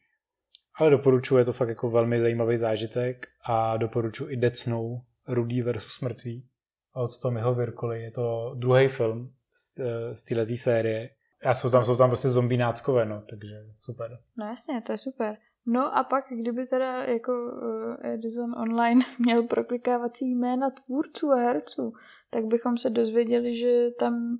Ale 0.74 0.90
doporučuji, 0.90 1.38
je 1.38 1.44
to 1.44 1.52
fakt 1.52 1.68
jako 1.68 1.90
velmi 1.90 2.20
zajímavý 2.20 2.58
zážitek 2.58 3.26
a 3.44 3.76
doporučuji 3.76 4.26
i 4.26 4.36
Decnou 4.36 5.00
Rudý 5.28 5.62
versus 5.62 6.00
mrtvý 6.00 6.48
od 6.94 7.20
Tommyho 7.20 7.54
Virkoli. 7.54 8.02
Je 8.02 8.10
to 8.10 8.54
druhý 8.58 8.88
film 8.88 9.32
z, 9.54 9.80
z 10.12 10.24
této 10.24 10.56
série 10.56 11.10
já 11.44 11.54
jsou 11.54 11.70
tam, 11.70 11.84
jsou 11.84 11.96
tam 11.96 12.10
prostě 12.10 12.28
zombie 12.28 12.58
náckové, 12.58 13.06
no, 13.06 13.22
takže 13.30 13.64
super. 13.80 14.18
No 14.38 14.46
jasně, 14.46 14.82
to 14.86 14.92
je 14.92 14.98
super. 14.98 15.36
No 15.66 15.96
a 15.96 16.04
pak, 16.04 16.24
kdyby 16.30 16.66
teda 16.66 17.04
jako 17.04 17.32
uh, 17.32 18.06
Edison 18.06 18.54
Online 18.58 19.04
měl 19.18 19.42
proklikávací 19.42 20.34
jména 20.34 20.70
tvůrců 20.70 21.30
a 21.30 21.36
herců, 21.36 21.92
tak 22.30 22.44
bychom 22.44 22.78
se 22.78 22.90
dozvěděli, 22.90 23.56
že 23.56 23.90
tam 23.98 24.38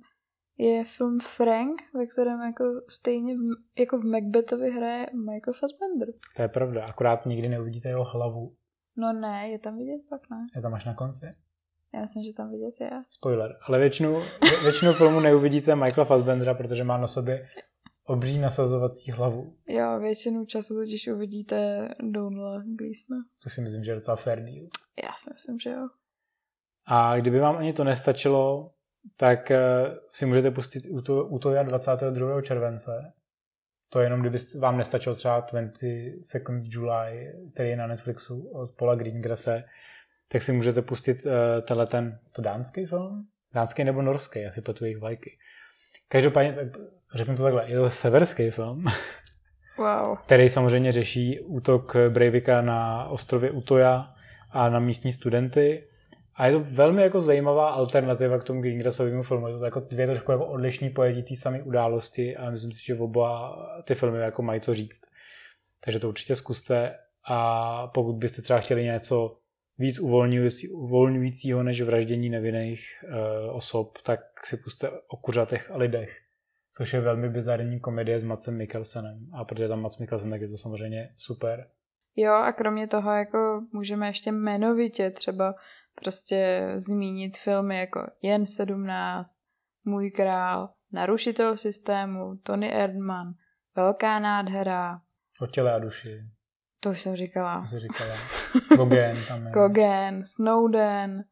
je 0.57 0.83
film 0.97 1.19
Frank, 1.35 1.81
ve 1.93 2.05
kterém 2.07 2.41
jako 2.41 2.63
stejně 2.89 3.37
v, 3.37 3.41
jako 3.79 3.97
v 3.97 4.03
Macbethovi 4.03 4.71
hraje 4.71 5.07
Michael 5.13 5.53
Fassbender. 5.59 6.07
To 6.35 6.41
je 6.41 6.47
pravda, 6.47 6.85
akorát 6.85 7.25
nikdy 7.25 7.49
neuvidíte 7.49 7.89
jeho 7.89 8.03
hlavu. 8.03 8.55
No 8.97 9.13
ne, 9.13 9.49
je 9.49 9.59
tam 9.59 9.77
vidět 9.77 10.01
pak 10.09 10.21
ne. 10.29 10.37
Je 10.55 10.61
tam 10.61 10.73
až 10.73 10.85
na 10.85 10.93
konci? 10.93 11.25
Já 11.93 12.01
myslím, 12.01 12.23
že 12.23 12.33
tam 12.33 12.51
vidět 12.51 12.75
je. 12.81 12.89
Spoiler. 13.09 13.57
Ale 13.67 13.79
většinu, 13.79 14.21
většinu 14.63 14.93
filmu 14.93 15.19
neuvidíte 15.19 15.75
Michaela 15.75 16.05
Fassbendera, 16.05 16.53
protože 16.53 16.83
má 16.83 16.97
na 16.97 17.07
sobě 17.07 17.47
obří 18.11 18.39
nasazovací 18.39 19.11
hlavu. 19.11 19.55
Jo, 19.67 19.99
většinu 19.99 20.45
času 20.45 20.75
totiž 20.75 21.07
uvidíte 21.07 21.89
Donla 21.99 22.63
Gleesona. 22.65 23.23
To 23.43 23.49
si 23.49 23.61
myslím, 23.61 23.83
že 23.83 23.91
je 23.91 23.95
docela 23.95 24.17
fair 24.17 24.39
deal. 24.39 24.67
Já 25.03 25.13
si 25.17 25.29
myslím, 25.33 25.59
že 25.59 25.69
jo. 25.69 25.87
A 26.85 27.17
kdyby 27.17 27.39
vám 27.39 27.57
ani 27.57 27.73
to 27.73 27.83
nestačilo, 27.83 28.71
tak 29.17 29.51
eh, 29.51 29.59
si 30.09 30.25
můžete 30.25 30.51
pustit 30.51 30.83
u 31.29 31.39
to 31.39 31.63
22. 31.63 32.41
července. 32.41 33.13
To 33.89 33.99
je 33.99 34.05
jenom, 34.05 34.21
kdyby 34.21 34.37
vám 34.59 34.77
nestačilo 34.77 35.15
třeba 35.15 35.45
20 35.51 35.71
Second 36.21 36.65
July, 36.67 37.33
který 37.53 37.69
je 37.69 37.77
na 37.77 37.87
Netflixu 37.87 38.47
od 38.47 38.71
Paula 38.71 38.95
Greengrassa, 38.95 39.51
tak 40.27 40.43
si 40.43 40.51
můžete 40.51 40.81
pustit 40.81 41.25
uh, 41.25 41.31
tenhle 41.67 41.87
ten, 41.87 42.19
to 42.31 42.41
dánský 42.41 42.85
film? 42.85 43.27
Dánský 43.53 43.83
nebo 43.83 44.01
norský, 44.01 44.41
já 44.41 44.51
si 44.51 44.61
pletu 44.61 44.85
jejich 44.85 44.97
vlajky. 44.97 45.37
Každopádně, 46.07 46.71
řeknu 47.13 47.35
to 47.35 47.43
takhle, 47.43 47.69
je 47.71 47.77
to 47.77 47.89
severský 47.89 48.49
film, 48.49 48.85
wow. 49.77 50.17
který 50.25 50.49
samozřejmě 50.49 50.91
řeší 50.91 51.39
útok 51.39 51.95
Breivika 52.09 52.61
na 52.61 53.07
ostrově 53.07 53.51
Utoja 53.51 54.13
a 54.51 54.69
na 54.69 54.79
místní 54.79 55.13
studenty. 55.13 55.87
A 56.35 56.45
je 56.45 56.53
to 56.53 56.59
velmi 56.59 57.01
jako 57.01 57.21
zajímavá 57.21 57.69
alternativa 57.69 58.39
k 58.39 58.43
tomu 58.43 58.61
Greengrassovému 58.61 59.23
filmu. 59.23 59.47
Je 59.47 59.57
to 59.57 59.65
jako 59.65 59.79
dvě 59.79 60.07
trošku 60.07 60.31
jako 60.31 60.45
odlišní 60.45 60.89
pojetí 60.89 61.23
té 61.23 61.35
samé 61.35 61.61
události 61.61 62.37
a 62.37 62.49
myslím 62.49 62.71
si, 62.71 62.85
že 62.85 62.95
oba 62.95 63.55
ty 63.83 63.95
filmy 63.95 64.19
jako 64.19 64.41
mají 64.41 64.61
co 64.61 64.73
říct. 64.73 65.01
Takže 65.83 65.99
to 65.99 66.09
určitě 66.09 66.35
zkuste 66.35 66.95
a 67.27 67.87
pokud 67.87 68.13
byste 68.13 68.41
třeba 68.41 68.59
chtěli 68.59 68.83
něco 68.83 69.37
víc 69.77 69.99
uvolňujícího 70.71 71.63
než 71.63 71.81
vraždění 71.81 72.29
nevinných 72.29 72.81
uh, 73.03 73.55
osob, 73.55 73.97
tak 74.03 74.19
si 74.45 74.57
puste 74.57 74.89
o 75.07 75.17
kuřatech 75.17 75.71
a 75.71 75.77
lidech, 75.77 76.17
což 76.73 76.93
je 76.93 77.01
velmi 77.01 77.29
bizarní 77.29 77.79
komedie 77.79 78.19
s 78.19 78.23
Macem 78.23 78.57
Mikkelsenem. 78.57 79.27
A 79.33 79.45
protože 79.45 79.67
tam 79.67 79.81
Mac 79.81 79.97
Mikkelsen, 79.97 80.29
tak 80.29 80.41
je 80.41 80.47
to 80.47 80.57
samozřejmě 80.57 81.13
super. 81.17 81.67
Jo, 82.15 82.33
a 82.33 82.51
kromě 82.51 82.87
toho 82.87 83.11
jako 83.11 83.61
můžeme 83.71 84.07
ještě 84.07 84.29
jmenovitě 84.29 85.09
třeba 85.11 85.55
prostě 85.95 86.71
zmínit 86.75 87.37
filmy 87.37 87.79
jako 87.79 88.07
Jen 88.21 88.45
17, 88.45 89.29
Můj 89.85 90.11
král, 90.11 90.69
Narušitel 90.91 91.57
systému, 91.57 92.35
Tony 92.43 92.73
Erdman, 92.73 93.33
Velká 93.75 94.19
nádhera. 94.19 95.01
O 95.41 95.47
těle 95.47 95.73
a 95.73 95.79
duši. 95.79 96.23
To 96.79 96.89
už 96.89 97.01
jsem 97.01 97.15
říkala. 97.15 97.59
To 97.59 97.65
jsi 97.65 97.79
říkala. 97.79 98.15
Gogen 98.77 99.17
tam 99.27 99.45
je. 99.45 99.51
Gogen, 99.51 100.25
Snowden, 100.25 101.23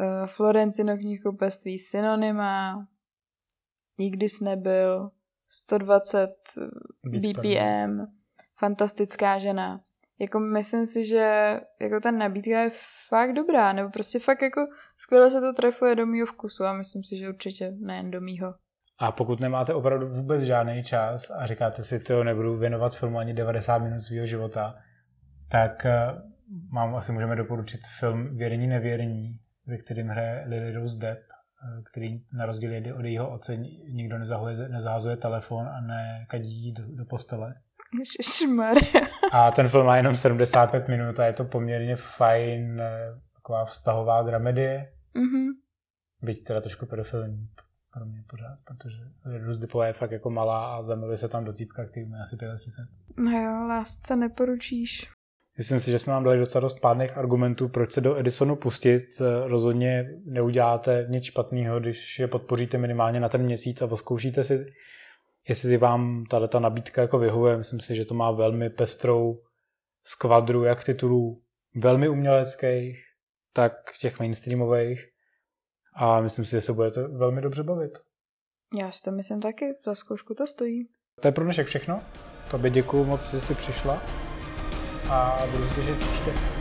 uh, 0.00 0.26
Florencino 0.26 0.96
knihkupectví 0.96 1.78
Synonyma, 1.78 2.86
Nikdy 4.02 4.28
jsi 4.28 4.44
nebyl, 4.44 5.10
120 5.48 6.34
BPM, 7.04 8.06
Fantastická 8.58 9.38
žena. 9.38 9.80
Jako 10.18 10.40
myslím 10.40 10.86
si, 10.86 11.04
že 11.04 11.60
jako 11.80 12.00
ta 12.00 12.10
nabídka 12.10 12.60
je 12.60 12.70
fakt 13.08 13.32
dobrá, 13.32 13.72
nebo 13.72 13.90
prostě 13.90 14.18
fakt 14.18 14.42
jako 14.42 14.60
skvěle 14.96 15.30
se 15.30 15.40
to 15.40 15.52
trefuje 15.52 15.94
do 15.94 16.06
mýho 16.06 16.26
vkusu 16.26 16.64
a 16.64 16.72
myslím 16.72 17.04
si, 17.04 17.18
že 17.18 17.28
určitě 17.28 17.72
nejen 17.80 18.10
do 18.10 18.20
mýho. 18.20 18.54
A 18.98 19.12
pokud 19.12 19.40
nemáte 19.40 19.74
opravdu 19.74 20.08
vůbec 20.08 20.42
žádný 20.42 20.82
čas 20.82 21.30
a 21.30 21.46
říkáte 21.46 21.82
si, 21.82 22.00
to 22.00 22.24
nebudu 22.24 22.56
věnovat 22.56 22.96
filmu 22.96 23.18
ani 23.18 23.34
90 23.34 23.78
minut 23.78 24.00
svého 24.00 24.26
života, 24.26 24.74
tak 25.48 25.86
eh, 25.86 26.22
mám, 26.70 26.94
asi 26.94 27.12
můžeme 27.12 27.36
doporučit 27.36 27.80
film 27.98 28.36
Věrní 28.36 28.66
nevěrní, 28.66 29.38
ve 29.66 29.78
kterým 29.78 30.08
hraje 30.08 30.44
Lily 30.46 30.72
Rose 30.72 30.98
Depp, 30.98 31.31
který 31.90 32.20
na 32.32 32.46
rozdíl 32.46 32.96
od 32.96 33.04
jejího 33.04 33.30
oce 33.30 33.56
nikdo 33.88 34.18
nezahuje, 34.18 34.68
nezahazuje 34.68 35.16
telefon 35.16 35.68
a 35.68 35.80
nekadí 35.80 36.72
do, 36.72 36.82
do 36.96 37.04
postele. 37.04 37.54
Šmar. 38.22 38.76
A 39.32 39.50
ten 39.50 39.68
film 39.68 39.86
má 39.86 39.96
jenom 39.96 40.16
75 40.16 40.88
minut 40.88 41.20
a 41.20 41.26
je 41.26 41.32
to 41.32 41.44
poměrně 41.44 41.96
fajn, 41.96 42.80
eh, 42.80 43.20
taková 43.34 43.64
vztahová 43.64 44.22
dramedie. 44.22 44.92
Mm-hmm. 45.14 45.48
Byť 46.22 46.44
teda 46.44 46.60
trošku 46.60 46.86
pedofilní 46.86 47.48
pro 47.92 48.06
mě 48.06 48.24
pořád, 48.26 48.58
protože 48.64 48.98
Rose 49.24 49.60
Dippová 49.60 49.86
je 49.86 49.92
fakt 49.92 50.10
jako 50.10 50.30
malá 50.30 50.76
a 50.76 50.82
zamiluje 50.82 51.16
se 51.16 51.28
tam 51.28 51.44
do 51.44 51.52
týpka, 51.52 51.84
který 51.84 52.06
má 52.06 52.22
asi 52.22 52.36
35. 52.36 52.88
No 53.24 53.30
jo, 53.30 53.66
lásce 53.68 54.16
neporučíš. 54.16 55.10
Myslím 55.58 55.80
si, 55.80 55.90
že 55.90 55.98
jsme 55.98 56.12
vám 56.12 56.24
dali 56.24 56.38
docela 56.38 56.62
dost 56.62 56.80
pádných 56.80 57.16
argumentů, 57.16 57.68
proč 57.68 57.92
se 57.92 58.00
do 58.00 58.18
Edisonu 58.18 58.56
pustit. 58.56 59.02
Rozhodně 59.44 60.08
neuděláte 60.24 61.06
nic 61.08 61.24
špatného, 61.24 61.80
když 61.80 62.18
je 62.18 62.28
podpoříte 62.28 62.78
minimálně 62.78 63.20
na 63.20 63.28
ten 63.28 63.42
měsíc 63.42 63.82
a 63.82 63.86
poskoušíte 63.86 64.44
si, 64.44 64.66
jestli 65.48 65.68
si 65.68 65.76
vám 65.76 66.24
tato 66.30 66.60
nabídka 66.60 67.02
jako 67.02 67.18
vyhovuje. 67.18 67.56
Myslím 67.56 67.80
si, 67.80 67.96
že 67.96 68.04
to 68.04 68.14
má 68.14 68.30
velmi 68.30 68.70
pestrou 68.70 69.42
skvadru 70.04 70.64
jak 70.64 70.84
titulů 70.84 71.42
velmi 71.74 72.08
uměleckých, 72.08 73.04
tak 73.52 73.72
těch 74.00 74.18
mainstreamových. 74.18 75.08
A 75.94 76.20
myslím 76.20 76.44
si, 76.44 76.50
že 76.50 76.60
se 76.60 76.72
budete 76.72 77.08
velmi 77.08 77.40
dobře 77.40 77.62
bavit. 77.62 77.98
Já 78.78 78.92
si 78.92 79.02
to 79.02 79.10
myslím 79.10 79.40
taky, 79.40 79.74
za 79.84 79.94
zkoušku 79.94 80.34
to 80.34 80.46
stojí. 80.46 80.88
To 81.20 81.28
je 81.28 81.32
pro 81.32 81.44
dnešek 81.44 81.66
všechno. 81.66 82.02
Tobě 82.50 82.70
děkuju 82.70 83.04
moc, 83.04 83.30
že 83.30 83.40
jsi 83.40 83.54
přišla 83.54 84.02
a 85.10 85.38
budu 85.50 85.68
se 85.68 85.74
těšit 85.74 85.98
příště. 85.98 86.51